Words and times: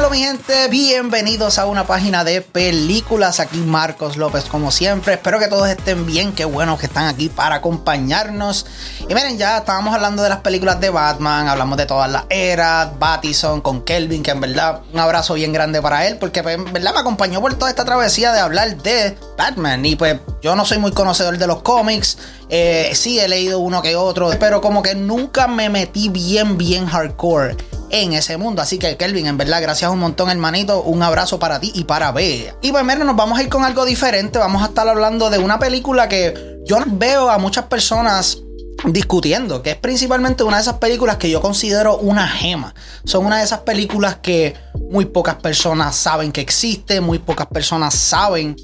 Dímelo 0.00 0.16
mi 0.16 0.24
gente, 0.24 0.68
bienvenidos 0.68 1.58
a 1.58 1.66
una 1.66 1.86
página 1.86 2.24
de 2.24 2.40
películas. 2.40 3.38
Aquí 3.38 3.58
Marcos 3.58 4.16
López 4.16 4.46
como 4.46 4.70
siempre. 4.70 5.12
Espero 5.12 5.38
que 5.38 5.46
todos 5.46 5.68
estén 5.68 6.06
bien, 6.06 6.32
qué 6.32 6.46
bueno 6.46 6.78
que 6.78 6.86
están 6.86 7.04
aquí 7.04 7.28
para 7.28 7.56
acompañarnos. 7.56 8.64
Y 9.06 9.14
miren, 9.14 9.36
ya 9.36 9.58
estábamos 9.58 9.94
hablando 9.94 10.22
de 10.22 10.30
las 10.30 10.38
películas 10.38 10.80
de 10.80 10.88
Batman, 10.88 11.48
hablamos 11.48 11.76
de 11.76 11.84
todas 11.84 12.10
las 12.10 12.24
eras, 12.30 12.98
Battison 12.98 13.60
con 13.60 13.82
Kelvin, 13.82 14.22
que 14.22 14.30
en 14.30 14.40
verdad 14.40 14.80
un 14.90 15.00
abrazo 15.00 15.34
bien 15.34 15.52
grande 15.52 15.82
para 15.82 16.06
él, 16.06 16.16
porque 16.16 16.42
pues, 16.42 16.54
en 16.54 16.72
verdad 16.72 16.94
me 16.94 17.00
acompañó 17.00 17.42
por 17.42 17.52
toda 17.52 17.68
esta 17.68 17.84
travesía 17.84 18.32
de 18.32 18.40
hablar 18.40 18.82
de 18.82 19.18
Batman. 19.36 19.84
Y 19.84 19.96
pues 19.96 20.18
yo 20.40 20.56
no 20.56 20.64
soy 20.64 20.78
muy 20.78 20.92
conocedor 20.92 21.36
de 21.36 21.46
los 21.46 21.60
cómics, 21.60 22.16
eh, 22.48 22.90
sí 22.94 23.20
he 23.20 23.28
leído 23.28 23.58
uno 23.58 23.82
que 23.82 23.96
otro, 23.96 24.30
pero 24.40 24.62
como 24.62 24.82
que 24.82 24.94
nunca 24.94 25.46
me 25.46 25.68
metí 25.68 26.08
bien, 26.08 26.56
bien 26.56 26.86
hardcore 26.86 27.54
en 27.90 28.12
ese 28.12 28.36
mundo. 28.36 28.62
Así 28.62 28.78
que, 28.78 28.96
Kelvin, 28.96 29.26
en 29.26 29.36
verdad, 29.36 29.60
gracias 29.62 29.90
un 29.90 29.98
montón, 29.98 30.30
hermanito. 30.30 30.82
Un 30.82 31.02
abrazo 31.02 31.38
para 31.38 31.60
ti 31.60 31.72
y 31.74 31.84
para 31.84 32.12
Bea. 32.12 32.54
Y 32.62 32.72
pues, 32.72 32.84
nos 32.84 33.16
vamos 33.16 33.38
a 33.38 33.42
ir 33.42 33.48
con 33.48 33.64
algo 33.64 33.84
diferente. 33.84 34.38
Vamos 34.38 34.62
a 34.62 34.66
estar 34.66 34.88
hablando 34.88 35.30
de 35.30 35.38
una 35.38 35.58
película 35.58 36.08
que 36.08 36.60
yo 36.66 36.78
veo 36.86 37.30
a 37.30 37.38
muchas 37.38 37.66
personas 37.66 38.38
discutiendo, 38.84 39.62
que 39.62 39.72
es 39.72 39.76
principalmente 39.76 40.42
una 40.42 40.56
de 40.56 40.62
esas 40.62 40.78
películas 40.78 41.16
que 41.16 41.30
yo 41.30 41.40
considero 41.40 41.98
una 41.98 42.26
gema. 42.26 42.74
Son 43.04 43.26
una 43.26 43.38
de 43.38 43.44
esas 43.44 43.60
películas 43.60 44.16
que 44.22 44.54
muy 44.90 45.04
pocas 45.04 45.36
personas 45.36 45.96
saben 45.96 46.32
que 46.32 46.40
existe, 46.40 47.00
muy 47.00 47.18
pocas 47.18 47.46
personas 47.46 47.94
saben 47.94 48.56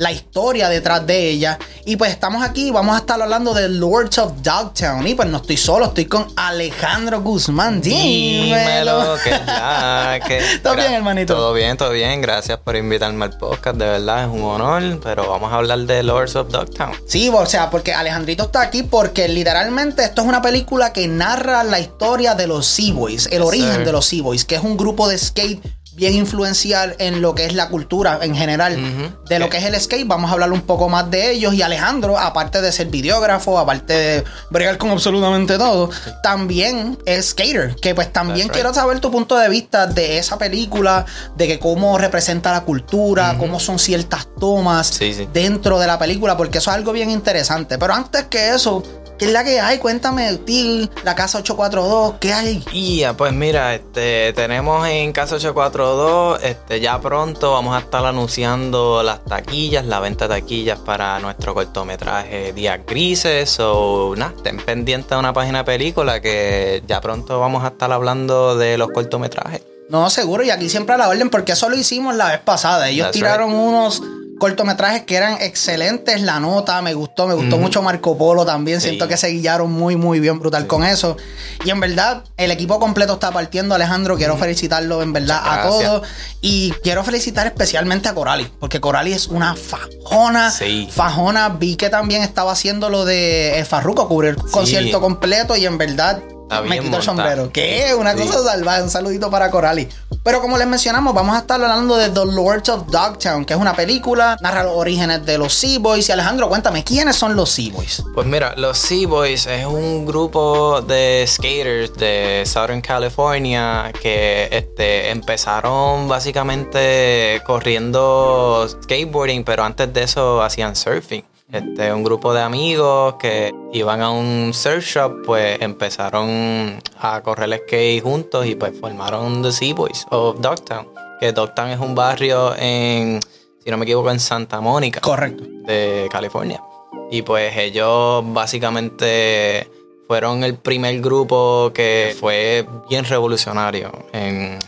la 0.00 0.10
historia 0.10 0.70
detrás 0.70 1.06
de 1.06 1.28
ella. 1.28 1.58
Y 1.84 1.96
pues 1.96 2.10
estamos 2.10 2.42
aquí, 2.42 2.70
vamos 2.70 2.96
a 2.96 3.00
estar 3.00 3.20
hablando 3.20 3.52
de 3.52 3.68
Lords 3.68 4.16
of 4.16 4.32
Dogtown. 4.42 5.06
Y 5.06 5.14
pues 5.14 5.28
no 5.28 5.36
estoy 5.36 5.58
solo, 5.58 5.86
estoy 5.86 6.06
con 6.06 6.26
Alejandro 6.36 7.20
Guzmán. 7.20 7.82
Dímelo, 7.82 9.16
que 9.22 9.30
¿Todo 10.62 10.74
bien, 10.74 10.94
hermanito? 10.94 11.34
Todo 11.34 11.52
bien, 11.52 11.76
todo 11.76 11.90
bien. 11.90 12.22
Gracias 12.22 12.58
por 12.58 12.76
invitarme 12.76 13.26
al 13.26 13.36
podcast. 13.36 13.76
De 13.76 13.84
verdad 13.84 14.24
es 14.24 14.28
un 14.30 14.42
honor. 14.42 15.00
Pero 15.02 15.28
vamos 15.28 15.52
a 15.52 15.56
hablar 15.56 15.80
de 15.80 16.02
Lords 16.02 16.34
of 16.34 16.48
Dogtown. 16.48 16.92
Sí, 17.06 17.28
o 17.28 17.44
sea, 17.44 17.68
porque 17.68 17.92
Alejandrito 17.92 18.44
está 18.44 18.62
aquí 18.62 18.82
porque 18.82 19.28
literalmente 19.28 20.02
esto 20.02 20.22
es 20.22 20.28
una 20.28 20.40
película 20.40 20.94
que 20.94 21.06
narra 21.08 21.62
la 21.62 21.78
historia 21.78 22.34
de 22.34 22.46
los 22.46 22.66
Sea-Boys, 22.66 23.28
el 23.32 23.42
origen 23.42 23.84
de 23.84 23.92
los 23.92 24.06
Sea-Boys, 24.06 24.46
que 24.46 24.54
es 24.54 24.62
un 24.62 24.78
grupo 24.78 25.08
de 25.08 25.18
skate 25.18 25.60
bien 26.00 26.14
influencial 26.14 26.96
en 26.98 27.20
lo 27.20 27.34
que 27.34 27.44
es 27.44 27.52
la 27.52 27.68
cultura 27.68 28.20
en 28.22 28.34
general 28.34 29.12
de 29.28 29.38
lo 29.38 29.50
que 29.50 29.58
es 29.58 29.64
el 29.64 29.78
skate. 29.78 30.06
Vamos 30.06 30.30
a 30.30 30.32
hablar 30.32 30.50
un 30.50 30.62
poco 30.62 30.88
más 30.88 31.10
de 31.10 31.30
ellos. 31.30 31.52
Y 31.52 31.60
Alejandro, 31.60 32.18
aparte 32.18 32.62
de 32.62 32.72
ser 32.72 32.86
videógrafo, 32.86 33.58
aparte 33.58 33.92
de 33.92 34.24
bregar 34.48 34.78
con 34.78 34.88
absolutamente 34.90 35.58
todo, 35.58 35.90
también 36.22 36.96
es 37.04 37.28
skater. 37.28 37.76
Que 37.76 37.94
pues 37.94 38.10
también 38.10 38.48
quiero 38.48 38.72
saber 38.72 38.98
tu 39.00 39.10
punto 39.10 39.36
de 39.36 39.50
vista 39.50 39.86
de 39.86 40.16
esa 40.16 40.38
película, 40.38 41.04
de 41.36 41.46
que 41.46 41.58
cómo 41.58 41.98
representa 41.98 42.50
la 42.50 42.62
cultura, 42.62 43.36
cómo 43.38 43.60
son 43.60 43.78
ciertas 43.78 44.26
tomas 44.38 44.98
dentro 45.34 45.78
de 45.78 45.86
la 45.86 45.98
película, 45.98 46.34
porque 46.34 46.58
eso 46.58 46.70
es 46.70 46.76
algo 46.76 46.92
bien 46.92 47.10
interesante. 47.10 47.76
Pero 47.76 47.92
antes 47.92 48.24
que 48.24 48.54
eso, 48.54 48.82
¿Qué 49.20 49.26
es 49.26 49.32
la 49.32 49.44
que 49.44 49.60
hay? 49.60 49.76
Cuéntame, 49.76 50.34
Til, 50.38 50.90
la 51.04 51.14
casa 51.14 51.40
842, 51.40 52.14
¿qué 52.20 52.32
hay? 52.32 52.64
Y 52.72 53.04
pues 53.18 53.34
mira, 53.34 53.74
este, 53.74 54.32
tenemos 54.32 54.88
en 54.88 55.12
casa 55.12 55.34
842, 55.34 56.42
este, 56.42 56.80
ya 56.80 56.98
pronto 57.02 57.52
vamos 57.52 57.76
a 57.76 57.80
estar 57.80 58.06
anunciando 58.06 59.02
las 59.02 59.22
taquillas, 59.22 59.84
la 59.84 60.00
venta 60.00 60.26
de 60.26 60.40
taquillas 60.40 60.78
para 60.78 61.18
nuestro 61.18 61.52
cortometraje 61.52 62.54
Días 62.54 62.80
Grises. 62.86 63.60
O 63.60 64.14
nada, 64.16 64.32
estén 64.34 64.56
pendientes 64.56 65.10
de 65.10 65.16
una 65.18 65.34
página 65.34 65.58
de 65.58 65.64
película 65.64 66.22
que 66.22 66.82
ya 66.86 67.02
pronto 67.02 67.38
vamos 67.38 67.62
a 67.62 67.68
estar 67.68 67.92
hablando 67.92 68.56
de 68.56 68.78
los 68.78 68.88
cortometrajes. 68.88 69.60
No, 69.90 70.08
seguro, 70.08 70.44
y 70.44 70.50
aquí 70.50 70.70
siempre 70.70 70.94
a 70.94 70.98
la 70.98 71.10
orden, 71.10 71.28
porque 71.28 71.52
eso 71.52 71.68
lo 71.68 71.76
hicimos 71.76 72.14
la 72.14 72.30
vez 72.30 72.40
pasada. 72.40 72.88
Ellos 72.88 73.10
tiraron 73.10 73.52
unos 73.52 74.00
cortometrajes 74.40 75.04
que 75.04 75.14
eran 75.14 75.40
excelentes. 75.40 76.20
La 76.22 76.40
nota 76.40 76.82
me 76.82 76.94
gustó, 76.94 77.28
me 77.28 77.34
gustó 77.34 77.58
mucho 77.58 77.80
Marco 77.82 78.18
Polo 78.18 78.44
también. 78.44 78.80
Siento 78.80 79.06
que 79.06 79.16
se 79.16 79.28
guiaron 79.28 79.70
muy, 79.70 79.94
muy 79.94 80.18
bien, 80.18 80.40
brutal 80.40 80.66
con 80.66 80.82
eso. 80.82 81.16
Y 81.64 81.70
en 81.70 81.78
verdad, 81.78 82.24
el 82.36 82.50
equipo 82.50 82.80
completo 82.80 83.12
está 83.12 83.30
partiendo. 83.30 83.76
Alejandro, 83.76 84.16
quiero 84.16 84.36
felicitarlo 84.36 85.02
en 85.02 85.12
verdad 85.12 85.40
a 85.44 85.62
todos. 85.68 86.02
Y 86.40 86.72
quiero 86.82 87.04
felicitar 87.04 87.46
especialmente 87.46 88.08
a 88.08 88.14
Corali, 88.14 88.50
porque 88.58 88.80
Corali 88.80 89.12
es 89.12 89.28
una 89.28 89.54
fajona. 89.54 90.50
Fajona. 90.90 91.50
Vi 91.50 91.76
que 91.76 91.90
también 91.90 92.22
estaba 92.22 92.50
haciendo 92.50 92.90
lo 92.90 93.04
de 93.04 93.60
el 93.60 93.66
Farruco, 93.66 94.08
cubrir 94.08 94.34
concierto 94.36 95.00
completo 95.00 95.54
y 95.56 95.66
en 95.66 95.78
verdad 95.78 96.20
me 96.64 96.80
quito 96.80 96.96
el 96.96 97.02
sombrero. 97.02 97.50
¿Qué? 97.52 97.94
Una 97.98 98.14
cosa 98.14 98.42
salvaje. 98.44 98.82
Un 98.82 98.90
saludito 98.90 99.30
para 99.30 99.50
Corali. 99.50 99.88
Pero 100.22 100.42
como 100.42 100.58
les 100.58 100.66
mencionamos, 100.66 101.14
vamos 101.14 101.34
a 101.34 101.40
estar 101.40 101.62
hablando 101.62 101.96
de 101.96 102.10
The 102.10 102.26
Lords 102.26 102.68
of 102.68 102.88
Dogtown, 102.88 103.46
que 103.46 103.54
es 103.54 103.60
una 103.60 103.74
película, 103.74 104.36
narra 104.42 104.64
los 104.64 104.76
orígenes 104.76 105.24
de 105.24 105.38
los 105.38 105.54
Sea 105.54 105.78
Boys. 105.78 106.08
Y 106.10 106.12
Alejandro, 106.12 106.48
cuéntame, 106.48 106.84
¿quiénes 106.84 107.16
son 107.16 107.36
los 107.36 107.50
Sea 107.50 107.72
Boys? 107.72 108.02
Pues 108.14 108.26
mira, 108.26 108.54
los 108.56 108.76
Sea 108.76 109.08
Boys 109.08 109.46
es 109.46 109.64
un 109.64 110.04
grupo 110.04 110.82
de 110.82 111.24
skaters 111.26 111.94
de 111.94 112.42
Southern 112.44 112.82
California 112.82 113.92
que 114.02 114.48
este, 114.52 115.10
empezaron 115.10 116.06
básicamente 116.06 117.40
corriendo 117.46 118.68
skateboarding, 118.82 119.42
pero 119.44 119.64
antes 119.64 119.90
de 119.92 120.02
eso 120.02 120.42
hacían 120.42 120.76
surfing. 120.76 121.24
Este, 121.52 121.92
un 121.92 122.04
grupo 122.04 122.32
de 122.32 122.42
amigos 122.42 123.14
que 123.14 123.52
iban 123.72 124.02
a 124.02 124.10
un 124.10 124.52
surf 124.54 124.84
shop, 124.84 125.22
pues 125.26 125.60
empezaron 125.60 126.80
a 127.00 127.20
correr 127.22 127.52
el 127.52 127.58
skate 127.60 128.02
juntos 128.02 128.46
y 128.46 128.54
pues 128.54 128.78
formaron 128.78 129.42
The 129.42 129.50
Sea 129.50 129.74
Boys 129.74 130.06
of 130.10 130.40
Dogtown. 130.40 130.88
Que 131.18 131.32
Dogtown 131.32 131.70
es 131.70 131.80
un 131.80 131.94
barrio 131.94 132.54
en, 132.56 133.20
si 133.64 133.70
no 133.70 133.76
me 133.78 133.84
equivoco, 133.84 134.10
en 134.10 134.20
Santa 134.20 134.60
Mónica. 134.60 135.00
Correcto. 135.00 135.44
De 135.66 136.08
California. 136.10 136.62
Y 137.10 137.22
pues 137.22 137.56
ellos 137.56 138.22
básicamente 138.26 139.68
fueron 140.06 140.44
el 140.44 140.56
primer 140.56 141.00
grupo 141.00 141.72
que 141.74 142.16
fue 142.18 142.66
bien 142.88 143.04
revolucionario 143.04 143.90
en 144.12 144.58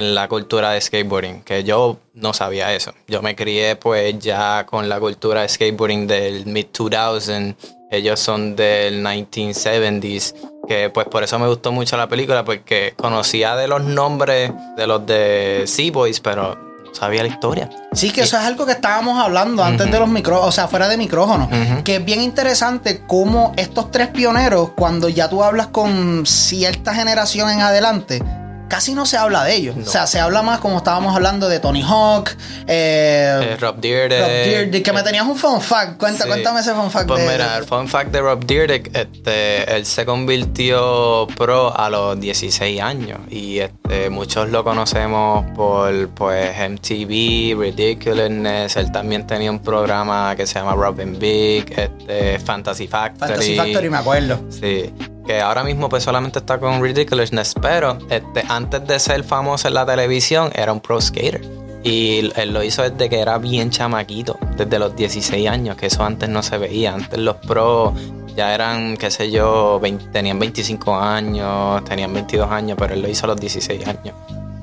en 0.00 0.14
la 0.14 0.26
cultura 0.28 0.70
de 0.70 0.80
skateboarding, 0.80 1.42
que 1.42 1.62
yo 1.62 1.98
no 2.14 2.34
sabía 2.34 2.74
eso. 2.74 2.92
Yo 3.06 3.22
me 3.22 3.36
crié 3.36 3.76
pues 3.76 4.18
ya 4.18 4.66
con 4.66 4.88
la 4.88 4.98
cultura 4.98 5.42
de 5.42 5.48
skateboarding 5.48 6.06
del 6.06 6.46
mid-2000, 6.46 7.54
ellos 7.90 8.20
son 8.20 8.56
del 8.56 9.04
1970s, 9.04 10.34
que 10.66 10.90
pues 10.90 11.06
por 11.08 11.22
eso 11.22 11.38
me 11.38 11.48
gustó 11.48 11.72
mucho 11.72 11.96
la 11.96 12.08
película, 12.08 12.44
porque 12.44 12.94
conocía 12.96 13.56
de 13.56 13.68
los 13.68 13.82
nombres 13.82 14.52
de 14.76 14.86
los 14.86 15.04
de 15.06 15.64
Sea 15.66 15.90
Boys, 15.92 16.20
pero 16.20 16.54
no 16.84 16.94
sabía 16.94 17.22
la 17.22 17.28
historia. 17.28 17.68
Sí, 17.92 18.10
que 18.12 18.22
eso 18.22 18.36
es 18.36 18.44
algo 18.44 18.66
que 18.66 18.72
estábamos 18.72 19.18
hablando 19.20 19.64
antes 19.64 19.90
de 19.90 19.98
los 19.98 20.08
micrófonos, 20.08 20.48
o 20.48 20.52
sea, 20.52 20.68
fuera 20.68 20.88
de 20.88 20.96
micrófono, 20.96 21.48
que 21.84 21.96
es 21.96 22.04
bien 22.04 22.20
interesante 22.20 23.02
cómo 23.06 23.52
estos 23.56 23.90
tres 23.90 24.08
pioneros, 24.08 24.70
cuando 24.76 25.08
ya 25.08 25.28
tú 25.28 25.42
hablas 25.42 25.68
con 25.68 26.24
cierta 26.26 26.94
generación 26.94 27.50
en 27.50 27.60
adelante, 27.60 28.22
casi 28.70 28.94
no 28.94 29.04
se 29.04 29.18
habla 29.18 29.44
de 29.44 29.56
ellos. 29.56 29.76
O 29.76 29.90
sea, 29.90 30.06
se 30.06 30.20
habla 30.20 30.42
más 30.42 30.60
como 30.60 30.78
estábamos 30.78 31.14
hablando 31.14 31.48
de 31.48 31.58
Tony 31.58 31.82
Hawk, 31.82 32.30
eh, 32.66 33.40
eh, 33.42 33.56
Rob 33.60 33.80
Dyrdek. 33.80 34.82
que 34.82 34.92
me 34.92 35.02
tenías 35.02 35.26
un 35.26 35.36
fun 35.36 35.60
fact. 35.60 35.98
Cuéntame 35.98 36.60
ese 36.60 36.72
fun 36.72 36.90
fact. 36.90 37.08
Pues 37.08 37.28
mira, 37.28 37.58
el 37.58 37.64
fun 37.64 37.88
fact 37.88 38.12
de 38.12 38.20
Rob 38.20 38.46
Dyrdek, 38.46 38.96
este, 38.96 39.76
él 39.76 39.84
se 39.84 40.06
convirtió 40.06 41.26
pro 41.36 41.76
a 41.76 41.90
los 41.90 42.18
16 42.18 42.80
años 42.80 43.18
y 43.28 43.58
este, 43.58 44.08
muchos 44.08 44.48
lo 44.48 44.62
conocemos 44.62 45.44
por 45.56 46.08
pues 46.10 46.56
MTV, 46.56 47.60
Ridiculousness. 47.60 48.76
Él 48.76 48.92
también 48.92 49.26
tenía 49.26 49.50
un 49.50 49.58
programa 49.58 50.34
que 50.36 50.46
se 50.46 50.54
llama 50.54 50.74
Robin 50.74 51.18
Big, 51.18 51.74
este, 51.76 52.38
Fantasy 52.38 52.86
Factory. 52.86 53.32
Fantasy 53.32 53.56
Factory, 53.56 53.90
me 53.90 53.98
acuerdo. 53.98 54.40
Sí 54.48 54.92
que 55.30 55.40
ahora 55.40 55.62
mismo 55.62 55.88
pues 55.88 56.02
solamente 56.02 56.40
está 56.40 56.58
con 56.58 56.82
Ridiculousness, 56.82 57.54
pero 57.62 57.98
este, 58.10 58.42
antes 58.48 58.84
de 58.84 58.98
ser 58.98 59.22
famoso 59.22 59.68
en 59.68 59.74
la 59.74 59.86
televisión 59.86 60.50
era 60.56 60.72
un 60.72 60.80
pro 60.80 61.00
skater. 61.00 61.40
Y 61.84 62.32
él 62.34 62.52
lo 62.52 62.64
hizo 62.64 62.82
desde 62.82 63.08
que 63.08 63.20
era 63.20 63.38
bien 63.38 63.70
chamaquito, 63.70 64.36
desde 64.56 64.80
los 64.80 64.96
16 64.96 65.48
años, 65.48 65.76
que 65.76 65.86
eso 65.86 66.02
antes 66.02 66.28
no 66.28 66.42
se 66.42 66.58
veía. 66.58 66.94
Antes 66.94 67.20
los 67.20 67.36
pros 67.36 67.92
ya 68.34 68.52
eran, 68.52 68.96
qué 68.96 69.08
sé 69.12 69.30
yo, 69.30 69.80
tenían 70.12 70.40
25 70.40 70.96
años, 70.96 71.84
tenían 71.84 72.12
22 72.12 72.50
años, 72.50 72.76
pero 72.76 72.94
él 72.94 73.02
lo 73.02 73.08
hizo 73.08 73.26
a 73.26 73.28
los 73.28 73.40
16 73.40 73.86
años. 73.86 74.16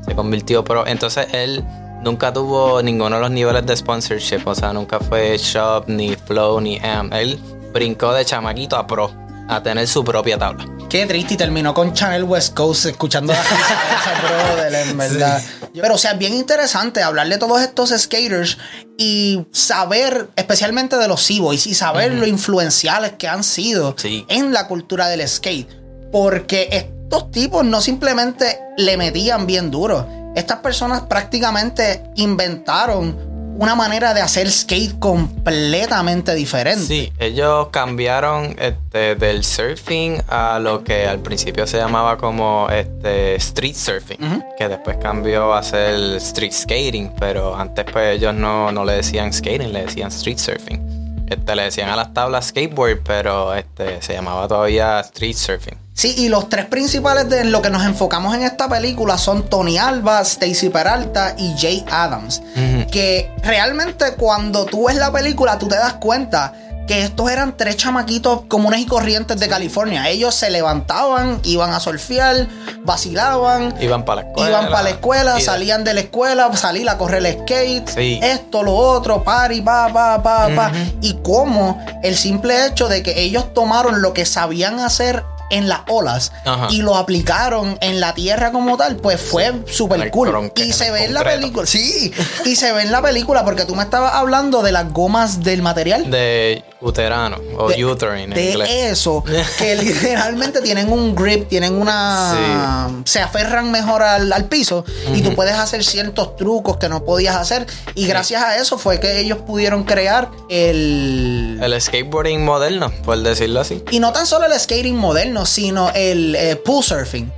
Se 0.06 0.16
convirtió 0.16 0.66
pro. 0.66 0.86
Entonces 0.86 1.30
él 1.31 1.64
nunca 2.04 2.34
tuvo 2.34 2.81
ninguno 2.81 3.16
de 3.16 3.22
los 3.22 3.31
niveles 3.31 3.66
de 3.66 3.78
sponsorship, 3.78 4.42
o 4.46 4.54
sea, 4.54 4.74
nunca 4.74 5.00
fue 5.00 5.38
Shop, 5.38 5.86
ni 5.88 6.14
Flow, 6.16 6.60
ni 6.60 6.78
AM. 6.80 7.14
Él 7.14 7.40
brincó 7.72 8.12
de 8.12 8.25
chamaquito 8.25 8.75
a 8.75 8.86
pro 8.86 9.27
a 9.48 9.62
tener 9.64 9.88
su 9.88 10.04
propia 10.04 10.38
tabla. 10.38 10.66
Qué 10.90 11.06
triste 11.06 11.34
y 11.34 11.38
terminó 11.38 11.74
con 11.74 11.94
Channel 11.94 12.24
West 12.24 12.56
Coast 12.56 12.86
escuchando 12.86 13.34
la 13.34 13.42
brother, 14.56 14.74
en 14.88 14.98
verdad. 14.98 15.42
Pero 15.74 15.96
o 15.96 15.98
sea, 15.98 16.14
bien 16.14 16.34
interesante 16.34 17.04
hablar 17.04 17.28
de 17.28 17.38
todos 17.38 17.62
estos 17.62 17.90
skaters 17.90 18.58
y 18.98 19.46
saber, 19.52 20.30
especialmente 20.36 20.98
de 20.98 21.08
los 21.08 21.22
Sea-Boys, 21.22 21.68
y 21.68 21.76
saber 21.76 22.14
lo 22.14 22.26
influenciales 22.26 23.14
que 23.18 23.28
han 23.28 23.44
sido 23.44 23.96
en 24.04 24.54
la 24.54 24.68
cultura 24.68 25.08
del 25.08 25.28
skate. 25.28 25.70
Porque 26.12 26.70
estos 26.72 27.32
tipos 27.32 27.66
no 27.66 27.82
simplemente 27.82 28.60
le 28.78 28.98
metían 28.98 29.46
bien 29.46 29.72
duro 29.72 30.08
estas 30.38 30.60
personas 30.60 31.02
prácticamente 31.02 32.04
inventaron 32.16 33.37
una 33.57 33.75
manera 33.75 34.13
de 34.13 34.21
hacer 34.21 34.50
skate 34.51 35.00
completamente 35.00 36.36
diferente. 36.36 36.86
Sí, 36.86 37.12
ellos 37.18 37.69
cambiaron 37.71 38.56
este, 38.59 39.15
del 39.15 39.44
surfing 39.44 40.21
a 40.27 40.59
lo 40.59 40.83
que 40.83 41.07
al 41.07 41.19
principio 41.19 41.65
se 41.65 41.77
llamaba 41.77 42.18
como 42.18 42.69
este, 42.69 43.36
street 43.36 43.75
surfing, 43.75 44.44
que 44.57 44.69
después 44.69 44.98
cambió 45.01 45.54
a 45.54 45.63
ser 45.63 45.95
street 46.18 46.51
skating, 46.51 47.12
pero 47.19 47.56
antes 47.56 47.86
pues 47.92 48.18
ellos 48.18 48.36
no, 48.36 48.71
no 48.71 48.86
le 48.86 48.94
decían 48.94 49.33
skating, 49.33 49.74
le 49.74 49.86
decían 49.86 50.09
street 50.09 50.38
surfing. 50.38 51.25
Este, 51.27 51.56
le 51.56 51.63
decían 51.63 51.89
a 51.89 51.95
las 51.95 52.13
tablas 52.13 52.48
skateboard, 52.48 53.01
pero 53.04 53.54
este, 53.56 54.01
se 54.04 54.13
llamaba 54.13 54.48
todavía 54.48 55.00
street 55.00 55.36
surfing. 55.36 55.87
Sí, 55.98 56.14
y 56.16 56.30
los 56.30 56.48
tres 56.48 56.68
principales 56.68 57.28
de 57.28 57.44
lo 57.46 57.60
que 57.64 57.72
nos 57.72 57.84
enfocamos 57.84 58.36
en 58.36 58.44
esta 58.44 58.70
película 58.70 59.18
son 59.18 59.50
Tony 59.50 59.80
Alba, 59.80 60.22
Stacy 60.22 60.70
Peralta 60.70 61.34
y 61.40 61.56
Jay 61.58 61.84
Adams. 61.90 62.44
Que 62.92 63.32
realmente 63.42 64.14
cuando 64.14 64.66
tú 64.66 64.86
ves 64.86 64.98
la 64.98 65.12
película, 65.12 65.58
tú 65.58 65.68
te 65.68 65.76
das 65.76 65.94
cuenta 65.94 66.54
que 66.88 67.04
estos 67.04 67.32
eran 67.32 67.58
tres 67.58 67.78
chamaquitos 67.78 68.44
comunes 68.48 68.82
y 68.82 68.86
corrientes 68.86 69.40
de 69.40 69.48
California. 69.48 70.08
Ellos 70.08 70.36
se 70.36 70.52
levantaban, 70.52 71.40
iban 71.44 71.74
a 71.74 71.80
surfear, 71.80 72.48
vacilaban, 72.84 73.74
iban 73.82 74.06
para 74.06 74.22
la 74.22 74.28
escuela, 74.28 74.50
iban 74.50 74.72
para 74.72 74.84
la 74.84 74.90
escuela, 74.92 75.40
salían 75.42 75.84
de 75.84 75.96
la 75.96 76.02
escuela, 76.02 76.56
salían 76.56 76.90
a 76.90 77.00
correr 77.00 77.26
el 77.26 77.42
skate, 77.42 77.90
esto, 77.98 78.62
lo 78.62 78.76
otro, 78.76 79.24
party, 79.24 79.62
pa, 79.62 79.92
pa, 79.92 80.22
pa, 80.22 80.48
pa. 80.56 80.72
Y 81.02 81.18
cómo 81.24 81.84
el 82.04 82.16
simple 82.16 82.68
hecho 82.68 82.88
de 82.88 83.02
que 83.02 83.20
ellos 83.20 83.52
tomaron 83.56 84.04
lo 84.04 84.14
que 84.14 84.28
sabían 84.28 84.80
hacer 84.80 85.24
en 85.50 85.68
las 85.68 85.82
olas 85.88 86.32
y 86.70 86.82
lo 86.82 86.96
aplicaron 86.96 87.78
en 87.82 88.00
la 88.00 88.14
tierra 88.14 88.52
como 88.52 88.78
tal, 88.78 88.98
pues 88.98 89.20
fue 89.20 89.64
súper 89.68 90.10
cool. 90.12 90.52
Y 90.56 90.74
se 90.74 90.92
ve 90.92 91.06
en 91.06 91.14
la 91.14 91.24
película, 91.24 91.66
sí, 91.66 92.12
y 92.46 92.56
se 92.56 92.72
ve 92.74 92.82
en 92.82 92.92
la 92.92 93.02
película 93.02 93.44
porque 93.44 93.66
tú 93.66 93.76
me 93.76 93.84
estabas 93.84 94.14
hablando 94.14 94.62
de 94.62 94.72
las 94.72 94.92
gomas 94.92 95.44
del 95.44 95.62
material. 95.62 96.10
De 96.10 96.64
uterano 96.82 97.38
o 97.58 97.68
uterine 97.68 98.36
de 98.36 98.90
eso 98.90 99.24
que 99.58 99.76
literalmente 99.84 100.62
tienen 100.62 100.92
un 100.92 101.16
grip 101.16 101.48
tienen 101.48 101.74
una 101.74 102.90
se 103.06 103.20
aferran 103.20 103.72
mejor 103.72 104.04
al, 104.04 104.46
piso 104.46 104.86
y 105.14 105.22
tú 105.22 105.34
puedes 105.36 105.56
hacer 105.56 105.84
ciertos 105.84 106.36
trucos 106.36 106.78
que 106.78 106.90
no 106.90 107.04
podías 107.04 107.36
hacer. 107.36 107.66
Y 107.96 108.08
gracias 108.08 108.44
a 108.44 108.58
eso 108.58 108.78
fue 108.78 109.00
que 109.00 109.20
ellos 109.20 109.40
pudieron 109.40 109.84
crear 109.84 110.30
el 110.50 111.60
el 111.62 111.82
skateboarding 111.82 112.44
moderno 112.44 112.92
por 113.04 113.18
decirlo 113.22 113.62
así. 113.62 113.84
Y 113.92 114.00
no 114.00 114.14
tan 114.14 114.26
solo 114.26 114.46
el 114.46 114.58
skating 114.60 114.96
moderno 114.96 115.46
sino 115.46 115.92
el 115.94 116.36
eh, 116.36 116.56
pool 116.56 116.84
surfing. 116.84 117.32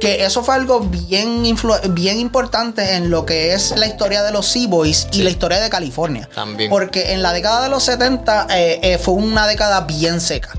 Que 0.00 0.24
eso 0.24 0.42
fue 0.42 0.54
algo 0.54 0.80
bien 0.80 1.42
bien 1.90 2.20
importante 2.20 2.94
en 2.94 3.10
lo 3.10 3.26
que 3.26 3.52
es 3.52 3.74
la 3.76 3.86
historia 3.86 4.22
de 4.22 4.32
los 4.32 4.46
Sea 4.46 4.68
Boys 4.68 5.06
y 5.12 5.22
la 5.22 5.30
historia 5.30 5.58
de 5.58 5.68
California. 5.70 6.28
También. 6.34 6.70
Porque 6.70 7.12
en 7.12 7.22
la 7.22 7.32
década 7.32 7.62
de 7.62 7.68
los 7.68 7.82
70 7.84 8.46
eh, 8.50 8.80
eh, 8.84 8.98
fue 8.98 9.14
una 9.14 9.46
década 9.46 9.80
bien 9.80 10.20
seca. 10.20 10.50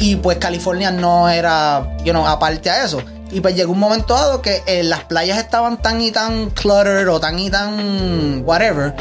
Y 0.00 0.16
pues 0.16 0.38
California 0.38 0.90
no 0.90 1.28
era, 1.28 1.96
you 2.02 2.12
know, 2.12 2.26
aparte 2.26 2.70
a 2.70 2.84
eso. 2.84 3.02
Y 3.30 3.40
pues 3.40 3.54
llegó 3.54 3.72
un 3.72 3.78
momento 3.78 4.14
dado 4.14 4.42
que 4.42 4.62
eh, 4.66 4.82
las 4.82 5.04
playas 5.04 5.38
estaban 5.38 5.80
tan 5.80 6.00
y 6.00 6.10
tan 6.10 6.50
cluttered 6.50 7.08
o 7.08 7.20
tan 7.20 7.38
y 7.38 7.50
tan 7.50 8.42
whatever 8.44 8.94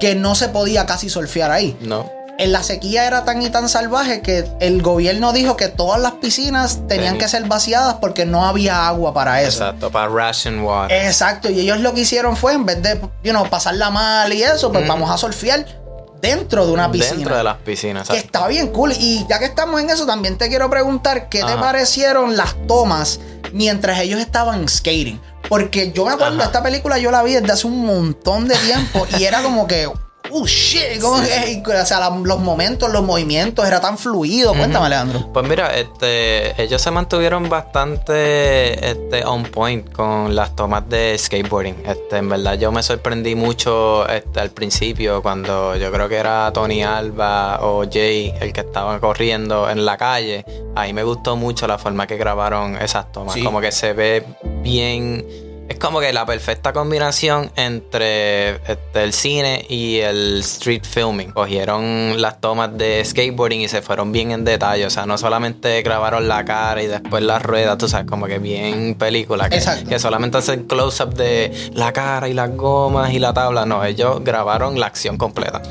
que 0.00 0.14
no 0.14 0.34
se 0.34 0.48
podía 0.48 0.86
casi 0.86 1.10
surfear 1.10 1.50
ahí. 1.50 1.76
No. 1.80 2.10
En 2.38 2.52
la 2.52 2.62
sequía 2.62 3.06
era 3.06 3.24
tan 3.24 3.42
y 3.42 3.50
tan 3.50 3.68
salvaje 3.68 4.22
que 4.22 4.44
el 4.60 4.82
gobierno 4.82 5.32
dijo 5.32 5.56
que 5.56 5.68
todas 5.68 6.00
las 6.00 6.12
piscinas 6.12 6.80
tenían 6.88 7.18
que 7.18 7.28
ser 7.28 7.44
vaciadas 7.44 7.96
porque 8.00 8.24
no 8.24 8.46
había 8.46 8.88
agua 8.88 9.12
para 9.12 9.42
eso. 9.42 9.64
Exacto, 9.64 9.90
para 9.90 10.08
ration 10.08 10.60
water. 10.60 11.04
Exacto, 11.04 11.50
y 11.50 11.60
ellos 11.60 11.80
lo 11.80 11.94
que 11.94 12.00
hicieron 12.00 12.36
fue 12.36 12.54
en 12.54 12.64
vez 12.64 12.82
de, 12.82 13.00
you 13.22 13.30
know, 13.30 13.48
pasarla 13.48 13.90
mal 13.90 14.32
y 14.32 14.42
eso, 14.42 14.72
pues 14.72 14.86
vamos 14.88 15.10
a 15.10 15.18
surfear 15.18 15.83
dentro 16.24 16.66
de 16.66 16.72
una 16.72 16.90
piscina. 16.90 17.16
Dentro 17.16 17.36
de 17.36 17.44
las 17.44 17.56
piscinas. 17.58 18.08
Que 18.08 18.16
está 18.16 18.48
bien 18.48 18.68
cool. 18.68 18.92
Y 18.98 19.26
ya 19.28 19.38
que 19.38 19.44
estamos 19.44 19.80
en 19.80 19.90
eso, 19.90 20.06
también 20.06 20.38
te 20.38 20.48
quiero 20.48 20.70
preguntar 20.70 21.28
qué 21.28 21.44
te 21.44 21.56
parecieron 21.56 22.36
las 22.36 22.54
tomas 22.66 23.20
mientras 23.52 24.00
ellos 24.00 24.20
estaban 24.20 24.68
skating. 24.68 25.20
Porque 25.48 25.92
yo 25.92 26.06
me 26.06 26.12
acuerdo, 26.12 26.42
esta 26.42 26.62
película 26.62 26.98
yo 26.98 27.10
la 27.10 27.22
vi 27.22 27.34
desde 27.34 27.52
hace 27.52 27.66
un 27.66 27.84
montón 27.84 28.48
de 28.48 28.56
tiempo 28.56 29.06
y 29.18 29.24
era 29.24 29.42
como 29.42 29.66
que, 29.66 29.90
oh 30.36 30.46
shit, 30.46 31.02
o 31.02 31.86
sea, 31.86 32.10
los 32.10 32.40
momentos, 32.40 32.90
los 32.90 33.04
movimientos, 33.04 33.66
era 33.66 33.80
tan 33.80 33.96
fluido. 33.96 34.52
Cuéntame, 34.52 34.88
Leandro. 34.88 35.32
Pues 35.32 35.48
mira, 35.48 35.68
este, 35.76 36.60
ellos 36.60 36.82
se 36.82 36.90
mantuvieron 36.90 37.48
bastante 37.48 38.90
este, 38.90 39.24
on 39.24 39.44
point 39.44 39.92
con 39.92 40.34
las 40.34 40.56
tomas 40.56 40.88
de 40.88 41.16
skateboarding. 41.16 41.76
Este, 41.86 42.16
en 42.16 42.28
verdad, 42.28 42.54
yo 42.54 42.72
me 42.72 42.82
sorprendí 42.82 43.36
mucho 43.36 44.08
este, 44.08 44.40
al 44.40 44.50
principio 44.50 45.22
cuando 45.22 45.76
yo 45.76 45.92
creo 45.92 46.08
que 46.08 46.16
era 46.16 46.52
Tony 46.52 46.82
Alba 46.82 47.60
o 47.62 47.84
Jay 47.90 48.34
el 48.40 48.52
que 48.52 48.60
estaba 48.60 48.98
corriendo 48.98 49.70
en 49.70 49.84
la 49.84 49.96
calle. 49.96 50.44
Ahí 50.74 50.92
me 50.92 51.04
gustó 51.04 51.36
mucho 51.36 51.68
la 51.68 51.78
forma 51.78 52.08
que 52.08 52.16
grabaron 52.16 52.76
esas 52.76 53.12
tomas. 53.12 53.36
Como 53.36 53.60
que 53.60 53.70
se 53.70 53.92
ve 53.92 54.24
bien 54.62 55.53
es 55.68 55.78
como 55.78 56.00
que 56.00 56.12
la 56.12 56.26
perfecta 56.26 56.72
combinación 56.72 57.50
entre 57.56 58.56
este, 58.70 59.02
el 59.02 59.12
cine 59.12 59.64
y 59.68 59.98
el 59.98 60.40
street 60.40 60.82
filming. 60.84 61.32
Cogieron 61.32 62.20
las 62.20 62.40
tomas 62.40 62.76
de 62.76 63.02
skateboarding 63.04 63.62
y 63.62 63.68
se 63.68 63.82
fueron 63.82 64.12
bien 64.12 64.30
en 64.32 64.44
detalle. 64.44 64.84
O 64.86 64.90
sea, 64.90 65.06
no 65.06 65.16
solamente 65.16 65.82
grabaron 65.82 66.28
la 66.28 66.44
cara 66.44 66.82
y 66.82 66.86
después 66.86 67.22
las 67.22 67.42
ruedas, 67.42 67.78
tú 67.78 67.88
sabes, 67.88 68.06
como 68.06 68.26
que 68.26 68.38
bien 68.38 68.94
película. 68.94 69.48
Que, 69.48 69.62
que 69.88 69.98
solamente 69.98 70.38
hacen 70.38 70.64
close-up 70.64 71.14
de 71.14 71.70
la 71.72 71.92
cara 71.92 72.28
y 72.28 72.34
las 72.34 72.54
gomas 72.54 73.12
y 73.12 73.18
la 73.18 73.32
tabla. 73.32 73.64
No, 73.64 73.84
ellos 73.84 74.22
grabaron 74.22 74.78
la 74.78 74.86
acción 74.86 75.16
completa. 75.16 75.62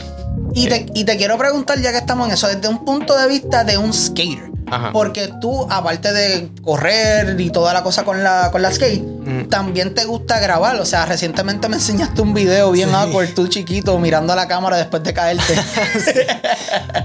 Y 0.56 0.68
te, 0.68 0.86
y 0.94 1.04
te 1.04 1.18
quiero 1.18 1.38
preguntar, 1.38 1.80
ya 1.82 1.92
que 1.92 1.98
estamos 1.98 2.28
en 2.28 2.34
eso, 2.34 2.48
desde 2.48 2.68
un 2.68 2.86
punto 2.86 3.18
de 3.18 3.28
vista 3.28 3.64
de 3.64 3.78
un 3.78 3.94
skater. 3.94 4.53
Porque 4.92 5.30
tú, 5.42 5.68
aparte 5.70 6.14
de 6.14 6.50
correr 6.64 7.40
y 7.40 7.50
toda 7.50 7.74
la 7.74 7.84
cosa 7.84 8.04
con 8.04 8.24
la, 8.24 8.50
con 8.52 8.62
la 8.62 8.72
skate, 8.72 9.02
mm. 9.02 9.50
también 9.50 9.94
te 9.94 10.06
gusta 10.06 10.40
grabar. 10.40 10.80
O 10.80 10.86
sea, 10.86 11.06
recientemente 11.06 11.68
me 11.70 11.76
enseñaste 11.76 12.22
un 12.22 12.34
video 12.34 12.72
bien 12.72 12.94
awkward, 12.94 13.34
tú 13.34 13.48
chiquito, 13.48 13.98
mirando 14.00 14.34
a 14.34 14.36
la 14.36 14.48
cámara 14.48 14.78
después 14.78 15.04
de 15.04 15.14
caerte. 15.14 15.54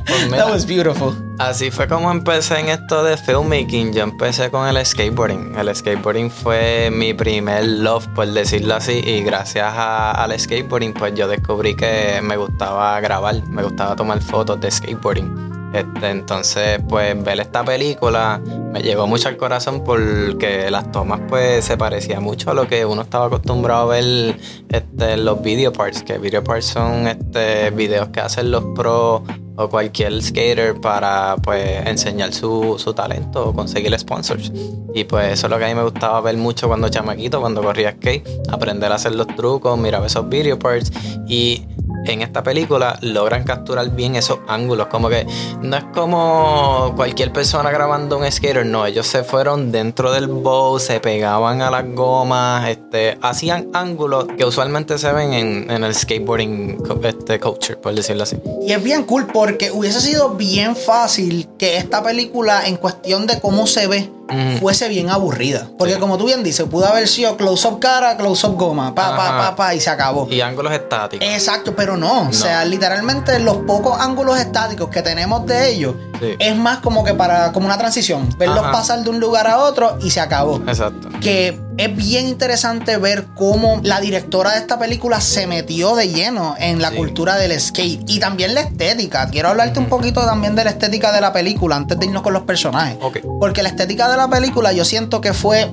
pues 0.06 0.30
That 0.30 0.50
was 0.50 0.66
beautiful. 0.66 1.28
Así 1.38 1.70
fue 1.70 1.86
como 1.86 2.10
empecé 2.10 2.58
en 2.58 2.68
esto 2.68 3.04
de 3.04 3.16
filmmaking. 3.16 3.92
Yo 3.92 4.02
empecé 4.02 4.50
con 4.50 4.66
el 4.66 4.84
skateboarding. 4.84 5.54
El 5.56 5.74
skateboarding 5.74 6.32
fue 6.32 6.90
mi 6.90 7.14
primer 7.14 7.64
love, 7.64 8.08
por 8.08 8.26
decirlo 8.26 8.74
así. 8.74 9.00
Y 9.04 9.22
gracias 9.22 9.72
al 9.76 10.38
skateboarding, 10.38 10.94
pues 10.94 11.14
yo 11.14 11.28
descubrí 11.28 11.76
que 11.76 12.20
me 12.22 12.36
gustaba 12.36 12.98
grabar, 13.00 13.40
me 13.48 13.62
gustaba 13.62 13.94
tomar 13.94 14.20
fotos 14.20 14.60
de 14.60 14.70
skateboarding. 14.70 15.47
Este, 15.72 16.10
entonces, 16.10 16.80
pues 16.88 17.22
ver 17.22 17.40
esta 17.40 17.64
película 17.64 18.40
me 18.72 18.80
llegó 18.80 19.06
mucho 19.06 19.28
al 19.28 19.36
corazón 19.36 19.84
porque 19.84 20.70
las 20.70 20.90
tomas 20.92 21.20
pues 21.28 21.64
se 21.64 21.76
parecía 21.76 22.20
mucho 22.20 22.50
a 22.50 22.54
lo 22.54 22.66
que 22.66 22.86
uno 22.86 23.02
estaba 23.02 23.26
acostumbrado 23.26 23.82
a 23.82 23.94
ver 23.96 24.36
este, 24.68 25.16
los 25.18 25.42
video 25.42 25.72
parts, 25.72 26.02
que 26.02 26.18
video 26.18 26.42
parts 26.42 26.66
son 26.66 27.06
este, 27.06 27.70
videos 27.70 28.08
que 28.08 28.20
hacen 28.20 28.50
los 28.50 28.64
pros 28.74 29.22
o 29.60 29.68
cualquier 29.68 30.22
skater 30.22 30.80
para 30.80 31.36
pues 31.42 31.84
enseñar 31.86 32.32
su, 32.32 32.76
su 32.78 32.94
talento 32.94 33.48
o 33.48 33.52
conseguir 33.52 33.98
sponsors. 33.98 34.52
Y 34.94 35.04
pues 35.04 35.32
eso 35.32 35.48
es 35.48 35.50
lo 35.50 35.58
que 35.58 35.64
a 35.64 35.68
mí 35.68 35.74
me 35.74 35.82
gustaba 35.82 36.20
ver 36.20 36.36
mucho 36.36 36.68
cuando 36.68 36.88
chamaquito, 36.88 37.40
cuando 37.40 37.60
corría 37.60 37.92
skate, 37.92 38.26
aprender 38.50 38.92
a 38.92 38.94
hacer 38.94 39.16
los 39.16 39.26
trucos, 39.26 39.76
mirar 39.76 40.04
esos 40.04 40.28
video 40.28 40.58
parts 40.58 40.92
y 41.26 41.66
en 42.12 42.22
esta 42.22 42.42
película 42.42 42.98
logran 43.02 43.44
capturar 43.44 43.90
bien 43.90 44.16
esos 44.16 44.38
ángulos. 44.48 44.88
Como 44.88 45.08
que 45.08 45.26
no 45.62 45.76
es 45.76 45.84
como 45.94 46.92
cualquier 46.96 47.32
persona 47.32 47.70
grabando 47.70 48.18
un 48.18 48.30
skater, 48.30 48.64
no, 48.66 48.86
ellos 48.86 49.06
se 49.06 49.24
fueron 49.24 49.72
dentro 49.72 50.12
del 50.12 50.28
bow, 50.28 50.78
se 50.78 51.00
pegaban 51.00 51.62
a 51.62 51.70
las 51.70 51.84
gomas, 51.94 52.68
este, 52.68 53.18
hacían 53.22 53.68
ángulos 53.72 54.26
que 54.36 54.44
usualmente 54.44 54.98
se 54.98 55.12
ven 55.12 55.32
en, 55.32 55.70
en 55.70 55.84
el 55.84 55.94
skateboarding 55.94 56.78
este, 57.02 57.40
culture, 57.40 57.76
por 57.76 57.94
decirlo 57.94 58.22
así. 58.22 58.38
Y 58.66 58.72
es 58.72 58.82
bien 58.82 59.04
cool 59.04 59.26
porque 59.26 59.70
hubiese 59.70 60.00
sido 60.00 60.30
bien 60.30 60.76
fácil 60.76 61.48
que 61.58 61.76
esta 61.76 62.02
película, 62.02 62.66
en 62.66 62.76
cuestión 62.76 63.26
de 63.26 63.40
cómo 63.40 63.66
se 63.66 63.86
ve, 63.86 64.10
fuese 64.58 64.88
bien 64.88 65.10
aburrida. 65.10 65.68
Porque 65.78 65.98
como 65.98 66.18
tú 66.18 66.26
bien 66.26 66.42
dices, 66.42 66.66
pudo 66.68 66.86
haber 66.86 67.08
sido 67.08 67.36
close-up 67.36 67.80
cara, 67.80 68.16
close-up 68.16 68.56
goma, 68.56 68.94
pa, 68.94 69.16
pa, 69.16 69.38
pa, 69.38 69.56
pa, 69.56 69.74
y 69.74 69.80
se 69.80 69.90
acabó. 69.90 70.28
Y 70.30 70.40
ángulos 70.40 70.72
estáticos. 70.72 71.26
Exacto, 71.26 71.74
pero 71.74 71.96
no. 71.98 72.28
O 72.28 72.32
sea, 72.32 72.64
literalmente 72.64 73.38
los 73.38 73.58
pocos 73.58 74.00
ángulos 74.00 74.38
estáticos 74.38 74.88
que 74.88 75.02
tenemos 75.02 75.46
de 75.46 75.70
ellos 75.70 75.94
es 76.20 76.56
más 76.56 76.78
como 76.78 77.04
que 77.04 77.14
para, 77.14 77.52
como 77.52 77.66
una 77.66 77.78
transición. 77.78 78.28
Verlos 78.38 78.62
pasar 78.72 79.02
de 79.02 79.10
un 79.10 79.20
lugar 79.20 79.46
a 79.46 79.58
otro 79.58 79.98
y 80.00 80.10
se 80.10 80.20
acabó. 80.20 80.56
Exacto. 80.66 81.08
Que 81.20 81.60
es 81.76 81.96
bien 81.96 82.26
interesante 82.26 82.96
ver 82.96 83.26
cómo 83.36 83.80
la 83.82 84.00
directora 84.00 84.52
de 84.52 84.58
esta 84.58 84.78
película 84.78 85.20
se 85.20 85.46
metió 85.46 85.94
de 85.94 86.08
lleno 86.08 86.56
en 86.58 86.82
la 86.82 86.90
cultura 86.90 87.36
del 87.36 87.58
skate 87.60 88.02
y 88.08 88.18
también 88.18 88.54
la 88.54 88.62
estética. 88.62 89.28
Quiero 89.30 89.48
hablarte 89.48 89.78
un 89.78 89.86
poquito 89.86 90.24
también 90.24 90.54
de 90.56 90.64
la 90.64 90.70
estética 90.70 91.12
de 91.12 91.20
la 91.20 91.32
película 91.32 91.76
antes 91.76 91.98
de 91.98 92.06
irnos 92.06 92.22
con 92.22 92.32
los 92.32 92.42
personajes. 92.42 92.98
Porque 93.38 93.62
la 93.62 93.68
estética 93.68 94.08
de 94.08 94.16
la 94.16 94.28
película 94.28 94.72
yo 94.72 94.84
siento 94.84 95.20
que 95.20 95.32
fue 95.32 95.70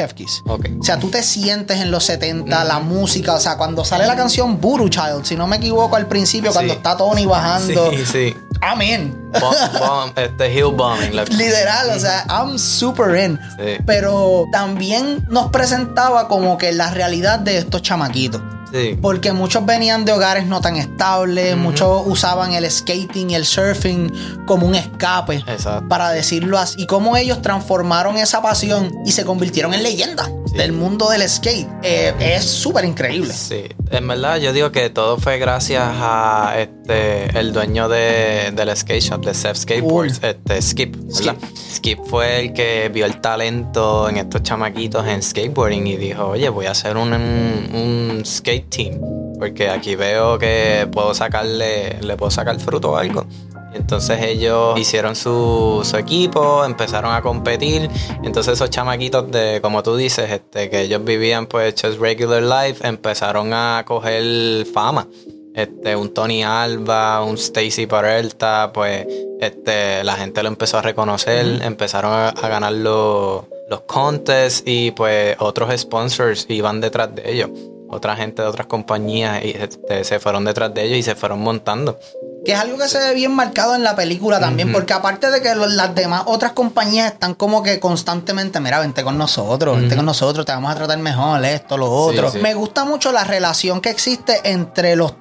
Chef 0.00 0.14
Kiss. 0.14 0.42
Ok. 0.46 0.66
O 0.80 0.82
sea, 0.82 0.98
tú 0.98 1.10
te 1.10 1.22
sientes 1.22 1.78
en 1.78 1.90
los 1.90 2.04
70, 2.04 2.64
la 2.64 2.78
música, 2.78 3.34
o 3.34 3.40
sea, 3.40 3.58
cuando 3.58 3.84
sale 3.84 4.06
la 4.06 4.16
canción 4.16 4.58
Voodoo 4.58 4.88
Child, 4.88 5.24
si 5.24 5.36
no 5.36 5.46
me 5.46 5.56
equivoco 5.56 5.94
al 5.94 6.06
principio, 6.06 6.52
cuando 6.52 6.72
está 6.72 6.96
Tony 6.96 7.26
bajando. 7.26 7.90
Sí, 7.90 8.06
sí. 8.06 8.36
Bomb, 8.62 9.78
bomb, 9.78 10.18
este 10.18 10.54
hill 10.54 10.72
bombing. 10.74 11.14
Literal, 11.36 11.90
o 11.90 11.98
sea, 11.98 12.24
I'm 12.30 12.58
super 12.58 13.14
in. 13.14 13.38
Sí. 13.58 13.82
Pero 13.84 14.46
también 14.52 15.26
nos 15.28 15.50
presentaba 15.50 16.28
como 16.28 16.56
que 16.56 16.72
la 16.72 16.90
realidad 16.90 17.38
de 17.38 17.58
estos 17.58 17.82
chamaquitos. 17.82 18.40
Sí. 18.72 18.98
Porque 19.00 19.32
muchos 19.32 19.64
venían 19.66 20.04
de 20.04 20.12
hogares 20.12 20.46
no 20.46 20.60
tan 20.60 20.76
estables, 20.76 21.56
muchos 21.56 22.02
usaban 22.06 22.52
el 22.52 22.70
skating 22.70 23.30
y 23.30 23.34
el 23.34 23.44
surfing 23.44 24.12
como 24.46 24.66
un 24.66 24.74
escape, 24.74 25.42
Exacto. 25.46 25.88
para 25.88 26.10
decirlo 26.10 26.58
así. 26.58 26.80
Y 26.82 26.86
cómo 26.86 27.16
ellos 27.16 27.42
transformaron 27.42 28.16
esa 28.16 28.40
pasión 28.42 28.92
y 29.04 29.12
se 29.12 29.24
convirtieron 29.24 29.74
en 29.74 29.82
leyendas 29.82 30.30
Sí. 30.46 30.56
del 30.56 30.72
mundo 30.72 31.08
del 31.10 31.28
skate. 31.28 31.68
Eh, 31.82 32.12
es 32.20 32.44
súper 32.44 32.84
increíble. 32.84 33.32
Sí, 33.32 33.64
en 33.90 34.06
verdad 34.08 34.36
yo 34.38 34.52
digo 34.52 34.72
que 34.72 34.90
todo 34.90 35.16
fue 35.18 35.38
gracias 35.38 35.82
a 35.84 36.54
este 36.58 36.79
el 36.90 37.52
dueño 37.52 37.88
de, 37.88 38.52
del 38.52 38.76
skate 38.76 39.00
shop, 39.00 39.24
de 39.24 39.34
Seth 39.34 39.56
Skateboards, 39.56 40.20
este 40.22 40.62
Skip, 40.62 40.96
¿verdad? 40.96 41.36
Skip 41.54 41.98
fue 42.04 42.40
el 42.40 42.52
que 42.52 42.90
vio 42.92 43.06
el 43.06 43.20
talento 43.20 44.08
en 44.08 44.16
estos 44.18 44.42
chamaquitos 44.42 45.06
en 45.06 45.22
skateboarding 45.22 45.86
y 45.86 45.96
dijo, 45.96 46.28
oye, 46.28 46.48
voy 46.48 46.66
a 46.66 46.72
hacer 46.72 46.96
un, 46.96 47.12
un 47.12 48.22
skate 48.24 48.68
team, 48.68 49.00
porque 49.38 49.70
aquí 49.70 49.96
veo 49.96 50.38
que 50.38 50.88
puedo 50.92 51.14
sacarle, 51.14 52.00
le 52.00 52.16
puedo 52.16 52.30
sacar 52.30 52.58
fruto 52.58 52.92
o 52.92 52.96
algo. 52.96 53.26
Entonces 53.72 54.20
ellos 54.22 54.78
hicieron 54.78 55.14
su, 55.14 55.80
su 55.84 55.96
equipo, 55.96 56.64
empezaron 56.64 57.14
a 57.14 57.22
competir. 57.22 57.88
Entonces 58.24 58.54
esos 58.54 58.70
chamaquitos 58.70 59.30
de, 59.30 59.60
como 59.62 59.82
tú 59.82 59.96
dices, 59.96 60.30
este, 60.30 60.68
que 60.70 60.82
ellos 60.82 61.04
vivían 61.04 61.46
pues 61.46 61.74
just 61.80 62.00
regular 62.00 62.42
life, 62.42 62.86
empezaron 62.86 63.52
a 63.52 63.84
coger 63.86 64.66
fama. 64.66 65.06
Este, 65.54 65.96
un 65.96 66.14
Tony 66.14 66.44
Alba, 66.44 67.24
un 67.24 67.34
Stacy 67.34 67.86
Peralta, 67.86 68.70
pues 68.72 69.06
este, 69.40 70.04
la 70.04 70.14
gente 70.14 70.42
lo 70.42 70.48
empezó 70.48 70.78
a 70.78 70.82
reconocer, 70.82 71.60
empezaron 71.62 72.12
a, 72.12 72.28
a 72.28 72.48
ganar 72.48 72.72
los, 72.72 73.44
los 73.68 73.80
contests 73.82 74.62
y 74.66 74.90
pues 74.90 75.36
otros 75.38 75.76
sponsors 75.80 76.46
iban 76.48 76.80
detrás 76.80 77.14
de 77.14 77.32
ellos. 77.32 77.50
Otra 77.88 78.14
gente 78.14 78.42
de 78.42 78.48
otras 78.48 78.68
compañías 78.68 79.44
y, 79.44 79.50
este, 79.50 80.04
se 80.04 80.20
fueron 80.20 80.44
detrás 80.44 80.72
de 80.72 80.84
ellos 80.84 80.98
y 80.98 81.02
se 81.02 81.16
fueron 81.16 81.40
montando. 81.40 81.98
Que 82.44 82.52
es 82.52 82.58
algo 82.58 82.78
que 82.78 82.88
se 82.88 82.98
ve 82.98 83.14
bien 83.14 83.32
marcado 83.32 83.74
en 83.74 83.82
la 83.82 83.94
película 83.94 84.40
también, 84.40 84.72
porque 84.72 84.92
aparte 84.92 85.30
de 85.30 85.42
que 85.42 85.54
las 85.54 85.94
demás 85.94 86.22
otras 86.26 86.52
compañías 86.52 87.12
están 87.12 87.34
como 87.34 87.62
que 87.62 87.78
constantemente, 87.80 88.60
mira, 88.60 88.78
vente 88.78 89.04
con 89.04 89.18
nosotros, 89.18 89.76
vente 89.76 89.94
con 89.94 90.06
nosotros, 90.06 90.46
te 90.46 90.52
vamos 90.52 90.72
a 90.72 90.76
tratar 90.76 90.98
mejor, 90.98 91.44
esto, 91.44 91.76
lo 91.76 91.90
otro. 91.90 92.30
sí. 92.30 92.38
Me 92.38 92.54
gusta 92.54 92.84
mucho 92.84 93.12
la 93.12 93.24
relación 93.24 93.80
que 93.80 93.90
existe 93.90 94.40
entre 94.44 94.96
los 94.96 95.12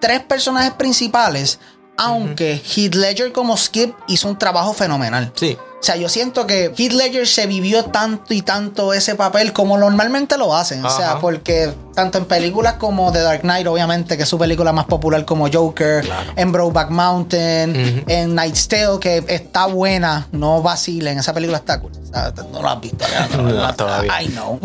tres 0.00 0.20
personajes 0.20 0.72
principales, 0.72 1.58
aunque 1.96 2.52
Heath 2.54 2.94
Ledger 2.94 3.32
como 3.32 3.56
Skip 3.56 3.94
hizo 4.06 4.28
un 4.28 4.38
trabajo 4.38 4.72
fenomenal. 4.72 5.32
Sí, 5.34 5.56
O 5.80 5.82
sea, 5.88 5.94
yo 5.96 6.08
siento 6.08 6.44
que 6.46 6.72
Heath 6.76 6.92
Ledger 6.92 7.26
se 7.26 7.46
vivió 7.46 7.84
tanto 7.84 8.34
y 8.34 8.42
tanto 8.42 8.92
ese 8.92 9.14
papel 9.14 9.52
como 9.52 9.78
normalmente 9.78 10.36
lo 10.36 10.54
hacen. 10.54 10.84
O 10.84 10.90
sea, 10.90 11.20
porque 11.20 11.72
tanto 11.94 12.18
en 12.18 12.24
películas 12.24 12.74
como 12.74 13.12
The 13.12 13.20
Dark 13.20 13.40
Knight, 13.42 13.66
obviamente, 13.68 14.16
que 14.16 14.24
es 14.24 14.28
su 14.28 14.38
película 14.38 14.72
más 14.72 14.86
popular 14.86 15.24
como 15.24 15.48
Joker, 15.50 16.02
Claro. 16.04 16.32
en 16.36 16.50
Brokeback 16.52 16.90
Mountain, 16.90 18.04
en 18.08 18.34
Night's 18.34 18.66
Tale, 18.66 18.98
que 19.00 19.24
está 19.28 19.66
buena, 19.66 20.26
no 20.32 20.62
vacilen, 20.62 21.18
esa 21.18 21.32
película 21.32 21.58
está 21.58 21.80
cool. 21.80 21.92
O 21.92 22.06
sea, 22.10 22.32
no 22.52 22.62
la 22.62 22.72
has 22.72 22.80
visto, 22.80 23.04
Alejandro, 23.04 23.42
No, 23.42 23.48
¿verdad? 23.48 23.76
todavía. 23.76 24.22
I 24.22 24.26
know. 24.28 24.58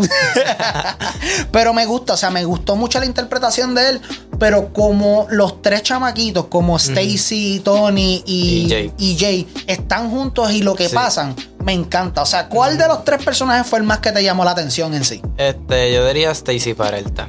pero 1.51 1.73
me 1.73 1.85
gusta, 1.85 2.13
o 2.13 2.17
sea, 2.17 2.29
me 2.29 2.43
gustó 2.45 2.75
mucho 2.75 2.99
la 2.99 3.05
interpretación 3.05 3.75
de 3.75 3.89
él, 3.89 4.01
pero 4.39 4.73
como 4.73 5.27
los 5.29 5.61
tres 5.61 5.83
chamaquitos, 5.83 6.45
como 6.47 6.77
Stacy, 6.77 7.61
Tony 7.63 8.23
y, 8.25 8.65
Y 8.65 8.69
Jay. 8.69 8.93
y 8.97 9.17
Jay 9.19 9.47
están 9.67 10.09
juntos 10.09 10.51
y 10.51 10.61
lo 10.61 10.75
que 10.75 10.87
Sí. 10.89 10.95
Me 11.63 11.73
encanta. 11.73 12.21
O 12.21 12.25
sea, 12.25 12.47
¿cuál 12.47 12.77
de 12.77 12.87
los 12.87 13.03
tres 13.03 13.23
personajes 13.23 13.67
fue 13.67 13.79
el 13.79 13.85
más 13.85 13.99
que 13.99 14.11
te 14.11 14.23
llamó 14.23 14.43
la 14.43 14.51
atención 14.51 14.93
en 14.93 15.03
sí? 15.03 15.21
Este, 15.37 15.93
yo 15.93 16.05
diría 16.07 16.31
Stacy 16.31 16.73
Peralta. 16.73 17.27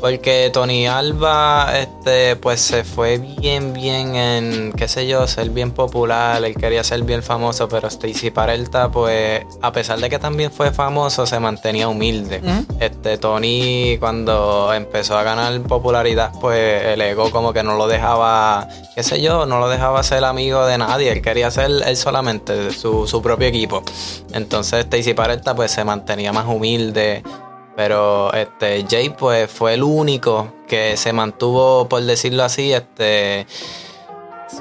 Porque 0.00 0.50
Tony 0.52 0.86
Alba, 0.86 1.78
este, 1.78 2.36
pues 2.36 2.60
se 2.60 2.84
fue 2.84 3.16
bien, 3.16 3.72
bien 3.72 4.14
en, 4.14 4.72
qué 4.72 4.88
sé 4.88 5.06
yo, 5.06 5.26
ser 5.26 5.48
bien 5.50 5.70
popular. 5.70 6.44
Él 6.44 6.54
quería 6.54 6.84
ser 6.84 7.02
bien 7.02 7.22
famoso, 7.22 7.66
pero 7.68 7.88
Stacy 7.88 8.30
Peralta, 8.30 8.90
pues, 8.90 9.44
a 9.62 9.72
pesar 9.72 9.98
de 9.98 10.10
que 10.10 10.18
también 10.18 10.52
fue 10.52 10.70
famoso, 10.70 11.26
se 11.26 11.40
mantenía 11.40 11.88
humilde. 11.88 12.42
Este, 12.78 13.16
Tony, 13.16 13.96
cuando 13.98 14.72
empezó 14.74 15.16
a 15.16 15.22
ganar 15.22 15.58
popularidad, 15.62 16.30
pues 16.40 16.84
el 16.84 17.00
ego 17.00 17.30
como 17.30 17.54
que 17.54 17.62
no 17.62 17.76
lo 17.76 17.88
dejaba, 17.88 18.68
qué 18.94 19.02
sé 19.02 19.22
yo, 19.22 19.46
no 19.46 19.58
lo 19.58 19.68
dejaba 19.68 20.02
ser 20.02 20.24
amigo 20.24 20.66
de 20.66 20.76
nadie. 20.76 21.10
Él 21.10 21.22
quería 21.22 21.50
ser 21.50 21.70
él 21.86 21.96
solamente, 21.96 22.70
su, 22.72 23.06
su 23.06 23.22
propio 23.22 23.48
equipo. 23.48 23.82
Entonces 24.32 24.80
Stacy 24.80 25.14
Peralta, 25.14 25.56
pues 25.56 25.70
se 25.70 25.84
mantenía 25.84 26.34
más 26.34 26.46
humilde. 26.46 27.22
Pero 27.76 28.32
este 28.32 28.86
Jay 28.88 29.10
pues 29.10 29.50
fue 29.50 29.74
el 29.74 29.82
único 29.82 30.52
que 30.66 30.96
se 30.96 31.12
mantuvo, 31.12 31.88
por 31.88 32.02
decirlo 32.02 32.42
así, 32.42 32.72
este 32.72 33.46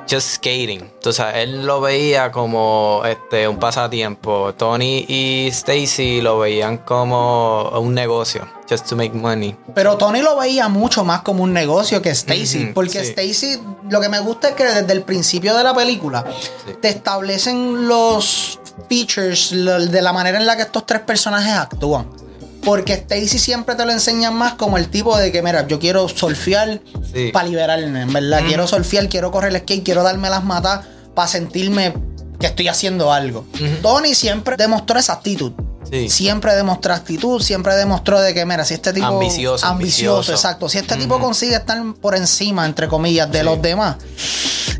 just 0.10 0.36
skating. 0.36 0.92
Sabes, 1.12 1.36
él 1.38 1.66
lo 1.66 1.80
veía 1.80 2.32
como 2.32 3.04
este 3.06 3.48
un 3.48 3.58
pasatiempo. 3.58 4.54
Tony 4.56 5.06
y 5.08 5.48
Stacy 5.52 6.22
lo 6.22 6.40
veían 6.40 6.80
como 6.80 7.70
un 7.80 7.94
negocio, 7.94 8.48
just 8.70 8.88
to 8.90 8.96
make 8.96 9.14
money. 9.14 9.56
Pero 9.74 9.96
Tony 9.98 10.22
lo 10.22 10.36
veía 10.38 10.68
mucho 10.68 11.06
más 11.06 11.22
como 11.22 11.44
un 11.44 11.54
negocio 11.54 12.02
que 12.02 12.10
Stacy. 12.10 12.72
Porque 12.74 13.04
sí. 13.04 13.14
Stacy, 13.16 13.62
lo 13.90 14.02
que 14.02 14.10
me 14.10 14.20
gusta 14.20 14.50
es 14.50 14.56
que 14.56 14.66
desde 14.66 14.92
el 14.92 15.04
principio 15.04 15.56
de 15.56 15.64
la 15.64 15.74
película 15.74 16.26
Sí. 16.66 16.74
te 16.82 16.90
establecen 16.90 17.88
los 17.88 18.60
features 18.90 19.52
de 19.52 20.02
la 20.02 20.12
manera 20.12 20.38
en 20.38 20.46
la 20.46 20.56
que 20.58 20.64
estos 20.64 20.86
tres 20.86 21.02
personajes 21.02 21.54
actúan. 21.54 22.08
Porque 22.66 22.94
Stacy 22.94 23.38
siempre 23.40 23.76
te 23.76 23.86
lo 23.86 23.92
enseñan 23.92 24.34
más 24.36 24.56
como 24.56 24.78
el 24.78 24.90
tipo 24.90 25.16
de 25.18 25.32
que, 25.32 25.42
mira, 25.42 25.68
yo 25.68 25.80
quiero 25.80 26.10
surfear 26.10 26.82
Sí. 27.14 27.30
para 27.32 27.48
liberarme, 27.48 28.02
en 28.02 28.12
verdad. 28.12 28.42
Quiero 28.48 28.68
surfear, 28.68 29.08
quiero 29.08 29.32
correr 29.32 29.54
el 29.56 29.62
skate, 29.62 29.84
quiero 29.84 30.04
darme 30.04 30.30
las 30.30 30.44
matas 30.44 30.82
para 31.14 31.28
sentirme 31.28 31.94
que 32.40 32.48
estoy 32.48 32.68
haciendo 32.68 33.14
algo. 33.14 33.46
Tony 33.82 34.16
siempre 34.16 34.58
demostró 34.58 35.00
esa 35.00 35.14
actitud. 35.14 35.54
Sí. 35.90 36.10
Siempre 36.10 36.56
demostró 36.56 36.94
actitud, 36.96 37.40
siempre 37.42 37.76
demostró 37.76 38.20
de 38.20 38.34
que, 38.34 38.44
mira, 38.46 38.66
si 38.66 38.74
este 38.74 38.92
tipo. 38.92 39.06
Ambicioso, 39.06 39.66
Ambicioso, 39.68 39.68
ambicioso. 40.18 40.32
exacto. 40.34 40.68
Si 40.68 40.80
este 40.80 40.96
tipo 40.98 41.20
consigue 41.20 41.56
estar 41.56 41.80
por 42.02 42.16
encima, 42.16 42.66
entre 42.66 42.88
comillas, 42.88 43.32
de 43.32 43.40
Sí. 43.40 43.46
los 43.46 43.62
demás, 43.62 43.98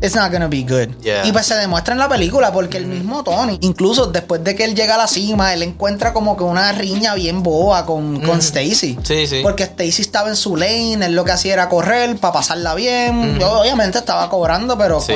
it's 0.02 0.14
not 0.14 0.30
gonna 0.32 0.48
be 0.48 0.62
good. 0.62 0.88
Yeah. 1.02 1.26
Y 1.26 1.32
pues 1.32 1.46
se 1.46 1.54
demuestra 1.54 1.92
en 1.92 1.98
la 1.98 2.08
película, 2.08 2.52
porque 2.52 2.78
el 2.78 2.86
mismo 2.86 3.22
Tony, 3.24 3.58
incluso 3.62 4.06
después 4.06 4.42
de 4.44 4.54
que 4.54 4.64
él 4.64 4.74
llega 4.74 4.94
a 4.94 4.98
la 4.98 5.06
cima, 5.06 5.52
él 5.54 5.62
encuentra 5.62 6.12
como 6.12 6.36
que 6.36 6.44
una 6.44 6.72
riña 6.72 7.14
bien 7.14 7.42
boa 7.42 7.86
con, 7.86 8.20
con 8.20 8.38
Stacy. 8.38 8.98
Sí, 9.02 9.26
sí. 9.26 9.40
Porque 9.42 9.64
Stacy 9.64 10.02
estaba 10.02 10.28
en 10.28 10.36
su 10.36 10.56
lane, 10.56 11.06
él 11.06 11.14
lo 11.14 11.24
que 11.24 11.32
hacía 11.32 11.52
era 11.52 11.68
correr 11.68 12.16
para 12.16 12.34
pasarla 12.34 12.74
bien. 12.74 13.38
Yo 13.38 13.60
obviamente 13.60 13.98
estaba 13.98 14.28
cobrando, 14.28 14.76
pero 14.76 15.00
Sí. 15.00 15.14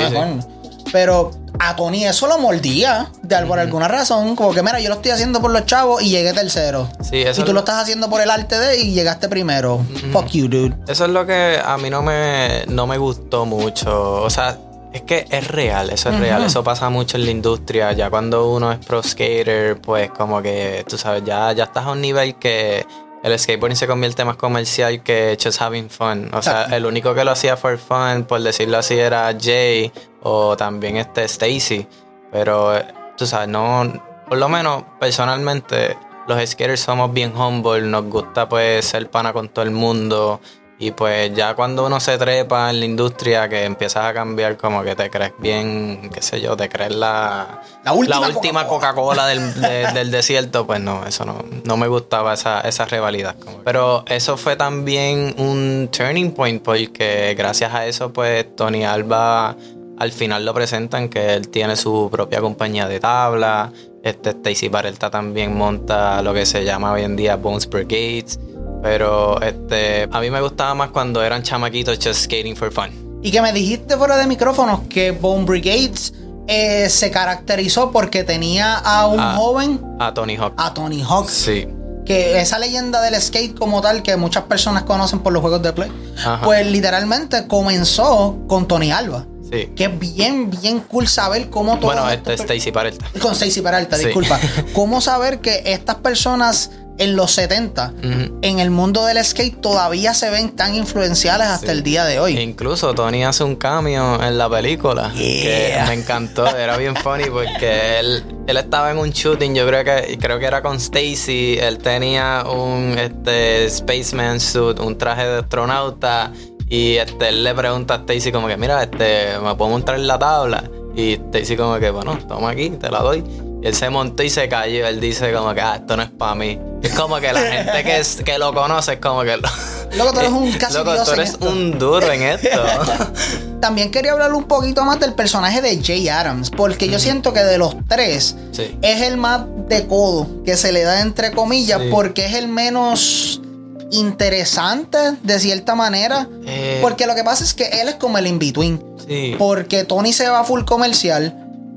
Pero 0.92 1.30
a 1.58 1.76
Tony 1.76 2.04
eso 2.04 2.26
lo 2.26 2.38
mordía 2.38 3.10
de, 3.22 3.36
por 3.46 3.58
alguna 3.58 3.88
razón. 3.88 4.34
Como 4.34 4.52
que, 4.52 4.62
mira, 4.62 4.80
yo 4.80 4.88
lo 4.88 4.96
estoy 4.96 5.12
haciendo 5.12 5.40
por 5.40 5.50
los 5.50 5.66
chavos 5.66 6.02
y 6.02 6.10
llegué 6.10 6.32
tercero. 6.32 6.88
Sí, 7.08 7.22
eso 7.22 7.42
y 7.42 7.44
tú 7.44 7.52
lo 7.52 7.60
estás 7.60 7.82
haciendo 7.82 8.08
por 8.10 8.20
el 8.20 8.30
arte 8.30 8.58
de 8.58 8.80
y 8.80 8.92
llegaste 8.92 9.28
primero. 9.28 9.84
Fuck 10.12 10.28
you, 10.28 10.48
dude. 10.48 10.76
Eso 10.88 11.04
es 11.04 11.10
lo 11.10 11.26
que 11.26 11.60
a 11.64 11.76
mí 11.78 11.90
no 11.90 12.02
me, 12.02 12.64
no 12.66 12.86
me 12.86 12.98
gustó 12.98 13.46
mucho. 13.46 14.22
O 14.22 14.30
sea, 14.30 14.58
es 14.92 15.02
que 15.02 15.26
es 15.30 15.48
real, 15.48 15.90
eso 15.90 16.10
es 16.10 16.18
real. 16.18 16.44
Eso 16.44 16.64
pasa 16.64 16.90
mucho 16.90 17.16
en 17.16 17.24
la 17.24 17.30
industria. 17.30 17.92
Ya 17.92 18.10
cuando 18.10 18.50
uno 18.50 18.72
es 18.72 18.78
pro 18.84 19.02
skater, 19.02 19.80
pues 19.80 20.10
como 20.10 20.42
que, 20.42 20.84
tú 20.88 20.98
sabes, 20.98 21.24
ya, 21.24 21.52
ya 21.52 21.64
estás 21.64 21.86
a 21.86 21.92
un 21.92 22.00
nivel 22.00 22.34
que 22.36 22.84
el 23.22 23.38
skateboarding 23.38 23.76
se 23.76 23.86
convierte 23.86 24.24
más 24.24 24.36
comercial 24.36 25.02
que 25.02 25.36
just 25.42 25.60
having 25.60 25.90
fun. 25.90 26.30
O 26.32 26.42
sea, 26.42 26.64
el 26.64 26.86
único 26.86 27.14
que 27.14 27.24
lo 27.24 27.32
hacía 27.32 27.56
for 27.56 27.78
fun, 27.78 28.24
por 28.24 28.40
decirlo 28.42 28.78
así, 28.78 28.98
era 28.98 29.30
Jay 29.38 29.92
o 30.22 30.56
también 30.56 30.96
este 30.96 31.24
Stacy. 31.24 31.86
Pero, 32.32 32.72
tú 33.16 33.26
sabes, 33.26 33.48
no, 33.48 33.92
por 34.28 34.38
lo 34.38 34.48
menos 34.48 34.84
personalmente, 34.98 35.96
los 36.26 36.48
skaters 36.48 36.80
somos 36.80 37.12
bien 37.12 37.36
humble, 37.36 37.82
nos 37.82 38.04
gusta 38.04 38.48
pues 38.48 38.86
ser 38.86 39.10
pana 39.10 39.32
con 39.32 39.48
todo 39.48 39.64
el 39.64 39.72
mundo. 39.72 40.40
Y 40.82 40.92
pues 40.92 41.34
ya 41.34 41.54
cuando 41.54 41.84
uno 41.84 42.00
se 42.00 42.16
trepa 42.16 42.70
en 42.70 42.80
la 42.80 42.86
industria, 42.86 43.48
que 43.50 43.64
empiezas 43.64 44.06
a 44.06 44.14
cambiar, 44.14 44.56
como 44.56 44.82
que 44.82 44.96
te 44.96 45.10
crees 45.10 45.32
bien, 45.38 46.10
qué 46.12 46.22
sé 46.22 46.40
yo, 46.40 46.56
te 46.56 46.70
crees 46.70 46.94
la, 46.94 47.60
La 47.84 47.92
última 47.92 48.26
última 48.28 48.66
Coca-Cola 48.66 49.26
del, 49.26 49.54
de- 49.60 49.92
del 49.92 50.10
desierto, 50.10 50.66
pues 50.66 50.80
no, 50.80 51.04
eso 51.06 51.26
no, 51.26 51.44
no 51.64 51.76
me 51.76 51.86
gustaba 51.86 52.32
esa, 52.32 52.62
esa 52.62 52.86
rivalidad. 52.86 53.36
Pero 53.62 54.04
eso 54.08 54.38
fue 54.38 54.56
también 54.56 55.34
un 55.36 55.90
turning 55.92 56.32
point, 56.32 56.62
porque 56.62 57.34
gracias 57.36 57.74
a 57.74 57.84
eso, 57.86 58.10
pues 58.10 58.56
Tony 58.56 58.84
Alba 58.84 59.54
al 59.98 60.12
final 60.12 60.46
lo 60.46 60.54
presentan 60.54 61.10
que 61.10 61.34
él 61.34 61.48
tiene 61.50 61.76
su 61.76 62.08
propia 62.10 62.40
compañía 62.40 62.88
de 62.88 63.00
tabla, 63.00 63.70
Este 64.02 64.30
Stacy 64.30 64.68
Barelta 64.70 65.10
también 65.10 65.54
monta 65.54 66.22
lo 66.22 66.32
que 66.32 66.46
se 66.46 66.64
llama 66.64 66.92
hoy 66.92 67.02
en 67.02 67.16
día 67.16 67.36
Bones 67.36 67.68
Brigades. 67.68 68.40
Pero 68.82 69.40
este, 69.42 70.08
a 70.10 70.20
mí 70.20 70.30
me 70.30 70.40
gustaba 70.40 70.74
más 70.74 70.90
cuando 70.90 71.22
eran 71.22 71.42
chamaquitos 71.42 71.98
just 72.02 72.24
skating 72.24 72.56
for 72.56 72.72
fun. 72.72 72.90
Y 73.22 73.30
que 73.30 73.42
me 73.42 73.52
dijiste 73.52 73.96
fuera 73.96 74.16
de 74.16 74.26
micrófonos 74.26 74.80
que 74.88 75.10
Bone 75.10 75.44
Brigades 75.44 76.14
eh, 76.46 76.88
se 76.88 77.10
caracterizó 77.10 77.90
porque 77.92 78.24
tenía 78.24 78.76
a 78.76 79.06
un 79.06 79.20
joven, 79.36 79.80
A 79.98 80.14
Tony 80.14 80.36
Hawk. 80.36 80.54
a 80.56 80.72
Tony 80.72 81.02
Hawk. 81.06 81.28
Sí. 81.28 81.68
Que 82.06 82.40
esa 82.40 82.58
leyenda 82.58 83.02
del 83.02 83.20
skate 83.20 83.56
como 83.56 83.82
tal, 83.82 84.02
que 84.02 84.16
muchas 84.16 84.44
personas 84.44 84.84
conocen 84.84 85.20
por 85.20 85.32
los 85.32 85.42
juegos 85.42 85.62
de 85.62 85.72
Play, 85.74 85.92
Ajá. 86.18 86.40
pues 86.42 86.66
literalmente 86.66 87.46
comenzó 87.46 88.38
con 88.48 88.66
Tony 88.66 88.90
Alba. 88.90 89.26
Sí. 89.52 89.66
Que 89.76 89.84
es 89.84 89.98
bien, 89.98 90.48
bien 90.50 90.80
cool 90.80 91.06
saber 91.06 91.50
cómo 91.50 91.76
todo. 91.78 91.92
Bueno, 91.92 92.08
este 92.10 92.34
Stacy 92.34 92.70
Barelta. 92.70 93.04
Con 93.20 93.32
Stacy 93.32 93.60
Peralta, 93.60 93.96
Sí. 93.96 94.06
disculpa. 94.06 94.38
¿Cómo 94.72 95.00
saber 95.00 95.40
que 95.40 95.62
estas 95.66 95.96
personas 95.96 96.70
en 97.00 97.16
los 97.16 97.32
70, 97.32 97.94
Ujú. 97.98 98.38
en 98.42 98.58
el 98.60 98.70
mundo 98.70 99.04
del 99.06 99.24
skate, 99.24 99.60
todavía 99.60 100.14
se 100.14 100.30
ven 100.30 100.50
tan 100.54 100.74
influenciales 100.74 101.48
hasta 101.48 101.66
Sí. 101.66 101.72
el 101.72 101.82
día 101.82 102.04
de 102.04 102.20
hoy? 102.20 102.38
Incluso 102.38 102.94
Tony 102.94 103.24
hace 103.24 103.42
un 103.42 103.56
cameo 103.56 104.22
en 104.22 104.38
la 104.38 104.48
película 104.48 105.10
que 105.16 105.80
me 105.88 105.94
encantó, 105.94 106.46
era 106.56 106.76
bien 106.76 106.94
funny 106.96 107.24
porque 107.30 107.98
él, 107.98 108.22
él 108.46 108.56
estaba 108.56 108.90
en 108.92 108.98
un 108.98 109.10
shooting, 109.10 109.54
yo 109.54 109.66
creo 109.66 109.82
que 109.84 110.18
creo 110.20 110.38
que 110.38 110.46
era 110.46 110.62
con 110.62 110.76
Stacy, 110.76 111.58
él 111.60 111.78
tenía 111.78 112.44
un 112.48 112.96
este 112.98 113.68
spaceman 113.70 114.38
suit, 114.38 114.78
un 114.78 114.96
traje 114.96 115.26
de 115.26 115.38
astronauta 115.40 116.32
y 116.68 116.96
este 116.96 117.30
él 117.30 117.42
le 117.44 117.54
pregunta 117.54 117.94
a 117.94 117.96
Stacy 117.98 118.30
como 118.30 118.46
que 118.46 118.56
mira, 118.56 118.82
este 118.82 119.38
me 119.42 119.54
puedo 119.54 119.70
montar 119.70 119.96
en 119.96 120.06
la 120.06 120.18
tabla 120.18 120.62
y 120.94 121.14
Stacy 121.14 121.56
como 121.56 121.78
que 121.78 121.90
bueno, 121.90 122.18
toma 122.28 122.50
aquí, 122.50 122.70
te 122.70 122.90
la 122.90 122.98
doy. 123.00 123.24
Y 123.62 123.66
él 123.66 123.74
se 123.74 123.90
montó 123.90 124.22
y 124.22 124.30
se 124.30 124.48
cayó. 124.48 124.86
Él 124.86 125.00
dice 125.00 125.32
como 125.32 125.52
que, 125.54 125.60
ah, 125.60 125.76
esto 125.76 125.96
no 125.96 126.02
es 126.02 126.10
para 126.10 126.34
mí. 126.34 126.58
Es 126.82 126.94
como 126.94 127.16
que 127.20 127.32
la 127.32 127.40
gente 127.52 127.84
que, 127.84 127.98
es- 127.98 128.22
que 128.24 128.38
lo 128.38 128.54
conoce 128.54 128.94
es 128.94 128.98
como 129.00 129.22
que... 129.22 129.36
Loco, 129.36 130.12
tú 130.12 130.20
eres 130.20 130.30
un 130.32 130.52
casi 130.58 130.74
Loco, 130.78 130.92
dios 130.92 131.04
tú 131.04 131.12
en 131.12 131.18
eres 131.20 131.30
esto. 131.32 131.48
un 131.48 131.78
duro 131.78 132.10
en 132.12 132.22
esto. 132.22 132.48
También 133.60 133.90
quería 133.90 134.12
hablar 134.12 134.32
un 134.32 134.44
poquito 134.44 134.84
más 134.86 134.98
del 135.00 135.12
personaje 135.12 135.60
de 135.60 135.82
Jay 135.82 136.08
Adams, 136.08 136.48
porque 136.50 136.88
yo 136.88 136.98
siento 136.98 137.32
que 137.34 137.40
de 137.40 137.58
los 137.58 137.76
tres 137.88 138.34
Sí. 138.52 138.78
es 138.80 139.02
el 139.02 139.18
más 139.18 139.42
de 139.68 139.86
codo 139.86 140.26
que 140.46 140.56
se 140.56 140.72
le 140.72 140.82
da 140.82 141.02
entre 141.02 141.32
comillas, 141.32 141.80
Sí. 141.82 141.88
porque 141.90 142.24
es 142.26 142.34
el 142.34 142.48
menos 142.48 143.42
interesante 143.90 144.98
de 145.22 145.38
cierta 145.38 145.74
manera. 145.74 146.26
Eh, 146.46 146.78
Porque 146.80 147.06
lo 147.06 147.14
que 147.14 147.24
pasa 147.24 147.44
es 147.44 147.52
que 147.54 147.64
él 147.82 147.88
es 147.88 147.96
como 147.96 148.16
el 148.18 148.26
in-between. 148.26 148.82
sí. 149.06 149.34
Porque 149.38 149.84
Tony 149.84 150.12
se 150.12 150.28
va 150.28 150.44
full 150.44 150.64
comercial. 150.64 151.34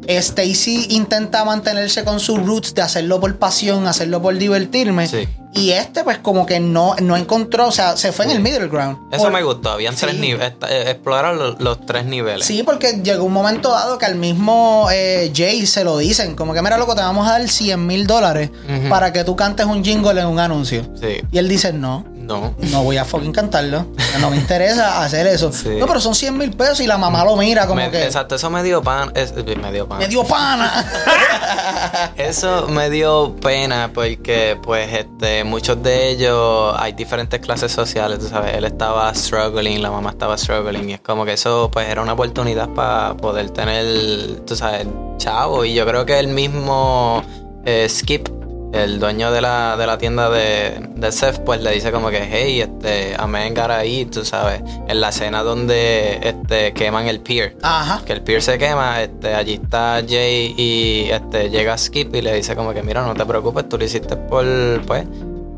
Stacy 0.08 0.88
intenta 0.90 1.46
mantenerse 1.46 2.04
con 2.04 2.20
sus 2.20 2.44
roots 2.46 2.74
de 2.74 2.82
hacerlo 2.82 3.20
por 3.20 3.38
pasión, 3.38 3.88
hacerlo 3.88 4.22
por 4.22 4.38
divertirme. 4.38 5.08
Y 5.56 5.72
este, 5.72 6.04
pues, 6.04 6.18
como 6.18 6.46
que 6.46 6.60
no, 6.60 6.96
no 7.02 7.16
encontró, 7.16 7.68
o 7.68 7.72
sea, 7.72 7.96
se 7.96 8.12
fue 8.12 8.26
en 8.26 8.32
el 8.32 8.40
middle 8.40 8.68
ground. 8.70 8.98
Eso 9.12 9.24
Por- 9.24 9.34
me 9.34 9.44
gustó. 9.44 9.70
Habían 9.72 9.96
tres 9.96 10.16
niveles. 10.16 10.54
Explorar 10.88 11.36
los, 11.36 11.60
los 11.60 11.86
tres 11.86 12.06
niveles. 12.06 12.46
Sí, 12.46 12.64
porque 12.64 13.02
llegó 13.04 13.24
un 13.24 13.34
momento 13.34 13.70
dado 13.72 13.98
que 14.00 14.06
al 14.08 14.16
mismo 14.16 14.88
eh, 14.92 15.32
Jay 15.36 15.66
se 15.68 15.84
lo 15.84 15.98
dicen, 15.98 16.36
como 16.36 16.54
que 16.54 16.62
mira 16.62 16.78
loco, 16.78 16.96
te 16.96 17.02
vamos 17.02 17.28
a 17.28 17.34
dar 17.34 17.48
100 17.48 17.86
mil 17.86 18.08
dólares 18.08 18.50
para 18.90 19.14
que 19.14 19.24
tú 19.24 19.36
cantes 19.36 19.66
un 19.68 19.84
jingle 19.84 20.20
en 20.20 20.28
un 20.28 20.40
anuncio. 20.40 20.88
Sí. 21.00 21.22
Y 21.32 21.38
él 21.38 21.48
dice, 21.48 21.72
no, 21.72 22.04
No. 22.16 22.56
no 22.58 22.84
voy 22.84 22.98
a 22.98 23.06
fucking 23.06 23.32
cantarlo, 23.32 23.86
no 24.22 24.30
me 24.32 24.38
interesa 24.38 25.04
hacer 25.04 25.28
eso. 25.28 25.52
Sí. 25.52 25.70
No, 25.78 25.86
pero 25.86 26.00
son 26.00 26.16
100 26.16 26.36
mil 26.38 26.52
pesos 26.56 26.80
y 26.80 26.88
la 26.88 26.98
mamá 26.98 27.24
lo 27.26 27.36
mira 27.36 27.68
como 27.68 27.76
Me- 27.82 27.92
que... 27.92 28.04
Exacto, 28.04 28.36
eso 28.36 28.50
me 28.50 28.64
dio 28.64 28.82
pan. 28.82 29.12
es- 29.14 29.34
me 29.36 29.72
dio 29.72 29.88
pan. 29.88 30.00
Me 30.00 30.08
dio 30.08 30.24
pana. 30.24 30.84
Eso 32.18 32.68
me 32.68 32.90
dio 32.90 33.36
pena 33.42 33.92
porque, 33.94 34.58
pues, 34.62 34.92
este, 34.94 35.43
muchos 35.44 35.82
de 35.84 36.10
ellos 36.10 36.76
hay 36.78 36.94
diferentes 36.94 37.40
clases 37.40 37.72
sociales, 37.72 38.20
tú 38.20 38.28
sabes. 38.28 38.56
Él 38.56 38.66
estaba 38.66 39.14
struggling, 39.14 39.82
la 39.82 39.92
mamá 39.92 40.12
estaba 40.12 40.38
struggling, 40.38 40.90
y 40.90 40.94
es 40.94 41.02
como 41.02 41.26
que 41.26 41.34
eso, 41.34 41.70
pues, 41.72 41.88
era 41.90 42.02
una 42.02 42.14
oportunidad 42.14 42.70
para 42.70 43.16
poder 43.18 43.50
tener, 43.52 44.42
tú 44.46 44.56
sabes, 44.56 44.88
chavo. 45.18 45.66
Y 45.66 45.74
yo 45.74 45.86
creo 45.86 46.06
que 46.06 46.20
el 46.20 46.28
mismo 46.28 47.24
eh, 47.66 47.88
Skip, 47.90 48.28
el 48.74 49.00
dueño 49.00 49.32
de 49.32 49.40
la, 49.40 49.78
de 49.78 49.86
la 49.86 49.98
tienda 50.00 50.30
de, 50.32 50.90
de 50.96 51.12
Seth, 51.12 51.40
pues 51.40 51.62
le 51.62 51.72
dice 51.72 51.92
como 51.92 52.10
que, 52.10 52.28
hey, 52.30 52.62
este, 52.62 53.16
a 53.16 53.28
vengar 53.28 53.72
ahí, 53.72 54.06
tú 54.06 54.26
sabes, 54.26 54.64
en 54.88 55.00
la 55.00 55.10
escena 55.10 55.44
donde 55.44 56.20
este, 56.24 56.74
queman 56.74 57.08
el 57.08 57.20
pier 57.20 57.56
Ajá. 57.62 58.02
que 58.04 58.14
el 58.14 58.24
pier 58.24 58.42
se 58.42 58.58
quema, 58.58 59.04
este, 59.04 59.36
allí 59.36 59.60
está 59.64 60.02
Jay 60.08 60.56
y 60.58 61.08
este, 61.12 61.52
llega 61.52 61.78
Skip 61.78 62.16
y 62.16 62.22
le 62.24 62.34
dice 62.34 62.56
como 62.56 62.74
que 62.74 62.82
mira, 62.82 63.06
no 63.06 63.14
te 63.14 63.26
preocupes, 63.26 63.70
tú 63.70 63.78
lo 63.78 63.86
hiciste 63.86 64.18
por, 64.18 64.46
pues, 64.88 65.06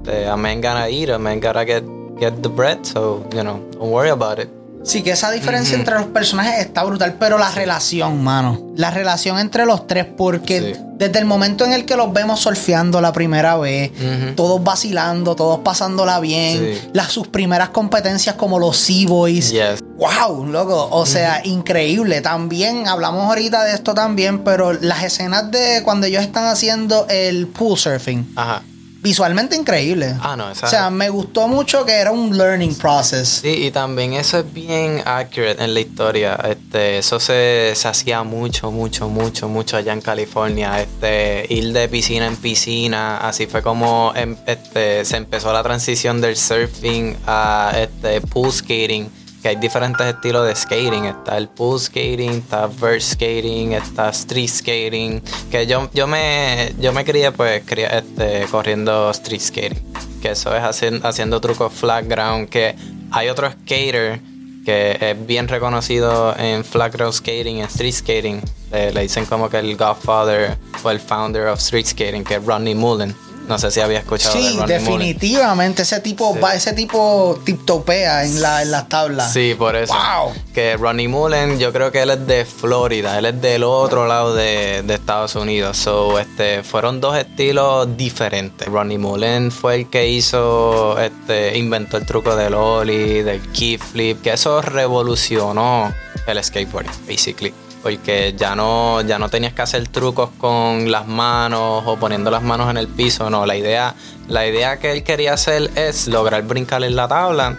a 0.07 0.35
man 0.37 0.61
gonna 0.61 0.89
eat, 0.89 1.09
a 1.09 1.17
man 1.19 1.39
gotta 1.39 1.65
get, 1.65 1.83
get 2.19 2.33
the 2.41 2.49
bread, 2.49 2.79
so, 2.85 3.25
you 3.33 3.41
know, 3.41 3.59
don't 3.73 3.91
worry 3.91 4.09
about 4.09 4.39
it. 4.39 4.49
Sí, 4.83 5.01
que 5.01 5.09
esa 5.09 5.31
diferencia 5.31 5.75
entre 5.75 5.95
los 5.95 6.05
personajes 6.09 6.59
está 6.59 6.83
brutal, 6.83 7.15
pero 7.19 7.39
la 7.39 7.49
relación, 7.49 8.23
mano. 8.23 8.61
La 8.75 8.91
relación 8.91 9.39
entre 9.39 9.65
los 9.65 9.87
tres, 9.87 10.05
porque 10.15 10.75
Sí. 10.75 10.81
desde 10.93 11.17
el 11.17 11.25
momento 11.25 11.65
en 11.65 11.73
el 11.73 11.85
que 11.85 11.95
los 11.97 12.13
vemos 12.13 12.41
surfeando 12.41 13.01
la 13.01 13.11
primera 13.11 13.57
vez, 13.57 13.89
Ujú. 13.93 14.35
todos 14.35 14.63
vacilando, 14.63 15.35
todos 15.35 15.61
pasándola 15.61 16.19
bien, 16.19 16.59
Sí. 16.59 16.89
las 16.93 17.11
sus 17.11 17.27
primeras 17.27 17.69
competencias 17.69 18.35
como 18.35 18.59
los 18.59 18.77
Sea-Boys. 18.77 19.49
Yes. 19.53 19.79
¡Wow! 19.97 20.45
Loco, 20.45 20.87
o 20.91 21.05
sea, 21.07 21.41
increíble. 21.43 22.21
También, 22.21 22.87
hablamos 22.87 23.23
ahorita 23.27 23.63
de 23.63 23.73
esto 23.73 23.95
también, 23.95 24.43
pero 24.43 24.71
las 24.71 25.03
escenas 25.03 25.49
de 25.49 25.81
cuando 25.83 26.05
ellos 26.05 26.21
están 26.21 26.45
haciendo 26.45 27.07
el 27.09 27.47
pool 27.47 27.75
surfing, 27.75 28.23
Ajá. 28.35 28.61
Visualmente 29.05 29.55
increíble. 29.55 30.15
Ah, 30.19 30.35
no, 30.35 30.49
esa- 30.51 30.65
O 30.65 30.69
sea, 30.69 30.89
me 30.89 31.09
gustó 31.09 31.47
mucho 31.47 31.85
que 31.85 31.93
era 31.93 32.11
un 32.11 32.35
learning 32.37 32.75
process. 32.75 33.39
Sí, 33.41 33.65
y 33.67 33.71
también 33.71 34.13
eso 34.13 34.39
es 34.39 34.51
bien 34.53 35.01
accurate 35.05 35.63
en 35.63 35.73
la 35.73 35.79
historia. 35.79 36.35
Este, 36.49 36.97
eso 36.97 37.19
se, 37.19 37.73
se 37.75 37.87
hacía 37.87 38.23
mucho, 38.23 38.71
mucho, 38.71 39.07
mucho, 39.07 39.47
mucho 39.47 39.77
allá 39.77 39.93
en 39.93 40.01
California. 40.01 40.81
Este, 40.81 41.45
ir 41.53 41.71
de 41.71 41.87
piscina 41.87 42.25
en 42.25 42.35
piscina. 42.35 43.17
Así 43.17 43.45
fue 43.45 43.61
como 43.61 44.11
em- 44.15 44.35
este, 44.47 45.05
se 45.05 45.17
empezó 45.17 45.53
la 45.53 45.61
transición 45.61 46.19
del 46.21 46.35
surfing 46.35 47.15
a 47.27 47.71
este 47.77 48.21
pool 48.21 48.51
skating. 48.51 49.09
Que 49.45 49.49
hay 49.49 49.57
diferentes 49.57 50.03
estilos 50.07 50.47
de 50.47 50.55
skating. 50.55 51.05
Está 51.05 51.37
el 51.37 51.47
pool 51.49 51.79
skating, 51.79 52.31
está 52.31 52.65
verse 52.65 53.11
skating, 53.13 53.73
está 53.73 54.09
street 54.09 54.49
skating. 54.49 55.21
Que 55.51 55.67
yo, 55.67 55.87
yo 55.93 56.07
me 56.07 56.73
yo 56.79 56.91
me 56.91 57.05
crié 57.05 57.31
pues 57.31 57.61
crié, 57.63 57.87
este, 57.95 58.47
corriendo 58.49 59.11
street 59.11 59.41
skating. 59.41 59.83
Que 60.19 60.31
eso 60.31 60.55
es 60.55 60.63
hacien- 60.63 60.99
haciendo 61.05 61.39
trucos 61.41 61.71
flat 61.71 62.07
ground. 62.07 62.49
Que 62.49 62.73
hay 63.11 63.29
otro 63.29 63.51
skater 63.51 64.19
que 64.65 64.97
es 64.99 65.27
bien 65.27 65.47
reconocido 65.47 66.35
en 66.39 66.65
flat 66.65 66.91
ground 66.95 67.13
skating, 67.13 67.59
en 67.59 67.65
street 67.65 67.93
skating. 67.93 68.41
Le, 68.71 68.93
le 68.93 69.01
dicen 69.01 69.27
como 69.27 69.47
que 69.47 69.59
el 69.59 69.77
godfather 69.77 70.57
o 70.81 70.89
el 70.89 70.99
founder 70.99 71.49
of 71.49 71.59
street 71.59 71.85
skating, 71.85 72.23
que 72.23 72.33
es 72.37 72.43
Rodney 72.43 72.73
Mullen. 72.73 73.15
No 73.47 73.59
sé 73.59 73.69
si 73.71 73.79
había 73.79 73.99
escuchado 73.99 74.35
Sí, 74.35 74.59
definitivamente. 74.67 75.83
Ese 75.83 75.99
tipo 75.99 76.33
Sí. 76.33 76.39
va, 76.39 76.55
ese 76.55 76.73
tipo 76.73 77.39
tiptopea 77.43 78.23
en, 78.25 78.41
la, 78.41 78.61
en 78.63 78.71
las 78.71 78.89
tablas. 78.89 79.31
Sí, 79.31 79.55
por 79.57 79.75
eso. 79.75 79.93
Wow. 79.93 80.33
Que 80.53 80.77
Ronnie 80.77 81.07
Mullen, 81.07 81.59
yo 81.59 81.71
creo 81.71 81.91
que 81.91 82.01
él 82.01 82.09
es 82.09 82.25
de 82.27 82.45
Florida, 82.45 83.17
él 83.19 83.25
es 83.25 83.41
del 83.41 83.63
otro 83.63 84.07
lado 84.07 84.33
de, 84.35 84.81
de 84.83 84.93
Estados 84.93 85.35
Unidos. 85.35 85.77
So, 85.77 86.19
este, 86.19 86.63
fueron 86.63 87.01
dos 87.01 87.17
estilos 87.17 87.95
diferentes. 87.97 88.67
Ronnie 88.67 88.97
Mullen 88.97 89.51
fue 89.51 89.75
el 89.75 89.89
que 89.89 90.07
hizo, 90.07 90.99
este, 90.99 91.57
inventó 91.57 91.97
el 91.97 92.05
truco 92.05 92.35
del 92.35 92.53
ollie, 92.55 93.23
del 93.23 93.41
kickflip, 93.51 94.21
que 94.21 94.33
eso 94.33 94.61
revolucionó 94.61 95.93
el 96.27 96.43
skateboarding, 96.43 96.91
basically. 97.07 97.53
Porque 97.85 98.33
ya 98.35 98.55
no, 98.55 99.01
ya 99.01 99.19
no 99.19 99.29
tenías 99.29 99.53
que 99.53 99.61
hacer 99.61 99.87
trucos 99.89 100.31
con 100.39 100.91
las 100.91 101.05
manos 101.05 101.83
o 101.85 101.97
poniendo 101.97 102.31
las 102.31 102.41
manos 102.41 102.67
en 102.71 102.77
el 102.77 102.87
piso. 102.87 103.29
No, 103.29 103.45
la 103.45 103.55
idea, 103.55 103.93
la 104.27 104.47
idea 104.47 104.79
que 104.79 104.91
él 104.91 105.03
quería 105.03 105.33
hacer 105.33 105.69
es 105.75 106.07
lograr 106.07 106.41
brincar 106.41 106.83
en 106.83 106.95
la 106.95 107.07
tabla 107.07 107.55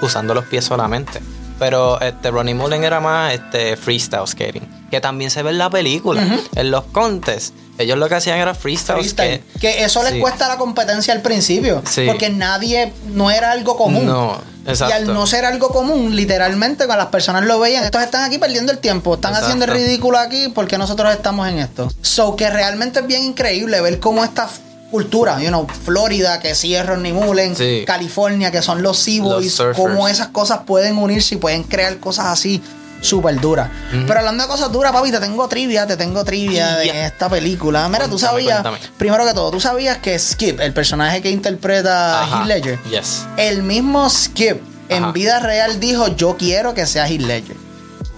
usando 0.00 0.32
los 0.32 0.44
pies 0.44 0.64
solamente. 0.64 1.20
Pero 1.58 2.00
este 2.00 2.30
Ronnie 2.30 2.54
Mullen 2.54 2.84
era 2.84 3.00
más 3.00 3.34
este 3.34 3.76
freestyle 3.76 4.28
skating, 4.28 4.62
que 4.92 5.00
también 5.00 5.32
se 5.32 5.42
ve 5.42 5.50
en 5.50 5.58
la 5.58 5.70
película, 5.70 6.24
en 6.54 6.70
los 6.70 6.84
contests. 6.84 7.52
Ellos 7.78 7.98
lo 7.98 8.08
que 8.08 8.14
hacían 8.14 8.38
era 8.38 8.54
freestyle. 8.54 9.42
Que 9.60 9.84
eso 9.84 10.02
les 10.02 10.12
Sí. 10.12 10.20
cuesta 10.20 10.46
la 10.48 10.56
competencia 10.56 11.12
al 11.12 11.22
principio. 11.22 11.82
Sí. 11.88 12.04
Porque 12.06 12.30
nadie, 12.30 12.92
no 13.08 13.30
era 13.30 13.50
algo 13.50 13.76
común. 13.76 14.06
No, 14.06 14.38
exacto. 14.66 14.94
Y 14.94 14.96
al 14.98 15.12
no 15.12 15.26
ser 15.26 15.44
algo 15.44 15.68
común, 15.70 16.14
literalmente 16.14 16.86
cuando 16.86 17.02
las 17.04 17.10
personas 17.10 17.44
lo 17.44 17.58
veían, 17.58 17.82
estos 17.84 18.02
están 18.02 18.22
aquí 18.24 18.38
perdiendo 18.38 18.70
el 18.70 18.78
tiempo, 18.78 19.14
están 19.14 19.32
Exacto. 19.32 19.46
haciendo 19.46 19.64
el 19.64 19.72
ridículo 19.72 20.18
aquí 20.18 20.48
porque 20.54 20.78
nosotros 20.78 21.12
estamos 21.12 21.48
en 21.48 21.58
esto. 21.58 21.90
So 22.02 22.36
que 22.36 22.48
realmente 22.48 23.00
es 23.00 23.06
bien 23.06 23.24
increíble 23.24 23.80
ver 23.80 23.98
cómo 23.98 24.22
esta 24.24 24.48
cultura, 24.92 25.40
you 25.42 25.48
know, 25.48 25.66
Florida, 25.84 26.38
que 26.38 26.54
sí 26.54 26.76
es 26.76 26.86
Ronnie 26.86 27.12
Mullen, 27.12 27.56
Sí. 27.56 27.82
California, 27.84 28.52
que 28.52 28.62
son 28.62 28.82
los 28.84 28.96
Sea 29.00 29.20
Los 29.22 29.32
Boys, 29.34 29.52
surfers. 29.54 29.76
cómo 29.76 30.06
esas 30.06 30.28
cosas 30.28 30.60
pueden 30.64 30.96
unirse 30.98 31.34
y 31.34 31.38
pueden 31.38 31.64
crear 31.64 31.96
cosas 31.98 32.26
así 32.26 32.62
súper 33.04 33.40
dura. 33.40 33.70
Pero 34.06 34.18
hablando 34.18 34.42
de 34.44 34.48
cosas 34.48 34.72
duras, 34.72 34.92
papi, 34.92 35.10
te 35.10 35.20
tengo 35.20 35.46
trivia, 35.48 35.86
te 35.86 35.96
tengo 35.96 36.24
trivia 36.24 36.76
de 36.76 37.06
esta 37.06 37.28
película. 37.28 37.88
Mira, 37.88 38.08
tú 38.08 38.18
sabías, 38.18 38.62
cuéntame. 38.62 38.78
primero 38.96 39.24
que 39.26 39.34
todo, 39.34 39.50
tú 39.50 39.60
sabías 39.60 39.98
que 39.98 40.18
Skip, 40.18 40.60
el 40.60 40.72
personaje 40.72 41.20
que 41.22 41.30
interpreta 41.30 42.20
a 42.20 42.22
Ajá. 42.24 42.38
Heath 42.40 42.46
Ledger, 42.46 42.78
Yes. 42.90 43.26
el 43.36 43.62
mismo 43.62 44.08
Skip 44.10 44.60
en 44.88 45.12
vida 45.12 45.40
real 45.40 45.80
dijo, 45.80 46.08
yo 46.16 46.36
quiero 46.36 46.74
que 46.74 46.86
sea 46.86 47.08
Heath 47.08 47.20
Ledger. 47.22 47.56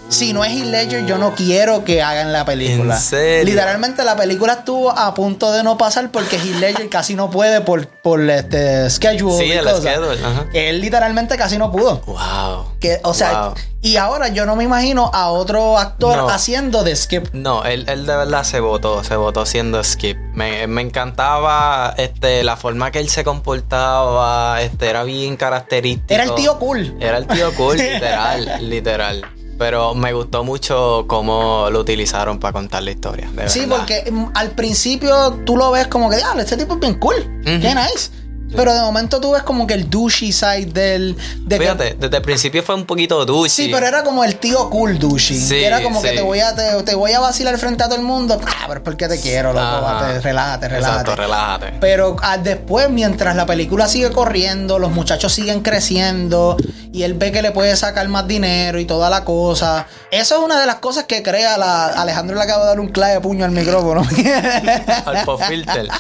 Si 0.09 0.33
no 0.33 0.45
es 0.45 0.53
Heath 0.53 0.67
Ledger, 0.67 1.05
yo 1.05 1.19
no 1.19 1.35
quiero 1.35 1.85
que 1.85 2.01
hagan 2.01 2.33
la 2.33 2.45
película. 2.45 2.95
¿En 2.95 3.01
serio? 3.01 3.45
Literalmente 3.45 4.05
la 4.05 4.17
película 4.17 4.53
estuvo 4.55 4.91
a 4.97 5.13
punto 5.15 5.51
de 5.53 5.63
no 5.65 5.77
pasar 5.77 6.11
porque 6.13 6.37
Heath 6.37 6.61
Ledger 6.61 6.89
casi 6.91 7.15
no 7.17 7.29
puede 7.29 7.61
por, 7.61 7.89
por 7.89 8.21
este 8.31 8.89
schedule 8.89 9.37
Sí, 9.37 9.45
y 9.47 9.53
el 9.53 9.69
schedule, 9.69 10.25
ajá. 10.25 10.47
Él 10.55 10.81
literalmente 10.81 11.37
casi 11.37 11.59
no 11.59 11.73
pudo. 11.73 12.01
Wow. 12.07 12.79
Que, 12.81 13.01
o 13.03 13.13
sea, 13.15 13.49
Wow. 13.49 13.55
y 13.83 13.97
ahora 13.97 14.29
yo 14.29 14.47
no 14.47 14.55
me 14.55 14.63
imagino 14.65 15.11
a 15.13 15.29
otro 15.31 15.77
actor 15.77 16.17
No. 16.17 16.29
haciendo 16.31 16.85
de 16.85 16.95
Skip. 16.95 17.27
No, 17.35 17.65
él, 17.65 17.85
él 17.89 18.07
de 18.07 18.17
verdad 18.17 18.45
se 18.45 18.61
votó, 18.61 19.03
se 19.03 19.17
votó 19.17 19.45
siendo 19.45 19.83
Skip. 19.83 20.17
Me, 20.35 20.69
me 20.69 20.83
encantaba 20.83 21.95
este, 21.99 22.45
la 22.45 22.57
forma 22.57 22.93
que 22.93 23.01
él 23.01 23.09
se 23.11 23.25
comportaba, 23.25 24.63
este, 24.63 24.89
era 24.89 25.03
bien 25.03 25.37
característico. 25.37 26.15
Era 26.15 26.23
el 26.25 26.35
tío 26.37 26.59
cool. 26.61 26.97
Era 27.01 27.19
el 27.19 27.27
tío 27.27 27.53
cool, 27.55 27.77
literal, 27.77 28.59
literal. 28.71 29.25
Pero 29.59 29.95
me 29.95 30.13
gustó 30.13 30.45
mucho 30.45 31.05
cómo 31.09 31.69
lo 31.71 31.81
utilizaron 31.81 32.39
para 32.39 32.53
contar 32.53 32.83
la 32.83 32.91
historia. 32.91 33.31
de 33.33 33.49
Sí, 33.49 33.61
verdad. 33.61 33.77
porque 33.79 34.11
mm, 34.11 34.27
al 34.35 34.51
principio 34.51 35.33
tú 35.47 35.57
lo 35.57 35.71
ves 35.71 35.87
como 35.89 36.11
que, 36.11 36.17
diablo, 36.17 36.43
este 36.43 36.57
tipo 36.57 36.75
es 36.75 36.81
bien 36.81 36.95
cool. 36.99 37.17
Qué 37.45 37.75
nice. 37.75 38.11
Pero 38.55 38.73
de 38.73 38.81
momento 38.81 39.21
tú 39.21 39.33
ves 39.33 39.43
como 39.43 39.67
que 39.67 39.75
el 39.75 39.91
douchey 39.91 40.33
side 40.33 40.67
del. 40.67 41.17
De 41.41 41.57
que- 41.59 41.65
Fíjate, 41.65 41.97
desde 41.99 42.17
el 42.17 42.23
principio 42.23 42.63
fue 42.63 42.75
un 42.75 42.87
poquito 42.87 43.25
douchey. 43.27 43.67
sí, 43.67 43.71
pero 43.73 43.87
era 43.87 44.03
como 44.05 44.23
el 44.25 44.37
tío 44.37 44.71
cool 44.71 44.99
douchey. 44.99 45.39
Sí, 45.39 45.63
era 45.65 45.83
como 45.83 46.01
que 46.01 46.13
te 46.13 46.23
voy, 46.23 46.41
a, 46.41 46.55
te, 46.55 46.83
te 46.85 46.95
voy 46.95 47.13
a 47.13 47.21
vacilar 47.21 47.59
frente 47.59 47.83
a 47.83 47.87
todo 47.89 47.97
el 47.97 48.05
mundo. 48.05 48.41
Ah, 48.47 48.65
pero 48.69 48.83
porque 48.83 49.09
te 49.09 49.21
quiero, 49.21 49.53
loco. 49.53 49.67
Te- 50.07 50.21
relájate, 50.21 50.69
relájate. 50.69 51.01
Exacto, 51.01 51.17
relájate. 51.17 51.73
Pero 51.81 52.17
ah, 52.23 52.39
después, 52.39 52.89
mientras 52.89 53.35
la 53.37 53.47
película 53.47 53.89
sigue 53.89 54.11
corriendo, 54.11 54.79
los 54.79 54.91
muchachos 54.93 55.33
siguen 55.33 55.61
creciendo 55.63 56.57
y 56.93 57.03
él 57.03 57.15
ve 57.15 57.33
que 57.33 57.43
le 57.43 57.51
puede 57.51 57.77
sacar 57.77 58.09
más 58.09 58.27
dinero 58.27 58.79
y 58.79 58.85
toda 58.87 59.11
la 59.11 59.25
cosa. 59.25 59.87
Eso 60.11 60.37
es 60.37 60.41
una 60.43 60.61
de 60.61 60.67
las 60.67 60.77
cosas 60.77 61.05
que 61.05 61.23
crea 61.23 61.59
la. 61.59 61.87
Alejandro 61.89 62.37
le 62.37 62.43
acaba 62.43 62.63
de 62.63 62.69
dar 62.69 62.81
un 62.81 62.89
clave 62.89 63.15
de 63.15 63.21
puño 63.21 63.45
al 63.45 63.51
micrófono. 63.51 64.03
Al 65.05 65.25
pop 65.25 65.41
filter. 65.47 65.89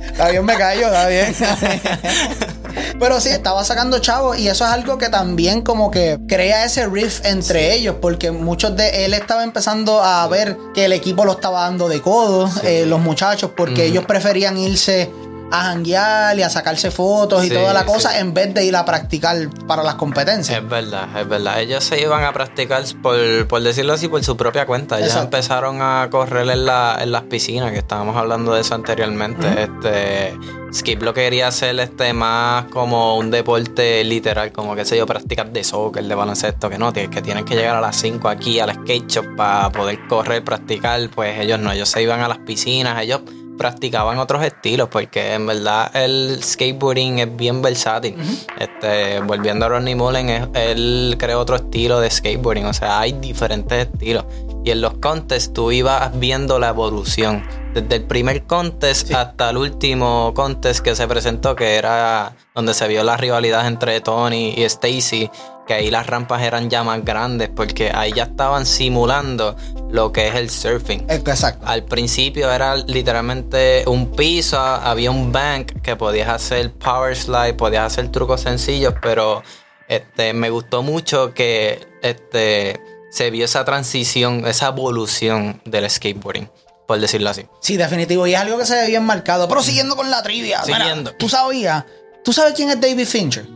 Está 0.00 0.30
bien, 0.30 0.44
me 0.44 0.54
callo, 0.54 0.86
está 0.86 1.08
bien. 1.08 1.34
Pero 2.98 3.20
sí, 3.20 3.28
estaba 3.28 3.64
sacando 3.64 3.98
chavos 3.98 4.38
y 4.38 4.48
eso 4.48 4.64
es 4.64 4.70
algo 4.70 4.98
que 4.98 5.08
también 5.08 5.62
como 5.62 5.90
que 5.90 6.18
crea 6.28 6.64
ese 6.64 6.86
riff 6.86 7.24
entre 7.24 7.74
ellos 7.74 7.96
porque 8.00 8.30
muchos 8.30 8.76
de 8.76 9.04
él 9.04 9.14
estaba 9.14 9.44
empezando 9.44 10.02
a 10.02 10.26
ver 10.28 10.56
que 10.74 10.84
el 10.84 10.92
equipo 10.92 11.24
lo 11.24 11.32
estaba 11.32 11.62
dando 11.62 11.88
de 11.88 12.00
codo, 12.00 12.48
eh, 12.62 12.84
los 12.86 13.00
muchachos, 13.00 13.50
porque 13.56 13.86
ellos 13.86 14.04
preferían 14.04 14.56
irse 14.56 15.10
a 15.54 15.62
janguear 15.62 16.36
y 16.36 16.42
a 16.42 16.50
sacarse 16.50 16.90
fotos 16.90 17.44
y 17.44 17.48
toda 17.48 17.72
la 17.72 17.86
cosa 17.86 18.10
sí. 18.10 18.18
en 18.18 18.34
vez 18.34 18.52
de 18.52 18.64
ir 18.64 18.74
a 18.74 18.84
practicar 18.84 19.36
para 19.68 19.84
las 19.84 19.94
competencias. 19.94 20.58
Es 20.58 20.68
verdad, 20.68 21.08
es 21.16 21.28
verdad. 21.28 21.60
Ellos 21.60 21.84
se 21.84 22.00
iban 22.00 22.24
a 22.24 22.32
practicar, 22.32 22.82
por, 23.00 23.46
por 23.46 23.62
decirlo 23.62 23.92
así, 23.92 24.08
por 24.08 24.24
su 24.24 24.36
propia 24.36 24.66
cuenta. 24.66 24.98
Ellos 24.98 25.10
Exacto. 25.10 25.36
empezaron 25.36 25.80
a 25.80 26.08
correr 26.10 26.48
en, 26.48 26.66
la, 26.66 26.98
en 27.00 27.12
las 27.12 27.22
piscinas, 27.22 27.70
que 27.70 27.78
estábamos 27.78 28.16
hablando 28.16 28.52
de 28.52 28.62
eso 28.62 28.74
anteriormente. 28.74 29.62
Este 29.62 30.36
Skip 30.72 31.02
lo 31.02 31.14
quería 31.14 31.46
hacer 31.46 31.78
este 31.78 32.12
más 32.12 32.64
como 32.64 33.16
un 33.16 33.30
deporte 33.30 34.02
literal, 34.02 34.50
como 34.50 34.74
que 34.74 34.84
sé 34.84 34.96
yo, 34.96 35.06
prácticas 35.06 35.52
de 35.52 35.62
soccer, 35.62 36.02
de 36.02 36.14
baloncesto, 36.16 36.68
que 36.68 36.78
no, 36.78 36.92
que, 36.92 37.08
que 37.08 37.22
tienen 37.22 37.44
que 37.44 37.54
llegar 37.54 37.76
a 37.76 37.80
las 37.80 37.94
5 37.96 38.28
aquí 38.28 38.58
al 38.58 38.74
skate 38.74 39.06
shop 39.08 39.36
para 39.36 39.70
poder 39.70 40.00
correr, 40.08 40.42
practicar. 40.42 41.08
Pues 41.14 41.38
ellos 41.38 41.60
no, 41.60 41.70
ellos 41.70 41.88
se 41.88 42.02
iban 42.02 42.22
a 42.22 42.28
las 42.28 42.38
piscinas, 42.38 43.00
ellos 43.00 43.20
practicaban 43.56 44.18
otros 44.18 44.44
estilos 44.44 44.88
porque 44.88 45.34
en 45.34 45.46
verdad 45.46 45.90
el 45.94 46.42
skateboarding 46.42 47.20
es 47.20 47.36
bien 47.36 47.62
versátil. 47.62 48.16
Este, 48.58 49.20
volviendo 49.20 49.66
a 49.66 49.68
Ronnie 49.68 49.94
Mullen, 49.94 50.50
él 50.54 51.16
creó 51.18 51.40
otro 51.40 51.56
estilo 51.56 52.00
de 52.00 52.10
skateboarding, 52.10 52.66
o 52.66 52.74
sea, 52.74 53.00
hay 53.00 53.12
diferentes 53.12 53.88
estilos. 53.88 54.24
Y 54.64 54.70
en 54.70 54.80
los 54.80 54.94
contests 54.94 55.52
tú 55.52 55.70
ibas 55.72 56.18
viendo 56.18 56.58
la 56.58 56.68
evolución. 56.68 57.44
Desde 57.74 57.96
el 57.96 58.04
primer 58.04 58.44
contest 58.44 59.12
hasta 59.12 59.50
el 59.50 59.58
último 59.58 60.32
contest 60.34 60.80
que 60.80 60.94
se 60.94 61.06
presentó, 61.06 61.54
que 61.54 61.74
era 61.74 62.32
donde 62.54 62.72
se 62.72 62.88
vio 62.88 63.02
la 63.02 63.16
rivalidad 63.16 63.66
entre 63.66 64.00
Tony 64.00 64.54
y 64.56 64.62
Stacy, 64.62 65.30
que 65.66 65.74
ahí 65.74 65.90
las 65.90 66.06
rampas 66.06 66.42
eran 66.42 66.68
ya 66.68 66.84
más 66.84 67.04
grandes, 67.04 67.48
porque 67.48 67.90
ahí 67.94 68.12
ya 68.12 68.24
estaban 68.24 68.66
simulando 68.66 69.56
lo 69.90 70.12
que 70.12 70.28
es 70.28 70.34
el 70.34 70.50
surfing. 70.50 71.00
Eh, 71.08 71.22
Exacto. 71.26 71.66
Al 71.66 71.84
principio 71.84 72.50
era 72.50 72.76
literalmente 72.76 73.84
un 73.86 74.10
piso, 74.10 74.58
había 74.58 75.10
un 75.10 75.32
bank 75.32 75.80
que 75.82 75.96
podías 75.96 76.28
hacer 76.28 76.72
power 76.72 77.16
slide, 77.16 77.54
podías 77.54 77.84
hacer 77.86 78.10
trucos 78.10 78.42
sencillos, 78.42 78.94
pero 79.00 79.42
este, 79.88 80.32
me 80.32 80.50
gustó 80.50 80.82
mucho 80.82 81.32
que 81.32 81.86
este, 82.02 82.80
se 83.10 83.30
vio 83.30 83.44
esa 83.44 83.64
transición, 83.64 84.46
esa 84.46 84.68
evolución 84.68 85.62
del 85.64 85.88
skateboarding, 85.88 86.50
por 86.86 87.00
decirlo 87.00 87.30
así. 87.30 87.46
Sí, 87.60 87.76
definitivo. 87.76 88.26
Y 88.26 88.34
es 88.34 88.40
algo 88.40 88.58
que 88.58 88.66
se 88.66 88.74
ve 88.74 88.86
bien 88.88 89.04
marcado. 89.04 89.48
Pero 89.48 89.62
siguiendo 89.62 89.96
con 89.96 90.10
la 90.10 90.22
trivia. 90.22 90.60
mira, 90.66 90.78
Siguiendo. 90.78 91.12
¿Tú 91.14 91.28
sabías? 91.28 91.84
¿Tú 92.22 92.32
sabes 92.32 92.54
quién 92.54 92.70
es 92.70 92.80
David 92.80 93.06
Fincher? 93.06 93.46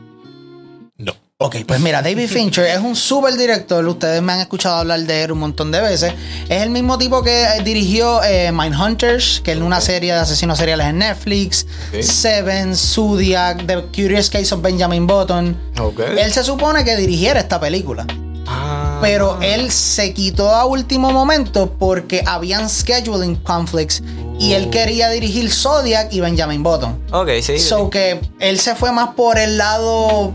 Ok, 1.41 1.59
pues 1.69 1.79
mira, 1.79 2.03
David 2.03 2.27
Fincher 2.29 2.65
es 2.65 2.81
un 2.81 2.97
super 2.97 3.33
director. 3.37 3.87
Ustedes 3.87 4.21
me 4.21 4.33
han 4.33 4.41
escuchado 4.41 4.75
hablar 4.75 4.99
de 4.99 5.23
él 5.23 5.31
un 5.31 5.39
montón 5.39 5.71
de 5.71 5.81
veces. 5.81 6.13
Es 6.49 6.63
el 6.63 6.71
mismo 6.71 6.99
tipo 6.99 7.23
que 7.23 7.45
eh, 7.45 7.63
dirigió 7.63 8.21
eh, 8.25 8.51
Mindhunters, 8.51 9.41
que 9.45 9.53
es 9.53 9.59
una 9.59 9.81
serie 9.81 10.15
de 10.15 10.19
asesinos 10.19 10.59
seriales 10.59 10.89
en 10.89 10.99
Netflix. 10.99 11.65
Seven, 12.01 12.75
Zodiac, 12.75 13.65
The 13.69 13.85
Curious 13.95 14.31
Case 14.31 14.53
of 14.53 14.63
Benjamin 14.63 15.07
Button. 15.07 15.57
Ok. 15.81 16.01
Él 16.19 16.33
se 16.33 16.43
supone 16.43 16.85
que 16.85 16.97
dirigiera 16.97 17.39
esta 17.39 17.61
película. 17.61 18.05
Ah. 18.49 18.99
Pero 19.01 19.39
él 19.41 19.71
se 19.71 20.13
quitó 20.13 20.51
a 20.51 20.65
último 20.65 21.13
momento 21.13 21.73
porque 21.79 22.25
habían 22.27 22.69
scheduling 22.69 23.37
conflicts 23.37 24.03
y 24.41 24.55
él 24.55 24.71
quería 24.71 25.09
dirigir 25.11 25.53
Zodiac 25.53 26.13
y 26.13 26.21
Benjamin 26.21 26.65
Button. 26.65 27.01
Ok, 27.13 27.29
sí. 27.43 27.61
So 27.61 27.91
que 27.91 28.19
él 28.41 28.59
se 28.59 28.75
fue 28.75 28.91
más 28.91 29.11
por 29.15 29.39
el 29.39 29.57
lado 29.57 30.35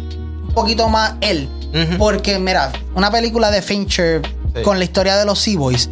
poquito 0.53 0.87
más 0.89 1.13
él. 1.21 1.49
Porque, 1.97 2.37
mira, 2.39 2.71
una 2.95 3.09
película 3.11 3.49
de 3.51 3.61
Fincher 3.61 4.21
Sí. 4.55 4.61
con 4.61 4.77
la 4.77 4.85
historia 4.85 5.15
de 5.17 5.25
los 5.25 5.39
Sea 5.39 5.57
Boys 5.57 5.89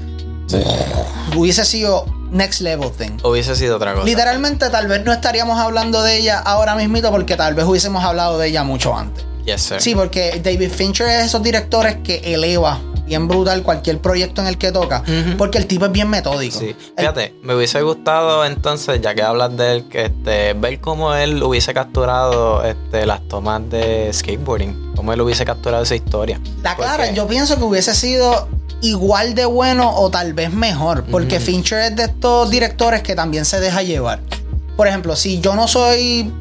hubiese 1.36 1.65
sido 1.65 2.06
next 2.32 2.62
level 2.62 2.91
thing. 2.91 3.17
Hubiese 3.24 3.56
sido 3.56 3.78
otra 3.78 3.93
cosa. 3.93 4.06
Literalmente, 4.06 4.69
tal 4.69 4.88
vez 4.88 5.04
no 5.04 5.12
estaríamos 5.12 5.60
hablando 5.60 6.02
de 6.04 6.17
ella 6.17 6.39
ahora 6.39 6.76
mismito 6.76 7.10
porque 7.12 7.36
tal 7.36 7.56
vez 7.56 7.65
hubiésemos 7.65 8.04
hablado 8.04 8.38
de 8.38 8.47
ella 8.50 8.63
mucho 8.63 8.95
antes. 8.95 9.26
Yes, 9.45 9.62
sir. 9.63 9.82
Sí, 9.82 9.95
porque 9.95 10.39
David 10.43 10.69
Fincher 10.71 11.08
es 11.08 11.26
esos 11.26 11.41
directores 11.41 11.97
que 12.04 12.17
eleva 12.24 12.80
bien 13.12 13.28
brutal 13.28 13.62
cualquier 13.62 14.00
proyecto 14.00 14.39
en 14.41 14.47
el 14.47 14.58
que 14.58 14.71
toca. 14.71 15.04
Porque 15.38 15.58
el 15.58 15.67
tipo 15.67 15.86
es 15.86 15.91
bien 15.91 16.10
metódico. 16.10 16.58
Sí. 16.60 16.67
El- 16.69 16.76
Fíjate, 16.97 17.36
me 17.43 17.54
hubiese 17.56 17.82
gustado 17.82 18.45
entonces, 18.45 19.02
ya 19.02 19.13
que 19.13 19.21
hablas 19.21 19.56
de 19.58 19.74
él, 19.76 19.86
este, 19.91 20.54
ver 20.54 20.80
cómo 20.80 21.13
él 21.13 21.43
hubiese 21.43 21.74
capturado 21.74 22.63
este, 22.63 23.06
las 23.06 23.28
tomas 23.28 23.69
de 23.69 24.10
skateboarding, 24.13 24.93
cómo 24.95 25.12
él 25.12 25.19
hubiese 25.19 25.43
capturado 25.43 25.84
esa 25.84 25.95
historia. 25.95 26.39
La 26.63 26.78
Porque- 26.78 27.13
yo 27.13 27.28
pienso 27.28 27.58
que 27.58 27.63
hubiese 27.65 27.93
sido 27.93 28.47
igual 28.82 29.36
de 29.36 29.43
bueno 29.45 29.93
o 29.93 30.10
tal 30.10 30.34
vez 30.34 30.54
mejor, 30.54 31.04
porque 31.12 31.41
Fincher 31.41 31.80
es 31.80 31.95
de 31.97 32.04
estos 32.04 32.50
directores 32.50 33.04
que 33.04 33.13
también 33.13 33.43
se 33.43 33.60
deja 33.60 33.84
llevar. 33.84 34.21
Por 34.78 34.88
ejemplo, 34.88 35.17
si 35.17 35.41
yo 35.41 35.54
no 35.56 35.67
soy 35.67 36.32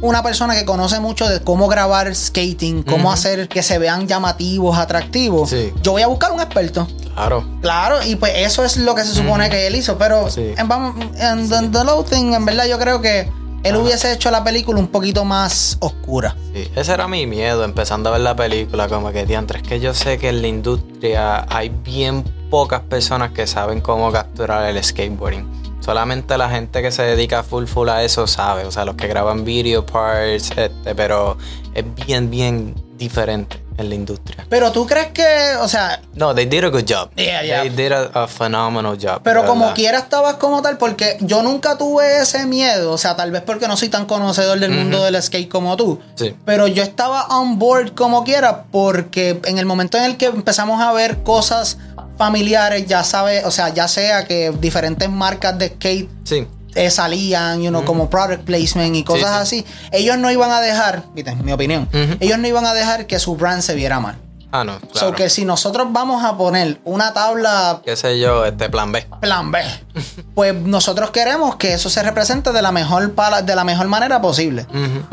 una 0.00 0.22
persona 0.22 0.54
que 0.54 0.64
conoce 0.64 0.98
mucho 1.00 1.28
de 1.28 1.40
cómo 1.40 1.68
grabar 1.68 2.14
skating, 2.14 2.82
cómo 2.82 3.12
hacer 3.12 3.48
que 3.48 3.62
se 3.62 3.78
vean 3.78 4.06
llamativos, 4.08 4.78
atractivos, 4.78 5.50
Sí. 5.50 5.72
yo 5.82 5.92
voy 5.92 6.02
a 6.02 6.06
buscar 6.06 6.32
un 6.32 6.40
experto. 6.40 6.86
Claro. 7.14 7.44
Claro, 7.60 7.96
y 8.06 8.16
pues 8.16 8.32
eso 8.36 8.64
es 8.64 8.76
lo 8.78 8.94
que 8.94 9.02
se 9.04 9.12
supone 9.14 9.50
que 9.50 9.66
él 9.66 9.76
hizo, 9.76 9.98
pero 9.98 10.30
Sí. 10.30 10.54
en, 10.56 11.48
The- 11.48 11.68
The 11.70 11.84
Low 11.84 12.04
Thing, 12.04 12.32
en 12.32 12.44
verdad 12.46 12.66
yo 12.66 12.78
creo 12.78 13.00
que 13.02 13.30
él 13.62 13.76
hubiese 13.76 14.10
hecho 14.12 14.30
la 14.30 14.42
película 14.42 14.78
un 14.78 14.86
poquito 14.88 15.26
más 15.26 15.76
oscura. 15.80 16.34
Sí, 16.54 16.70
ese 16.74 16.92
era 16.94 17.06
mi 17.08 17.26
miedo 17.26 17.62
empezando 17.64 18.08
a 18.08 18.12
ver 18.12 18.22
la 18.22 18.34
película, 18.34 18.88
como 18.88 19.12
que 19.12 19.26
diantre, 19.26 19.58
es 19.60 19.68
que 19.68 19.80
yo 19.80 19.92
sé 19.92 20.16
que 20.16 20.30
en 20.30 20.40
la 20.40 20.48
industria 20.48 21.46
hay 21.50 21.68
bien 21.68 22.24
pocas 22.48 22.80
personas 22.80 23.32
que 23.32 23.46
saben 23.46 23.80
cómo 23.82 24.10
capturar 24.10 24.64
el 24.74 24.82
skateboarding. 24.82 25.59
Solamente 25.80 26.36
la 26.38 26.48
gente 26.50 26.82
que 26.82 26.90
se 26.92 27.02
dedica 27.02 27.42
full 27.42 27.64
full 27.66 27.88
a 27.88 28.02
eso 28.02 28.26
sabe, 28.26 28.64
o 28.64 28.70
sea, 28.70 28.84
los 28.84 28.94
que 28.96 29.08
graban 29.08 29.44
video 29.44 29.84
parts, 29.84 30.50
este, 30.56 30.94
pero 30.94 31.36
es 31.74 31.84
bien, 32.06 32.30
bien 32.30 32.74
diferente. 32.96 33.60
en 33.78 33.88
la 33.88 33.94
industria. 33.94 34.46
Pero 34.50 34.70
tú 34.72 34.86
crees 34.86 35.06
que, 35.08 35.24
o 35.58 35.66
sea, 35.66 36.02
No, 36.14 36.34
they 36.34 36.44
did 36.44 36.64
a 36.64 36.68
good 36.68 36.84
job. 36.86 37.08
Yeah, 37.16 37.42
yeah. 37.42 37.62
They 37.62 37.70
did 37.70 37.92
a, 37.92 38.10
a 38.12 38.26
phenomenal 38.26 38.98
job. 39.00 39.22
pero 39.22 39.46
como 39.46 39.60
verdad. 39.62 39.74
quiera 39.74 39.98
estabas 40.00 40.34
como 40.34 40.60
tal, 40.60 40.76
porque 40.76 41.16
yo 41.20 41.42
nunca 41.42 41.78
tuve 41.78 42.20
ese 42.20 42.44
miedo, 42.44 42.92
o 42.92 42.98
sea, 42.98 43.16
tal 43.16 43.30
vez 43.30 43.40
porque 43.40 43.66
no 43.68 43.78
soy 43.78 43.88
tan 43.88 44.04
conocedor 44.04 44.58
del 44.60 44.72
mundo 44.72 45.02
del 45.02 45.20
skate 45.22 45.48
como 45.48 45.78
tú. 45.78 45.98
Sí. 46.16 46.36
Pero 46.44 46.66
yo 46.66 46.82
estaba 46.82 47.26
on 47.28 47.58
board 47.58 47.94
como 47.94 48.22
quiera, 48.22 48.64
porque 48.70 49.40
en 49.46 49.56
el 49.56 49.64
momento 49.64 49.96
en 49.96 50.04
el 50.04 50.18
que 50.18 50.26
empezamos 50.26 50.82
a 50.82 50.92
ver 50.92 51.22
cosas 51.22 51.78
familiares, 52.20 52.84
ya 52.86 53.02
sabe, 53.02 53.46
o 53.46 53.50
sea, 53.50 53.70
ya 53.70 53.88
sea 53.88 54.26
que 54.26 54.52
diferentes 54.60 55.08
marcas 55.08 55.58
de 55.58 55.68
skate 55.68 56.08
Sí. 56.24 56.46
eh, 56.74 56.90
salían, 56.90 57.62
you 57.62 57.70
know, 57.70 57.82
como 57.82 58.10
product 58.10 58.44
placement 58.44 58.94
y 58.94 59.02
cosas 59.04 59.30
así, 59.32 59.64
ellos 59.90 60.18
no 60.18 60.30
iban 60.30 60.50
a 60.50 60.60
dejar, 60.60 61.02
viste, 61.14 61.34
mi 61.36 61.50
opinión, 61.50 61.88
ellos 62.20 62.38
no 62.38 62.46
iban 62.46 62.66
a 62.66 62.74
dejar 62.74 63.06
que 63.06 63.18
su 63.18 63.36
brand 63.36 63.62
se 63.62 63.74
viera 63.74 64.00
mal. 64.00 64.16
Ah, 64.52 64.64
no, 64.64 64.80
So 64.80 64.90
claro. 64.92 65.14
que 65.14 65.30
si 65.30 65.44
nosotros 65.44 65.86
vamos 65.92 66.24
a 66.24 66.36
poner 66.36 66.80
una 66.84 67.12
tabla 67.14 67.80
Qué 67.84 67.94
sé 67.96 68.18
yo, 68.18 68.44
este 68.44 68.68
plan 68.68 68.90
B. 68.92 69.06
plan 69.20 69.50
B, 69.52 69.60
pues 70.34 70.54
nosotros 70.54 71.10
queremos 71.10 71.54
que 71.56 71.72
eso 71.74 71.88
se 71.88 72.02
represente 72.02 72.52
de 72.52 72.60
la 72.60 72.72
mejor 72.72 73.12
pala- 73.14 73.42
de 73.42 73.54
la 73.54 73.62
mejor 73.64 73.86
manera 73.86 74.20
posible. 74.20 74.66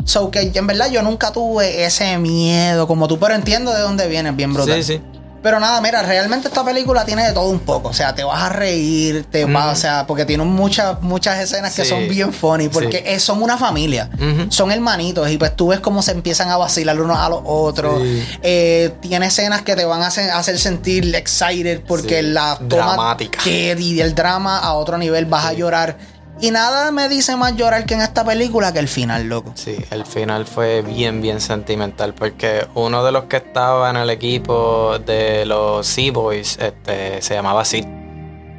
So 0.04 0.30
que 0.32 0.50
en 0.52 0.66
verdad 0.66 0.90
yo 0.90 1.02
nunca 1.02 1.30
tuve 1.32 1.84
ese 1.84 2.18
miedo 2.18 2.86
como 2.88 3.06
tú, 3.08 3.18
pero 3.20 3.34
entiendo 3.34 3.72
de 3.72 3.80
dónde 3.80 4.08
vienes, 4.08 4.34
bien 4.36 4.52
brutal. 4.52 4.82
Sí, 4.82 4.94
sí. 4.96 5.02
Pero 5.42 5.60
nada, 5.60 5.80
mira, 5.80 6.02
realmente 6.02 6.48
esta 6.48 6.64
película 6.64 7.04
tiene 7.04 7.24
de 7.24 7.32
todo 7.32 7.48
un 7.48 7.60
poco. 7.60 7.88
O 7.90 7.92
sea, 7.92 8.14
te 8.14 8.24
vas 8.24 8.42
a 8.42 8.48
reír, 8.48 9.24
te 9.30 9.44
vas, 9.44 9.78
o 9.78 9.80
sea, 9.80 10.06
porque 10.06 10.24
tiene 10.24 10.42
muchas, 10.44 11.00
muchas 11.00 11.38
escenas 11.38 11.74
que 11.74 11.84
son 11.84 12.08
bien 12.08 12.32
funny, 12.32 12.68
porque 12.68 13.04
Sí. 13.14 13.20
son 13.20 13.42
una 13.42 13.56
familia, 13.56 14.10
son 14.48 14.72
hermanitos, 14.72 15.30
y 15.30 15.38
pues 15.38 15.54
tú 15.54 15.68
ves 15.68 15.80
cómo 15.80 16.02
se 16.02 16.10
empiezan 16.12 16.48
a 16.50 16.56
vacilar 16.56 17.00
unos 17.00 17.18
a 17.18 17.28
los 17.28 17.40
otros. 17.44 18.02
Sí. 18.02 18.22
Eh, 18.42 18.94
tiene 19.00 19.26
escenas 19.26 19.62
que 19.62 19.76
te 19.76 19.84
van 19.84 20.02
a 20.02 20.08
hacer, 20.08 20.30
hacer 20.30 20.58
sentir 20.58 21.14
excited 21.14 21.82
porque 21.86 22.22
la 22.22 22.58
toma 22.68 22.94
Dramática. 22.94 23.38
que 23.42 23.76
y 23.78 24.00
el 24.00 24.14
drama 24.14 24.58
a 24.58 24.72
otro 24.74 24.98
nivel 24.98 25.24
vas 25.26 25.44
a 25.46 25.52
llorar. 25.52 25.96
Y 26.40 26.52
nada 26.52 26.92
me 26.92 27.08
dice 27.08 27.36
más 27.36 27.56
llorar 27.56 27.84
que 27.84 27.94
en 27.94 28.00
esta 28.00 28.24
película 28.24 28.72
que 28.72 28.78
el 28.78 28.88
final, 28.88 29.28
loco. 29.28 29.52
Sí, 29.54 29.76
el 29.90 30.06
final 30.06 30.46
fue 30.46 30.82
bien, 30.82 31.20
bien 31.20 31.40
sentimental 31.40 32.14
porque 32.14 32.66
uno 32.74 33.04
de 33.04 33.10
los 33.10 33.24
que 33.24 33.38
estaba 33.38 33.90
en 33.90 33.96
el 33.96 34.08
equipo 34.10 34.98
de 35.00 35.44
los 35.46 35.86
Sea 35.86 36.12
Boys 36.12 36.56
este, 36.60 37.20
se 37.22 37.34
llamaba 37.34 37.64
Sid. 37.64 37.84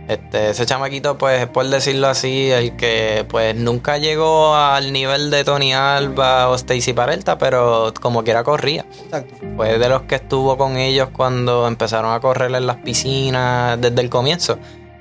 Este, 0.09 0.49
ese 0.49 0.65
chamaquito, 0.65 1.19
pues, 1.19 1.45
por 1.49 1.67
decirlo 1.67 2.07
así, 2.07 2.49
el 2.49 2.75
que 2.75 3.27
pues 3.29 3.55
nunca 3.55 3.99
llegó 3.99 4.55
al 4.55 4.91
nivel 4.91 5.29
de 5.29 5.43
Tony 5.43 5.71
Alba 5.71 6.49
o 6.49 6.55
Stacy 6.55 6.93
Parelta, 6.93 7.37
pero 7.37 7.93
como 8.01 8.23
quiera 8.23 8.43
corría. 8.43 8.87
Exacto. 9.03 9.35
Fue 9.55 9.77
de 9.77 9.87
los 9.87 10.01
que 10.01 10.15
estuvo 10.15 10.57
con 10.57 10.77
ellos 10.77 11.09
cuando 11.13 11.67
empezaron 11.67 12.11
a 12.11 12.19
correr 12.19 12.53
en 12.55 12.65
las 12.65 12.77
piscinas 12.77 13.79
desde 13.79 14.01
el 14.01 14.09
comienzo. 14.09 14.57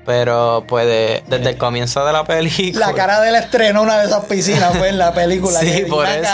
Pero 0.09 0.63
pues 0.67 0.87
de- 0.87 1.23
desde 1.27 1.51
el 1.51 1.57
comienzo 1.59 2.03
de 2.03 2.11
la 2.11 2.23
película. 2.23 2.87
La 2.87 2.93
cara 2.93 3.21
del 3.21 3.35
estreno 3.35 3.83
una 3.83 3.99
de 3.99 4.07
esas 4.07 4.25
piscinas 4.25 4.75
fue 4.75 4.89
en 4.89 4.97
la 4.97 5.13
película. 5.13 5.59
Sí, 5.59 5.83
por 5.87 6.07
eso. 6.07 6.31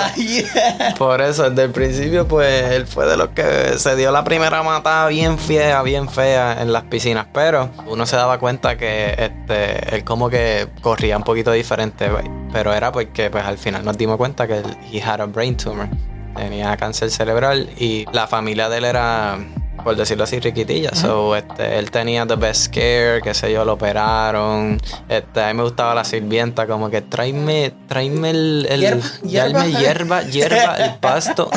Por 0.97 1.21
eso, 1.21 1.49
desde 1.49 1.63
el 1.63 1.71
principio, 1.71 2.25
pues 2.25 2.71
él 2.71 2.87
fue 2.87 3.05
de 3.05 3.17
los 3.17 3.29
que 3.29 3.77
se 3.77 3.97
dio 3.97 4.13
la 4.13 4.23
primera 4.23 4.63
matada 4.63 5.07
bien 5.09 5.37
fea, 5.37 5.81
bien 5.81 6.07
fea 6.07 6.61
en 6.61 6.71
las 6.71 6.83
piscinas. 6.83 7.25
Pero 7.33 7.69
uno 7.87 8.05
se 8.05 8.15
daba 8.15 8.37
cuenta 8.39 8.77
que 8.77 9.13
este, 9.17 9.93
él 9.93 10.05
como 10.05 10.29
que 10.29 10.67
corría 10.81 11.17
un 11.17 11.23
poquito 11.23 11.51
diferente. 11.51 12.09
Pero 12.53 12.73
era 12.73 12.93
porque 12.93 13.29
pues 13.29 13.43
al 13.43 13.57
final 13.57 13.83
nos 13.83 13.97
dimos 13.97 14.15
cuenta 14.15 14.47
que 14.47 14.59
él 14.59 14.77
he 14.89 15.01
had 15.03 15.19
a 15.19 15.25
brain 15.25 15.57
tumor. 15.57 15.89
Tenía 16.33 16.77
cáncer 16.77 17.11
cerebral 17.11 17.69
y 17.77 18.05
la 18.13 18.25
familia 18.27 18.69
de 18.69 18.77
él 18.77 18.85
era, 18.85 19.37
por 19.85 19.95
decirlo 19.95 20.23
así, 20.23 20.39
riquitilla. 20.39 20.95
So, 20.95 21.35
este, 21.35 21.77
él 21.77 21.91
tenía 21.91 22.25
the 22.25 22.35
best 22.35 22.73
care, 22.73 23.21
qué 23.21 23.35
sé 23.35 23.53
yo, 23.53 23.63
lo 23.63 23.73
operaron. 23.73 24.81
Este, 25.07 25.43
a 25.43 25.47
mí 25.49 25.53
me 25.53 25.61
gustaba 25.61 25.93
la 25.93 26.03
sirvienta, 26.03 26.65
como 26.65 26.89
que 26.89 27.03
tráeme, 27.03 27.71
tráeme 27.87 28.31
el, 28.31 28.67
el 28.67 28.81
hierba. 28.81 29.67
hierba, 29.67 30.23
hierba, 30.23 30.75
el 30.77 30.95
pasto. 30.99 31.51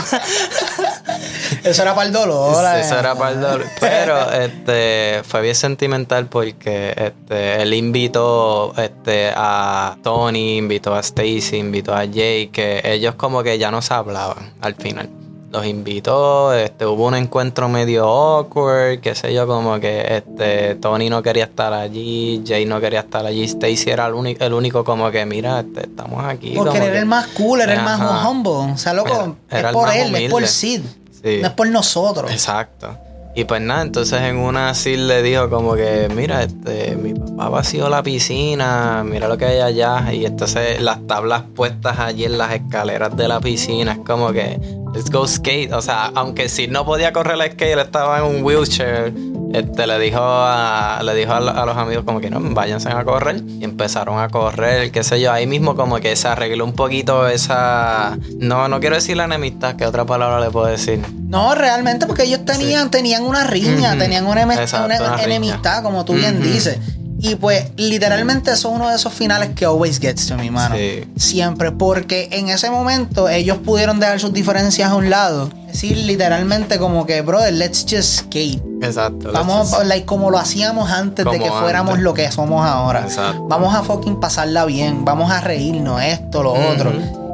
Eso 1.64 1.83
era 1.83 1.95
para 1.95 2.07
el 2.07 2.12
dolor. 2.12 2.67
Eso 2.77 2.97
eh. 2.97 2.99
era 2.99 3.14
para 3.14 3.31
el 3.31 3.41
dolor. 3.41 3.67
Pero 3.81 4.31
este 4.31 5.23
fue 5.25 5.41
bien 5.41 5.55
sentimental 5.55 6.27
porque 6.27 6.93
este 6.97 7.62
él 7.62 7.73
invitó 7.73 8.75
este 8.77 9.33
a 9.35 9.97
Tony, 10.03 10.59
invitó 10.59 10.95
a 10.95 11.01
Stacy, 11.01 11.57
invitó 11.57 11.95
a 11.95 12.01
Jay, 12.01 12.49
que 12.49 12.83
ellos 12.85 13.14
como 13.14 13.43
que 13.43 13.57
ya 13.57 13.71
no 13.71 13.81
se 13.81 13.95
hablaban 13.95 14.53
al 14.61 14.75
final. 14.75 15.09
Los 15.50 15.64
invitó, 15.64 16.52
este, 16.52 16.84
hubo 16.84 17.06
un 17.06 17.14
encuentro 17.14 17.70
medio 17.70 18.04
awkward, 18.06 19.00
qué 19.00 19.14
sé 19.14 19.32
yo, 19.32 19.46
como 19.46 19.80
que 19.80 20.16
este 20.18 20.74
Tony 20.74 21.08
no 21.08 21.22
quería 21.22 21.44
estar 21.44 21.72
allí, 21.72 22.42
Jay 22.46 22.66
no 22.66 22.78
quería 22.80 23.00
estar 23.00 23.24
allí, 23.24 23.44
Stacy 23.44 23.88
era 23.90 24.06
el 24.08 24.12
único, 24.12 24.44
el 24.44 24.52
único 24.52 24.84
como 24.84 25.11
que, 25.11 25.24
mira, 25.24 25.61
este, 25.61 25.84
estamos 25.84 26.22
aquí. 26.22 26.52
Porque 26.54 26.76
era 26.76 26.92
que- 26.92 26.98
el 26.98 27.06
más 27.06 27.28
cool, 27.28 27.62
era 27.62 27.72
el 27.72 27.82
más 27.82 27.98
Ajá. 27.98 28.28
humble. 28.28 28.52
O 28.74 28.76
sea, 28.76 28.92
loco, 28.92 29.37
Era- 29.48 29.58
era 29.61 29.68
es 29.70 29.74
por 29.74 29.88
él, 29.94 30.14
es 30.16 30.30
por. 30.30 30.46
Sid. 30.46 30.82
Sí. 31.22 31.38
No 31.40 31.46
es 31.48 31.54
por 31.54 31.66
nosotros. 31.68 32.30
Exacto. 32.30 32.94
Y 33.34 33.44
pues 33.44 33.61
nada, 33.61 33.82
entonces 33.82 34.20
en 34.22 34.37
una 34.37 34.74
sí 34.74 34.96
le 34.96 35.22
dijo 35.22 35.48
como 35.48 35.74
que, 35.76 36.08
mira, 36.12 36.42
este, 36.42 36.96
mi 36.96 37.14
papá 37.14 37.48
vació 37.48 37.88
la 37.88 38.02
piscina, 38.02 39.04
mira 39.04 39.28
lo 39.28 39.38
que 39.38 39.44
hay 39.44 39.61
allá. 39.61 40.12
Y 40.12 40.24
entonces 40.26 40.80
las 40.82 41.06
tablas 41.06 41.42
puestas 41.54 42.00
allí 42.00 42.24
en 42.24 42.37
las 42.37 42.52
escaleras 42.52 43.16
de 43.16 43.28
la 43.28 43.38
piscina, 43.38 43.92
es 43.92 43.98
como 43.98 44.32
que, 44.32 44.58
let's 44.94 45.11
go 45.11 45.27
skate. 45.27 45.72
O 45.72 45.81
sea, 45.83 46.11
aunque 46.14 46.48
si 46.48 46.66
no 46.68 46.85
podía 46.85 47.12
correr 47.12 47.37
la 47.37 47.46
skate, 47.46 47.72
él 47.72 47.79
estaba 47.81 48.18
en 48.18 48.24
un 48.24 48.42
wheelchair. 48.42 49.12
Este, 49.53 49.87
le 49.87 49.98
dijo 49.98 50.20
a, 50.20 51.01
le 51.03 51.14
dijo 51.14 51.33
a, 51.33 51.38
a 51.38 51.64
los 51.64 51.74
amigos 51.77 52.05
como 52.05 52.20
que 52.20 52.29
no, 52.29 52.38
váyanse 52.40 52.90
a 52.90 53.03
correr. 53.05 53.42
Y 53.46 53.64
empezaron 53.64 54.18
a 54.18 54.29
correr, 54.29 54.90
qué 54.92 55.03
sé 55.03 55.20
yo. 55.20 55.33
Ahí 55.33 55.46
mismo 55.46 55.74
como 55.74 55.98
que 56.01 56.14
se 56.16 56.29
arregló 56.29 56.64
un 56.64 56.74
poquito 56.74 57.27
esa... 57.29 58.18
No, 58.38 58.68
no 58.68 58.79
quiero 58.81 58.96
decir 58.96 59.16
la 59.16 59.24
enemistad, 59.24 59.77
¿qué 59.77 59.87
otra 59.87 60.05
palabra 60.05 60.40
le 60.40 60.51
puedo 60.51 60.66
decir? 60.66 61.01
No, 61.29 61.55
realmente, 61.55 62.07
porque 62.07 62.24
ellos 62.24 62.44
tenían, 62.44 62.90
tenían 62.90 63.22
una 63.24 63.44
riña, 63.44 63.96
tenían 63.96 64.27
una, 64.27 64.42
Exacto, 64.42 64.87
una 64.87 64.96
una 64.96 65.16
riña. 65.16 65.24
enemistad, 65.24 65.83
como 65.83 66.05
tú 66.05 66.12
bien 66.14 66.42
dices. 66.42 66.79
Y 67.20 67.35
pues, 67.35 67.64
literalmente, 67.76 68.52
eso 68.52 68.68
es 68.68 68.74
uno 68.76 68.88
de 68.88 68.94
esos 68.96 69.12
finales 69.12 69.50
que 69.57 69.64
always 69.64 69.98
gets 69.98 70.28
to 70.28 70.37
me, 70.37 70.50
mano. 70.52 70.76
Sí. 70.76 71.04
Siempre, 71.16 71.72
porque 71.72 72.28
en 72.31 72.48
ese 72.48 72.70
momento 72.70 73.28
ellos 73.28 73.59
pudieron 73.59 73.98
dejar 73.98 74.20
sus 74.20 74.33
diferencias 74.33 74.88
a 74.90 74.94
un 74.94 75.11
lado. 75.11 75.50
Decir 75.66 75.96
literalmente 75.96 76.78
como 76.78 77.07
que, 77.07 77.20
brother, 77.22 77.52
let's 77.54 77.85
just 77.88 78.20
skate. 78.20 78.62
Exacto. 78.83 79.33
Vamos, 79.33 79.72
let's- 79.72 79.85
like, 79.87 80.07
como 80.07 80.31
lo 80.31 80.38
hacíamos 80.38 80.90
antes 80.90 81.24
de 81.24 81.38
que 81.40 81.50
fuéramos 81.50 81.94
antes. 81.94 82.04
lo 82.04 82.14
que 82.14 82.31
somos 82.31 82.64
ahora. 82.64 83.00
Exacto. 83.00 83.44
Vamos 83.48 83.74
a 83.74 83.83
fucking 83.83 84.20
pasarla 84.20 84.64
bien, 84.64 85.04
vamos 85.04 85.31
a 85.33 85.40
reírnos, 85.40 86.00
esto, 86.02 86.42
lo 86.44 86.52
otro. 86.52 86.92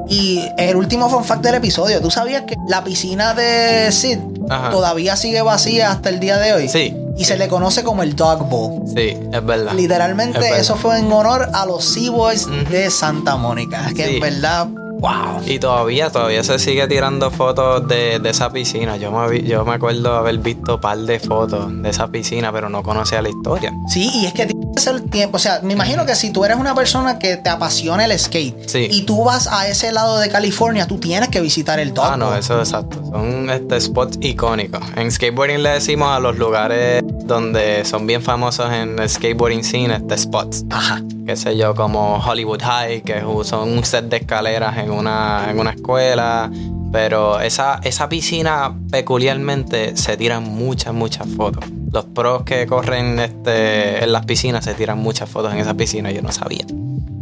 Y 0.09 0.43
el 0.59 0.77
último 0.77 1.09
fun 1.11 1.25
fact 1.25 1.43
del 1.43 1.55
episodio, 1.57 2.01
¿tú 2.01 2.11
sabías 2.11 2.43
que 2.43 2.55
la 2.69 2.85
piscina 2.85 3.33
de 3.35 3.91
Sid 3.93 4.19
Ajá. 4.51 4.71
todavía 4.71 5.17
sigue 5.17 5.41
vacía 5.43 5.91
hasta 5.91 6.09
el 6.09 6.21
día 6.21 6.39
de 6.39 6.53
hoy? 6.55 6.69
Sí. 6.69 6.95
Y 7.17 7.25
se 7.25 7.37
le 7.37 7.49
conoce 7.49 7.85
como 7.85 8.03
el 8.03 8.17
Dog 8.17 8.49
Bowl. 8.49 8.83
Sí, 8.89 9.17
es 9.33 9.47
verdad. 9.47 9.73
Literalmente, 9.75 10.39
Es 10.39 10.45
verdad. 10.45 10.61
eso 10.61 10.77
fue 10.77 10.99
en 10.99 11.11
honor 11.13 11.49
a 11.53 11.65
los 11.67 11.85
Sea 11.85 12.11
Boys 12.11 12.47
de 12.71 12.91
Santa 12.91 13.37
Mónica. 13.37 13.89
Que 13.95 14.05
Sí. 14.07 14.15
en 14.17 14.21
verdad, 14.21 14.67
wow. 14.99 15.43
Y 15.47 15.59
todavía, 15.59 16.11
todavía 16.11 16.43
se 16.43 16.59
sigue 16.59 16.87
tirando 16.89 17.31
fotos 17.31 17.87
de, 17.87 18.19
de 18.19 18.31
esa 18.31 18.51
piscina. 18.51 18.97
Yo 18.97 19.13
me, 19.13 19.29
vi- 19.29 19.43
yo 19.47 19.65
me 19.65 19.75
acuerdo 19.75 20.15
haber 20.17 20.39
visto 20.39 20.77
un 20.77 20.81
par 20.81 20.99
de 20.99 21.21
fotos 21.21 21.67
de 21.83 21.89
esa 21.91 22.09
piscina, 22.09 22.51
pero 22.51 22.69
no 22.69 22.83
conocía 22.83 23.21
la 23.23 23.29
historia. 23.29 23.73
Sí, 23.89 24.11
y 24.15 24.27
es 24.27 24.33
que 24.33 24.47
tiene 24.47 24.65
que 24.75 24.81
ser 24.81 25.01
tiempo. 25.03 25.37
O 25.37 25.39
sea, 25.39 25.61
me 25.63 25.75
imagino 25.75 26.07
que 26.07 26.15
si 26.17 26.31
tú 26.31 26.45
eres 26.45 26.57
una 26.57 26.75
persona 26.75 27.19
que 27.19 27.37
te 27.37 27.51
apasiona 27.51 28.05
el 28.07 28.19
skate 28.19 28.67
Sí. 28.69 28.89
y 28.91 29.03
tú 29.03 29.23
vas 29.25 29.47
a 29.47 29.69
ese 29.69 29.93
lado 29.93 30.19
de 30.19 30.29
California, 30.31 30.87
tú 30.87 30.99
tienes 30.99 31.29
que 31.29 31.41
visitar 31.41 31.79
el 31.79 31.93
Dog 31.95 32.07
Ah, 32.13 32.17
no, 32.17 32.35
eso 32.35 32.61
es 32.61 32.69
exacto. 32.71 33.01
Son 33.13 33.51
este, 33.51 33.81
spots 33.81 34.19
icónicos. 34.23 34.81
En 34.97 35.13
skateboarding 35.13 35.63
le 35.63 35.71
decimos 35.71 36.09
a 36.09 36.19
los 36.19 36.39
lugares 36.39 37.04
donde 37.25 37.85
son 37.85 38.07
bien 38.07 38.23
famosos 38.23 38.73
en 38.73 38.99
el 38.99 39.09
skateboarding 39.09 39.65
scene, 39.65 39.95
este 39.95 40.17
spots. 40.19 40.65
Ajá. 40.71 41.03
qué 41.27 41.37
sé 41.37 41.57
yo, 41.57 41.75
como 41.75 42.19
Hollywood 42.19 42.63
High, 42.63 43.03
que 43.03 43.23
son 43.45 43.71
un 43.71 43.85
set 43.85 44.07
de 44.07 44.19
escaleras 44.19 44.77
en 44.79 44.91
una, 44.91 45.47
en 45.51 45.59
una 45.59 45.71
escuela. 45.71 46.51
Pero 46.93 47.41
esa, 47.41 47.81
esa 47.83 48.09
piscina 48.09 48.73
peculiarmente 48.91 49.97
se 49.97 50.17
tiran 50.17 50.45
muchas, 50.45 50.95
muchas 50.95 51.27
fotos. 51.29 51.65
Los 51.91 52.05
pros 52.05 52.43
que 52.45 52.67
corren 52.67 53.19
este, 53.19 54.05
en 54.05 54.13
las 54.13 54.25
piscinas 54.27 54.65
se 54.65 54.75
tiran 54.75 54.99
muchas 54.99 55.29
fotos 55.29 55.53
en 55.53 55.59
esa 55.59 55.75
piscina, 55.75 56.13
yo 56.13 56.23
no 56.23 56.31
sabía. 56.31 56.65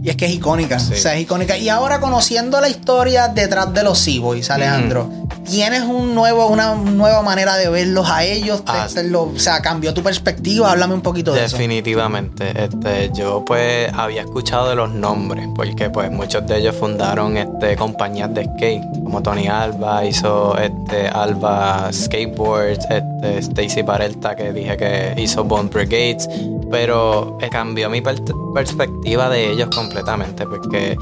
Y 0.02 0.10
es 0.10 0.16
que 0.16 0.26
es 0.26 0.32
icónica. 0.32 0.78
Sí. 0.78 0.94
O 0.94 0.96
sea, 0.96 1.14
es 1.14 1.22
icónica. 1.22 1.56
Y 1.56 1.68
ahora 1.68 2.00
conociendo 2.00 2.60
la 2.60 2.68
historia 2.68 3.28
detrás 3.28 3.72
de 3.72 3.84
los 3.84 3.98
Sea 3.98 4.20
Boys, 4.20 4.50
Alejandro, 4.50 5.08
tienes 5.44 5.82
un 5.82 6.14
nuevo, 6.14 6.46
una 6.46 6.74
nueva 6.74 7.22
manera 7.22 7.56
de 7.56 7.68
verlos 7.68 8.08
a 8.10 8.24
ellos, 8.24 8.64
te- 8.64 8.72
Ah. 8.72 8.86
te 8.92 9.02
lo- 9.04 9.24
o 9.24 9.38
sea, 9.38 9.60
cambió 9.60 9.92
tu 9.94 10.02
perspectiva, 10.02 10.70
háblame 10.70 10.94
un 10.94 11.00
poquito 11.02 11.32
de 11.32 11.44
eso. 11.44 11.56
Definitivamente. 11.56 12.52
Este, 12.64 13.10
yo 13.14 13.44
pues 13.44 13.92
había 13.92 14.22
escuchado 14.22 14.68
de 14.70 14.74
los 14.76 14.90
nombres, 14.90 15.46
porque 15.54 15.90
pues 15.90 16.10
muchos 16.10 16.46
de 16.46 16.58
ellos 16.58 16.76
fundaron 16.76 17.36
este, 17.36 17.76
compañías 17.76 18.32
de 18.34 18.44
skate, 18.44 18.82
como 19.04 19.22
Tony 19.22 19.48
Alba 19.48 20.04
hizo 20.04 20.56
este, 20.58 21.08
Alba 21.08 21.90
Skateboards, 21.92 22.86
este, 22.90 23.38
Stacy 23.38 23.82
Parelta 23.82 24.34
que 24.36 24.52
dije 24.52 24.76
que 24.76 25.14
hizo 25.16 25.44
Bone 25.44 25.68
Brigades, 25.68 26.28
pero 26.70 27.38
eh, 27.40 27.48
cambió 27.50 27.90
mi 27.90 28.00
per- 28.00 28.22
perspectiva 28.54 29.28
de 29.28 29.50
ellos 29.52 29.68
completamente, 29.74 30.46
porque 30.46 30.96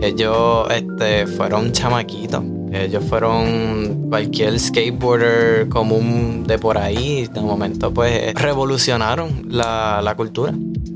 ellos 0.00 0.68
este, 0.70 1.26
fueron 1.26 1.72
chamaquitos. 1.72 2.42
Ellos 2.72 3.04
fueron 3.08 4.08
cualquier 4.08 4.58
skateboarder 4.58 5.68
común 5.68 6.44
de 6.46 6.58
por 6.58 6.78
ahí. 6.78 7.26
De 7.32 7.40
momento, 7.40 7.92
pues, 7.92 8.34
revolucionaron 8.34 9.46
la, 9.50 10.00
la 10.02 10.14
cultura. 10.14 10.52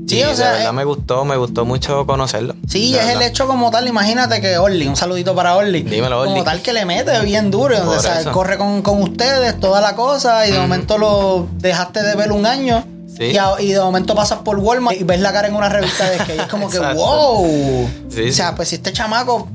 Sí, 0.07 0.19
y 0.19 0.23
o 0.23 0.35
sea, 0.35 0.47
de 0.47 0.57
verdad 0.57 0.71
eh, 0.71 0.75
me 0.75 0.83
gustó, 0.83 1.23
me 1.23 1.37
gustó 1.37 1.63
mucho 1.63 2.05
conocerlo. 2.05 2.55
Sí, 2.67 2.95
es 2.95 3.07
el 3.07 3.21
hecho 3.21 3.47
como 3.47 3.71
tal. 3.71 3.87
Imagínate 3.87 4.41
que 4.41 4.57
Orly, 4.57 4.87
un 4.87 4.97
saludito 4.97 5.33
para 5.33 5.55
Orly. 5.55 5.83
Dímelo, 5.83 6.19
Orly. 6.19 6.31
Como 6.33 6.43
tal 6.43 6.61
que 6.61 6.73
le 6.73 6.85
mete 6.85 7.17
bien 7.21 7.49
duro. 7.49 7.89
O 7.89 7.99
sea, 7.99 8.23
corre 8.31 8.57
con, 8.57 8.81
con 8.81 9.01
ustedes 9.01 9.59
toda 9.59 9.79
la 9.79 9.95
cosa 9.95 10.45
y 10.47 10.51
de 10.51 10.59
momento 10.59 10.97
lo 10.97 11.47
dejaste 11.59 12.03
de 12.03 12.15
ver 12.15 12.31
un 12.31 12.45
año. 12.45 12.83
Sí. 13.17 13.37
Y, 13.59 13.71
de 13.71 13.79
momento 13.79 14.15
pasas 14.15 14.39
por 14.39 14.57
Walmart 14.57 14.99
y 14.99 15.03
ves 15.03 15.19
la 15.19 15.31
cara 15.31 15.47
en 15.47 15.55
una 15.55 15.69
revista 15.69 16.09
de 16.09 16.19
skate. 16.19 16.41
Es 16.41 16.47
como 16.47 16.69
que, 16.69 16.79
wow. 16.93 17.89
Sí, 18.09 18.29
o 18.29 18.33
sea, 18.33 18.55
pues 18.55 18.69
si 18.69 18.75
este 18.75 18.91
chamaco, 18.91 19.47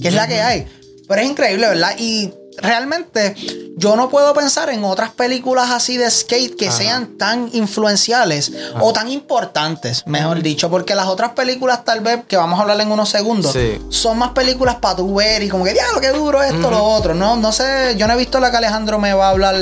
¿qué 0.00 0.08
es 0.08 0.14
la 0.14 0.28
que 0.28 0.42
hay? 0.42 0.66
Pero 1.08 1.20
es 1.20 1.28
increíble, 1.28 1.68
¿verdad? 1.68 1.94
Y 1.98 2.32
realmente 2.58 3.34
yo 3.76 3.96
no 3.96 4.08
puedo 4.08 4.32
pensar 4.32 4.70
en 4.70 4.84
otras 4.84 5.10
películas 5.10 5.70
así 5.72 5.96
de 5.96 6.08
skate 6.10 6.56
que 6.56 6.68
Ajá. 6.68 6.76
sean 6.78 7.18
tan 7.18 7.50
influenciales 7.52 8.52
o 8.80 8.92
tan 8.92 9.10
importantes, 9.10 10.04
mejor 10.06 10.40
dicho, 10.40 10.70
porque 10.70 10.94
las 10.94 11.06
otras 11.06 11.32
películas 11.32 11.84
tal 11.84 12.00
vez 12.00 12.20
que 12.28 12.36
vamos 12.36 12.58
a 12.58 12.62
hablar 12.62 12.80
en 12.80 12.92
unos 12.92 13.08
segundos 13.08 13.52
Sí. 13.52 13.80
son 13.90 14.18
más 14.18 14.30
películas 14.30 14.76
para 14.76 14.96
tu 14.96 15.14
ver 15.14 15.42
y 15.42 15.48
como 15.48 15.64
que 15.64 15.72
diablo 15.72 16.00
qué 16.00 16.10
duro 16.10 16.42
esto 16.42 16.70
lo 16.70 16.82
otro, 16.84 17.14
no 17.14 17.36
no 17.36 17.50
sé, 17.52 17.94
yo 17.98 18.06
no 18.06 18.14
he 18.14 18.16
visto 18.16 18.38
la 18.38 18.50
que 18.52 18.58
Alejandro 18.58 18.98
me 19.00 19.12
va 19.14 19.26
a 19.26 19.30
hablar 19.30 19.56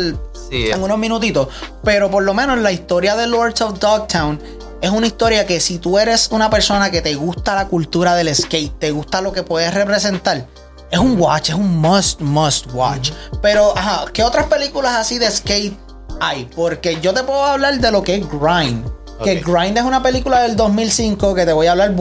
Sí. 0.50 0.70
en 0.70 0.82
unos 0.82 0.98
minutitos, 0.98 1.48
pero 1.82 2.10
por 2.10 2.22
lo 2.24 2.34
menos 2.34 2.58
la 2.58 2.72
historia 2.72 3.16
de 3.16 3.26
Lords 3.26 3.62
of 3.62 3.78
Dogtown 3.78 4.38
es 4.82 4.90
una 4.90 5.06
historia 5.06 5.46
que 5.46 5.60
si 5.60 5.78
tú 5.78 5.98
eres 5.98 6.28
una 6.30 6.50
persona 6.50 6.90
que 6.90 7.00
te 7.00 7.14
gusta 7.14 7.54
la 7.54 7.68
cultura 7.68 8.14
del 8.16 8.34
skate, 8.34 8.78
te 8.78 8.90
gusta 8.90 9.20
lo 9.22 9.32
que 9.32 9.42
puedes 9.44 9.72
representar, 9.72 10.46
es 10.92 10.98
un 10.98 11.18
watch, 11.18 11.48
es 11.48 11.54
un 11.54 11.78
must, 11.80 12.20
must 12.20 12.66
watch. 12.74 13.10
Pero, 13.40 13.76
ajá, 13.76 14.04
¿qué 14.12 14.22
otras 14.22 14.46
películas 14.46 14.92
así 14.94 15.18
de 15.18 15.30
skate 15.30 15.74
hay? 16.20 16.44
Porque 16.54 17.00
yo 17.00 17.14
te 17.14 17.24
puedo 17.24 17.42
hablar 17.42 17.80
de 17.80 17.90
lo 17.90 18.02
que 18.02 18.16
es 18.16 18.26
Grind. 18.30 18.84
Que. 19.24 19.36
Grind 19.36 19.78
es 19.78 19.84
una 19.84 20.02
película 20.02 20.42
del 20.42 20.56
2005 20.56 21.34
que 21.34 21.46
te 21.46 21.52
voy 21.52 21.68
a 21.68 21.72
hablar 21.72 21.94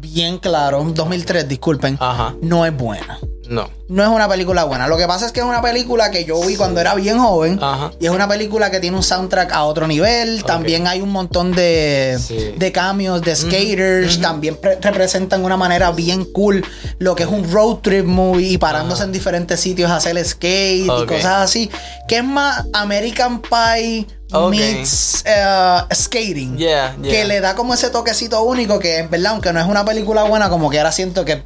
bien 0.00 0.38
claro, 0.38 0.82
2003, 0.82 1.48
disculpen. 1.48 1.98
Ajá. 2.00 2.34
No 2.40 2.64
es 2.64 2.74
buena 2.74 3.18
No. 3.48 3.70
no 3.88 4.02
es 4.02 4.08
una 4.10 4.28
película 4.28 4.64
buena. 4.64 4.86
Lo 4.88 4.96
que 4.96 5.06
pasa 5.06 5.26
es 5.26 5.32
que 5.32 5.40
es 5.40 5.46
una 5.46 5.62
película 5.62 6.10
que 6.10 6.24
yo 6.24 6.40
vi 6.42 6.56
cuando 6.56 6.80
era 6.80 6.94
bien 6.94 7.18
joven. 7.18 7.58
Ajá. 7.62 7.90
Y 7.98 8.04
es 8.06 8.10
una 8.12 8.28
película 8.28 8.70
que 8.70 8.78
tiene 8.80 8.96
un 8.96 9.02
soundtrack 9.02 9.52
a 9.52 9.64
otro 9.64 9.86
nivel. 9.86 10.44
También 10.44 10.86
hay 10.86 11.00
un 11.00 11.10
montón 11.10 11.52
de, 11.52 12.18
Sí. 12.20 12.54
de 12.56 12.72
cambios 12.72 13.22
de 13.22 13.34
skaters. 13.34 14.20
También 14.20 14.56
pre- 14.56 14.78
representan 14.80 15.40
de 15.40 15.46
una 15.46 15.56
manera 15.56 15.90
bien 15.92 16.24
cool 16.32 16.64
lo 16.98 17.14
que 17.14 17.22
es 17.22 17.28
un 17.28 17.50
road 17.50 17.76
trip 17.76 18.04
movie 18.04 18.48
y 18.52 18.58
parándose 18.58 19.04
en 19.04 19.12
diferentes 19.12 19.58
sitios 19.60 19.90
a 19.90 19.96
hacer 19.96 20.22
skate 20.24 20.84
y 20.84 21.06
cosas 21.06 21.42
así. 21.44 21.70
Que 22.06 22.18
es 22.18 22.24
más 22.24 22.64
American 22.74 23.40
Pie 23.40 24.06
meets 24.50 25.22
eh, 25.24 25.80
skating. 25.94 26.56
Yeah, 26.58 26.96
yeah. 27.00 27.10
Que 27.10 27.24
le 27.24 27.40
da 27.40 27.54
como 27.54 27.74
ese 27.74 27.88
toquecito 27.90 28.42
único 28.42 28.78
que 28.78 28.98
en 28.98 29.10
verdad, 29.10 29.32
aunque 29.32 29.52
no 29.52 29.60
es 29.60 29.66
una 29.66 29.84
película 29.84 30.24
buena, 30.24 30.50
como 30.50 30.68
que 30.70 30.78
ahora 30.78 30.92
siento 30.92 31.24
que 31.24 31.42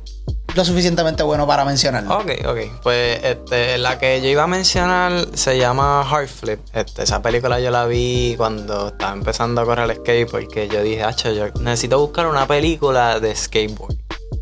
lo 0.55 0.65
suficientemente 0.65 1.23
bueno 1.23 1.47
para 1.47 1.65
mencionarlo. 1.65 2.17
Ok, 2.17 2.31
ok. 2.47 2.59
Pues 2.83 3.23
este, 3.25 3.79
la 3.79 3.99
que 3.99 4.21
yo 4.21 4.29
iba 4.29 4.45
a 4.45 4.47
mencionar 4.47 5.27
se 5.35 5.59
llama 5.59 6.05
Flip. 6.27 6.61
Este, 6.73 7.03
esa 7.03 7.23
película 7.23 7.61
yo 7.61 7.71
la 7.71 7.87
vi 7.87 8.35
cuando 8.37 8.89
estaba 8.89 9.13
empezando 9.13 9.61
a 9.61 9.65
correr 9.65 9.91
el 9.91 9.97
skate 9.97 10.31
porque 10.31 10.69
yo 10.69 10.83
dije, 10.83 11.03
hacho, 11.03 11.33
yo 11.33 11.47
necesito 11.61 11.99
buscar 11.99 12.27
una 12.27 12.47
película 12.47 13.21
de 13.21 13.35
skateboard. 13.35 13.97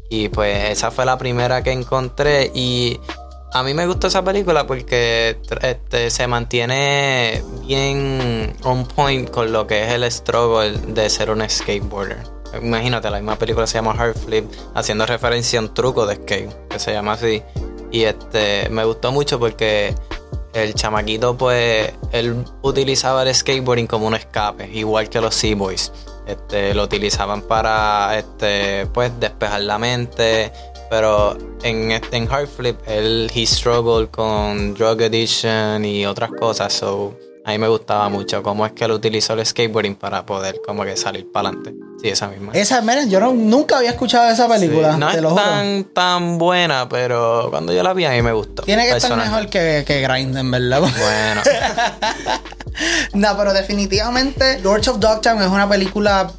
Y 0.09 0.29
pues 0.29 0.71
esa 0.71 0.91
fue 0.91 1.05
la 1.05 1.17
primera 1.19 1.63
que 1.63 1.71
encontré 1.71 2.51
y 2.55 2.99
a 3.53 3.63
mí 3.63 3.75
me 3.75 3.87
gustó 3.87 4.09
esa 4.09 4.23
película 4.23 4.67
porque 4.67 5.39
este, 5.63 6.11
se 6.11 6.27
mantiene 6.27 7.43
bien 7.67 8.57
on 8.63 8.87
point 8.87 9.31
con 9.31 9.53
lo 9.53 9.67
que 9.67 9.85
es 9.85 9.93
el 9.93 10.11
struggle 10.11 10.73
de 10.89 11.09
ser 11.11 11.31
un 11.31 11.49
skateboarder. 11.49 12.40
Imagínate, 12.61 13.11
la 13.11 13.19
misma 13.19 13.37
película 13.37 13.67
se 13.67 13.75
llama 13.75 13.95
Heart 13.95 14.17
Flip, 14.19 14.45
haciendo 14.75 15.07
referencia 15.07 15.59
a 15.59 15.63
un 15.63 15.75
truco 15.75 16.07
de 16.07 16.17
skate, 16.17 16.69
que 16.69 16.79
se 16.79 16.93
llama 16.93 17.13
así. 17.13 17.43
Y 17.93 18.05
este 18.05 18.69
me 18.71 18.85
gustó 18.85 19.13
mucho 19.13 19.39
porque 19.39 19.95
el 20.53 20.75
chamaquito, 20.75 21.37
pues, 21.37 21.93
él 22.13 22.45
utilizaba 22.63 23.23
el 23.23 23.35
skateboarding 23.35 23.87
como 23.87 24.07
un 24.07 24.15
escape, 24.15 24.69
igual 24.73 25.09
que 25.09 25.21
los 25.21 25.35
Sea-Boys. 25.35 25.93
Este, 26.27 26.75
lo 26.75 26.85
utilizaban 26.85 27.43
para, 27.43 28.17
este, 28.19 28.87
pues, 28.93 29.13
despejar 29.19 29.63
la 29.63 29.79
mente. 29.79 30.53
Pero 30.91 31.37
en, 31.63 31.93
este- 31.93 32.17
en 32.17 32.29
Hard 32.31 32.49
Flip, 32.49 32.77
él 32.89 33.31
he 33.33 33.47
struggled 33.47 34.09
con 34.11 34.75
drug 34.75 35.03
addiction 35.05 35.85
y 35.85 36.05
otras 36.05 36.31
cosas. 36.33 36.73
So, 36.73 37.17
a 37.45 37.51
mí 37.53 37.59
me 37.59 37.69
gustaba 37.69 38.09
mucho 38.09 38.43
cómo 38.43 38.67
es 38.67 38.73
que 38.73 38.85
él 38.85 38.91
utilizó 38.93 39.33
el 39.33 39.45
skateboarding 39.45 39.95
para 39.97 40.27
poder 40.27 40.61
como 40.67 40.85
que 40.85 40.97
salir 40.97 41.31
para 41.33 41.49
adelante. 41.49 41.75
Sí, 42.03 42.09
esa 42.09 42.29
misma. 42.29 42.53
Esa, 42.53 42.81
miren, 42.83 43.11
yo 43.11 43.19
no- 43.21 43.33
nunca 43.33 43.79
había 43.79 43.91
escuchado 43.91 44.31
esa 44.31 44.49
película. 44.49 44.95
Sí, 44.95 45.01
No 45.01 45.11
te 45.11 45.17
es 45.17 45.23
lo 45.23 45.31
juro. 45.31 45.43
tan, 45.43 45.85
tan 45.85 46.39
buena, 46.39 46.89
pero 46.89 47.49
cuando 47.51 47.73
yo 47.73 47.83
la 47.83 47.93
vi 47.95 48.05
a 48.05 48.11
mí 48.11 48.23
me 48.23 48.33
gustó. 48.33 48.63
Tiene 48.63 48.87
que 48.87 48.97
estar 48.97 49.17
mejor 49.17 49.49
que, 49.49 49.85
que 49.87 50.01
Grind, 50.03 50.37
en 50.37 50.51
verdad. 50.51 50.81
Bueno, 50.81 51.43
no, 53.15 53.37
pero 53.37 53.53
definitivamente 53.53 54.59
Lords 54.61 54.89
of 54.89 54.99
Dogtown 54.99 55.43
es 55.43 55.49
una 55.49 55.69
película 55.69 56.31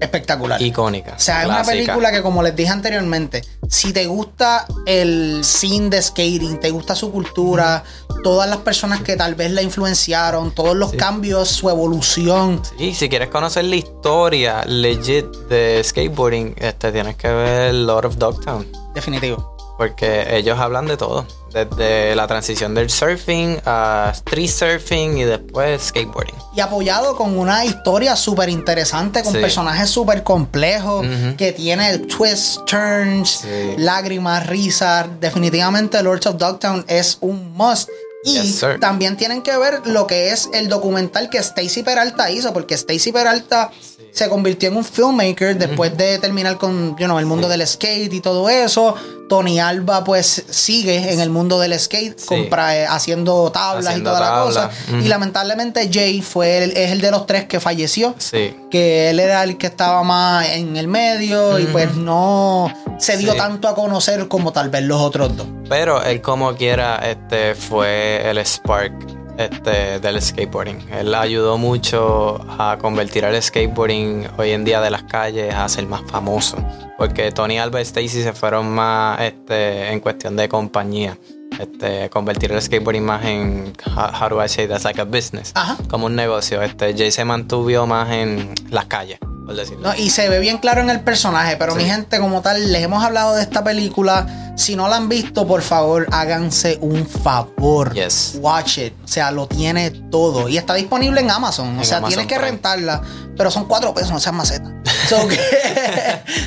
espectacular. 0.00 0.60
icónica. 0.60 1.14
o 1.16 1.18
sea, 1.18 1.42
es 1.42 1.48
una 1.48 1.64
película 1.64 2.12
que, 2.12 2.22
como 2.22 2.42
les 2.42 2.54
dije 2.54 2.70
anteriormente, 2.70 3.42
si 3.68 3.92
te 3.92 4.06
gusta 4.06 4.66
el 4.86 5.40
scene 5.44 5.90
de 5.90 6.02
skating, 6.02 6.60
te 6.60 6.70
gusta 6.70 6.94
su 6.94 7.10
cultura, 7.10 7.84
todas 8.22 8.48
las 8.48 8.58
personas 8.58 9.02
que 9.02 9.16
tal 9.16 9.34
vez 9.34 9.50
la 9.50 9.62
influenciaron, 9.62 10.52
todos 10.52 10.76
los 10.76 10.92
cambios, 10.92 11.48
su 11.48 11.68
evolución. 11.70 12.62
Sí, 12.78 12.94
si 12.94 13.08
quieres 13.08 13.28
conocer 13.28 13.64
la 13.64 13.76
historia 13.76 14.64
legit 14.64 15.26
de 15.48 15.82
skateboarding, 15.84 16.54
este, 16.58 16.92
tienes 16.92 17.16
que 17.16 17.28
ver 17.28 17.74
Lord 17.74 18.06
of 18.06 18.16
Dogtown. 18.16 18.66
Definitivo. 18.94 19.56
Porque 19.76 20.26
ellos 20.36 20.58
hablan 20.58 20.86
de 20.86 20.96
todo. 20.96 21.24
Desde 21.64 22.14
la 22.14 22.26
transición 22.26 22.74
del 22.74 22.88
surfing 22.90 23.60
a 23.64 24.12
street 24.14 24.48
surfing 24.50 25.18
y 25.18 25.24
después 25.24 25.82
skateboarding. 25.88 26.34
Y 26.54 26.60
apoyado 26.60 27.16
con 27.16 27.36
una 27.38 27.64
historia 27.64 28.14
súper 28.16 28.48
interesante, 28.48 29.22
con 29.22 29.32
Sí. 29.32 29.40
personajes 29.40 29.90
súper 29.90 30.22
complejos, 30.22 31.06
que 31.36 31.52
tiene 31.52 31.98
twists, 31.98 32.60
turns, 32.66 33.40
Sí. 33.42 33.74
lágrimas, 33.78 34.46
risas. 34.46 35.06
Definitivamente 35.20 36.02
Lords 36.02 36.26
of 36.26 36.36
Dogtown 36.36 36.84
es 36.88 37.18
un 37.20 37.52
must. 37.56 37.88
Y 38.24 38.32
Yes, 38.40 38.64
también 38.80 39.16
tienen 39.16 39.42
que 39.42 39.56
ver 39.56 39.80
lo 39.86 40.06
que 40.08 40.32
es 40.32 40.48
el 40.52 40.68
documental 40.68 41.30
que 41.30 41.38
Stacy 41.38 41.82
Peralta 41.84 42.30
hizo, 42.30 42.52
porque 42.52 42.74
Stacy 42.74 43.12
Peralta 43.12 43.70
se 44.12 44.28
convirtió 44.28 44.68
en 44.68 44.76
un 44.76 44.84
filmmaker 44.84 45.56
después 45.56 45.96
de 45.96 46.18
terminar 46.18 46.58
con 46.58 46.96
you 46.98 47.04
know, 47.06 47.18
el 47.18 47.26
mundo 47.26 47.48
del 47.48 47.66
skate 47.66 48.12
y 48.12 48.20
todo 48.20 48.48
eso. 48.48 48.94
Tony 49.28 49.60
Alba 49.60 50.04
pues 50.04 50.44
sigue 50.48 51.12
en 51.12 51.20
el 51.20 51.28
mundo 51.28 51.60
del 51.60 51.78
skate, 51.78 52.18
Sí. 52.18 52.26
compra, 52.26 52.74
eh, 52.78 52.86
haciendo 52.86 53.52
tablas 53.52 53.86
Haciendo 53.88 54.10
y 54.10 54.14
toda 54.14 54.20
la 54.36 54.42
cosa. 54.42 54.70
Y 55.04 55.06
lamentablemente 55.08 55.90
Jay 55.92 56.22
fue 56.22 56.64
el, 56.64 56.70
es 56.76 56.92
el 56.92 57.02
de 57.02 57.10
los 57.10 57.26
tres 57.26 57.44
que 57.44 57.60
falleció. 57.60 58.14
Sí. 58.16 58.56
Que 58.70 59.10
él 59.10 59.20
era 59.20 59.42
el 59.44 59.58
que 59.58 59.66
estaba 59.66 60.02
más 60.02 60.48
en 60.48 60.76
el 60.78 60.88
medio 60.88 61.58
y 61.58 61.64
pues 61.66 61.94
no 61.94 62.72
se 62.98 63.18
dio 63.18 63.32
Sí. 63.32 63.38
tanto 63.38 63.68
a 63.68 63.74
conocer 63.74 64.28
como 64.28 64.50
tal 64.52 64.70
vez 64.70 64.82
los 64.84 65.00
otros 65.02 65.36
dos. 65.36 65.46
Pero 65.68 66.02
él 66.02 66.22
como 66.22 66.54
quiera, 66.56 66.96
este, 66.96 67.54
fue 67.54 68.28
el 68.30 68.38
spark 68.38 68.94
este, 69.38 70.00
del 70.00 70.20
skateboarding. 70.20 70.90
Él 70.90 71.14
ayudó 71.14 71.56
mucho 71.56 72.44
a 72.58 72.76
convertir 72.78 73.24
el 73.24 73.40
skateboarding 73.40 74.26
hoy 74.36 74.50
en 74.50 74.64
día 74.64 74.80
de 74.80 74.90
las 74.90 75.04
calles 75.04 75.54
a 75.54 75.68
ser 75.68 75.86
más 75.86 76.02
famoso. 76.10 76.58
Porque 76.98 77.30
Tony 77.30 77.58
Alba 77.58 77.78
y 77.78 77.84
Stacy 77.84 78.22
se 78.22 78.32
fueron 78.32 78.68
más 78.68 79.20
este, 79.20 79.92
en 79.92 80.00
cuestión 80.00 80.36
de 80.36 80.48
compañía. 80.48 81.16
Este, 81.58 82.10
convertir 82.10 82.52
el 82.52 82.60
skateboarding 82.60 83.04
más 83.04 83.24
en 83.24 83.72
how, 83.86 84.10
how 84.12 84.28
do 84.28 84.44
I 84.44 84.48
say 84.48 84.68
that's 84.68 84.84
like 84.84 85.00
a 85.00 85.04
business 85.04 85.50
Ajá. 85.56 85.76
como 85.88 86.06
un 86.06 86.14
negocio 86.14 86.62
este 86.62 86.94
Jay 86.96 87.10
se 87.10 87.24
mantuvo 87.24 87.84
más 87.84 88.12
en 88.12 88.54
las 88.70 88.84
calles 88.84 89.18
por 89.48 89.56
decirlo. 89.56 89.88
No, 89.88 89.96
y 89.96 90.10
se 90.10 90.28
ve 90.28 90.38
bien 90.40 90.58
claro 90.58 90.82
en 90.82 90.90
el 90.90 91.00
personaje, 91.00 91.56
pero 91.56 91.72
Sí. 91.72 91.78
mi 91.78 91.84
gente, 91.86 92.18
como 92.20 92.42
tal, 92.42 92.70
les 92.70 92.82
hemos 92.82 93.02
hablado 93.02 93.34
de 93.34 93.40
esta 93.42 93.64
película. 93.64 94.52
Si 94.56 94.76
no 94.76 94.88
la 94.88 94.96
han 94.96 95.08
visto, 95.08 95.46
por 95.46 95.62
favor, 95.62 96.06
háganse 96.12 96.76
un 96.82 97.06
favor. 97.06 97.94
Yes. 97.94 98.36
Watch 98.40 98.78
it. 98.78 98.92
O 99.04 99.08
sea, 99.08 99.30
lo 99.30 99.46
tiene 99.46 99.90
todo. 99.90 100.48
Y 100.50 100.58
está 100.58 100.74
disponible 100.74 101.20
en 101.20 101.30
Amazon. 101.30 101.76
o 101.76 101.78
En 101.78 101.84
sea, 101.86 101.98
Amazon 101.98 102.08
tienes 102.08 102.26
que 102.26 102.34
Prime. 102.34 102.50
rentarla. 102.50 103.00
Pero 103.36 103.50
son 103.50 103.64
cuatro 103.66 103.94
pesos, 103.94 104.10
no 104.10 104.18
seas 104.20 104.34
maceta. 104.34 104.70
So 105.08 105.26
que, 105.28 105.38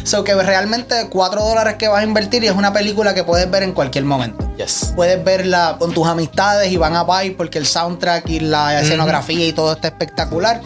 so 0.03 0.23
que 0.23 0.35
realmente 0.35 1.07
cuatro 1.09 1.41
dólares 1.43 1.75
que 1.79 1.87
vas 1.87 2.01
a 2.01 2.03
invertir 2.03 2.43
y 2.43 2.47
es 2.47 2.53
una 2.55 2.71
película 2.73 3.13
que 3.15 3.23
puedes 3.23 3.49
ver 3.49 3.63
en 3.63 3.71
cualquier 3.71 4.03
momento. 4.05 4.45
Yes. 4.57 4.91
Puedes 4.95 5.23
verla 5.23 5.77
con 5.79 5.93
tus 5.93 6.05
amistades 6.05 6.71
y 6.71 6.77
van 6.77 6.95
a 6.95 7.03
bye 7.03 7.31
porque 7.31 7.57
el 7.57 7.65
soundtrack 7.65 8.29
y 8.29 8.41
la 8.41 8.79
escenografía 8.81 9.47
y 9.47 9.53
todo 9.53 9.71
está 9.73 9.87
espectacular. 9.87 10.61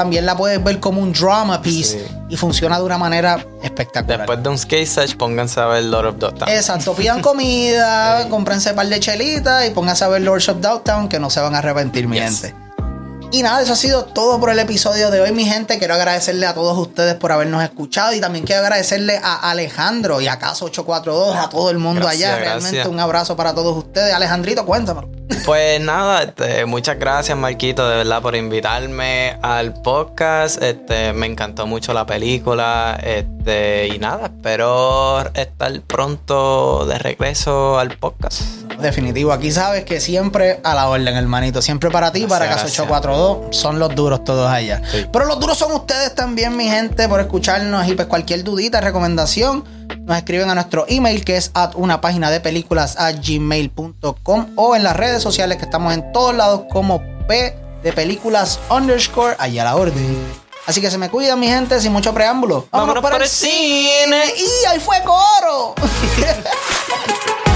También 0.00 0.24
la 0.24 0.34
puedes 0.36 0.62
ver 0.64 0.80
como 0.80 1.02
un 1.02 1.12
drama 1.12 1.60
piece 1.60 1.98
Sí. 1.98 2.16
y 2.30 2.36
funciona 2.36 2.78
de 2.78 2.84
una 2.84 2.96
manera 2.96 3.44
espectacular. 3.62 4.20
Después 4.20 4.42
de 4.42 4.48
un 4.48 4.56
skate 4.58 4.86
search, 4.86 5.16
pónganse 5.16 5.60
a 5.60 5.66
ver 5.66 5.84
Lord 5.84 6.06
of 6.06 6.16
Dota. 6.18 6.46
Exacto, 6.54 6.94
pidan 6.94 7.20
comida, 7.22 8.26
cómprense 8.30 8.70
un 8.70 8.76
par 8.76 8.86
de 8.88 8.98
chelitas 8.98 9.66
y 9.66 9.70
pónganse 9.70 10.04
a 10.04 10.08
ver 10.08 10.22
Lords 10.22 10.48
of 10.48 10.60
Downtown 10.60 11.08
que 11.08 11.18
no 11.20 11.28
se 11.28 11.40
van 11.40 11.54
a 11.54 11.58
arrepentir, 11.58 12.08
mi 12.08 12.18
Yes. 12.18 12.40
gente. 12.40 12.54
Y 13.32 13.42
nada, 13.42 13.62
eso 13.62 13.74
ha 13.74 13.76
sido 13.76 14.06
todo 14.06 14.40
por 14.40 14.50
el 14.50 14.58
episodio 14.58 15.10
de 15.10 15.20
hoy, 15.20 15.30
mi 15.32 15.44
gente. 15.44 15.78
Quiero 15.78 15.94
agradecerle 15.94 16.46
a 16.46 16.54
todos 16.54 16.76
ustedes 16.78 17.14
por 17.14 17.30
habernos 17.30 17.62
escuchado 17.62 18.12
y 18.14 18.20
también 18.20 18.44
quiero 18.44 18.62
agradecerle 18.62 19.20
a 19.22 19.50
Alejandro 19.50 20.20
y 20.20 20.26
a 20.26 20.38
Caso 20.38 20.64
842, 20.64 21.36
a 21.36 21.48
todo 21.48 21.70
el 21.70 21.78
mundo 21.78 22.00
Gracias, 22.00 22.28
allá. 22.30 22.36
gracias. 22.40 22.62
Realmente 22.72 22.88
un 22.88 22.98
abrazo 22.98 23.36
para 23.36 23.54
todos 23.54 23.76
ustedes. 23.76 24.12
Alejandrito, 24.14 24.64
cuéntamelo. 24.66 25.08
Pues 25.44 25.80
nada, 25.80 26.22
este, 26.22 26.64
muchas 26.66 26.98
gracias 26.98 27.36
Marquito 27.36 27.88
de 27.88 27.96
verdad 27.96 28.20
por 28.20 28.36
invitarme 28.36 29.38
al 29.42 29.74
podcast. 29.74 30.62
Este, 30.62 31.12
me 31.12 31.26
encantó 31.26 31.66
mucho 31.66 31.92
la 31.92 32.06
película. 32.06 32.98
Este, 33.02 33.88
y 33.88 33.98
nada, 33.98 34.26
espero 34.26 35.20
estar 35.34 35.80
pronto 35.82 36.84
de 36.86 36.98
regreso 36.98 37.78
al 37.78 37.96
podcast. 37.96 38.42
Definitivo, 38.80 39.32
aquí 39.32 39.50
sabes 39.50 39.84
que 39.84 40.00
siempre 40.00 40.60
a 40.62 40.74
la 40.74 40.88
orden, 40.88 41.16
hermanito. 41.16 41.62
Siempre 41.62 41.90
para 41.90 42.12
ti, 42.12 42.26
para 42.26 42.46
Caso 42.46 42.64
Gracias, 42.64 42.80
842. 42.80 43.56
Son 43.56 43.78
los 43.78 43.94
duros 43.94 44.24
todos 44.24 44.50
allá. 44.50 44.82
Sí. 44.90 45.06
Pero 45.12 45.26
los 45.26 45.38
duros 45.38 45.58
son 45.58 45.72
ustedes 45.72 46.14
también, 46.14 46.56
mi 46.56 46.68
gente, 46.68 47.08
por 47.08 47.20
escucharnos. 47.20 47.86
Y 47.88 47.94
pues 47.94 48.08
cualquier 48.08 48.42
dudita, 48.42 48.80
recomendación, 48.80 49.64
nos 49.98 50.16
escriben 50.16 50.50
a 50.50 50.54
nuestro 50.54 50.84
email 50.88 51.24
que 51.24 51.36
es 51.36 51.50
at 51.54 51.72
una 51.74 52.00
página 52.00 52.30
de 52.30 52.40
películas 52.40 52.96
a 52.98 53.12
gmail.com 53.12 54.46
o 54.56 54.76
en 54.76 54.82
las 54.82 54.96
redes 54.96 55.22
sociales 55.22 55.58
que 55.58 55.64
estamos 55.64 55.94
en 55.94 56.12
todos 56.12 56.34
lados 56.34 56.62
como 56.70 57.02
P 57.26 57.56
de 57.82 57.92
películas 57.92 58.58
underscore 58.70 59.36
allá 59.38 59.62
a 59.62 59.64
la 59.66 59.76
orden. 59.76 60.50
Así 60.66 60.80
que 60.80 60.90
se 60.90 60.98
me 60.98 61.08
cuidan, 61.08 61.40
mi 61.40 61.48
gente, 61.48 61.80
sin 61.80 61.92
mucho 61.92 62.12
preámbulo. 62.12 62.68
Vámonos 62.70 63.02
para 63.02 63.16
el 63.16 63.28
cine. 63.28 64.22
¡Y 64.36 64.66
ahí 64.66 64.78
fue 64.78 64.96
coro! 65.02 65.74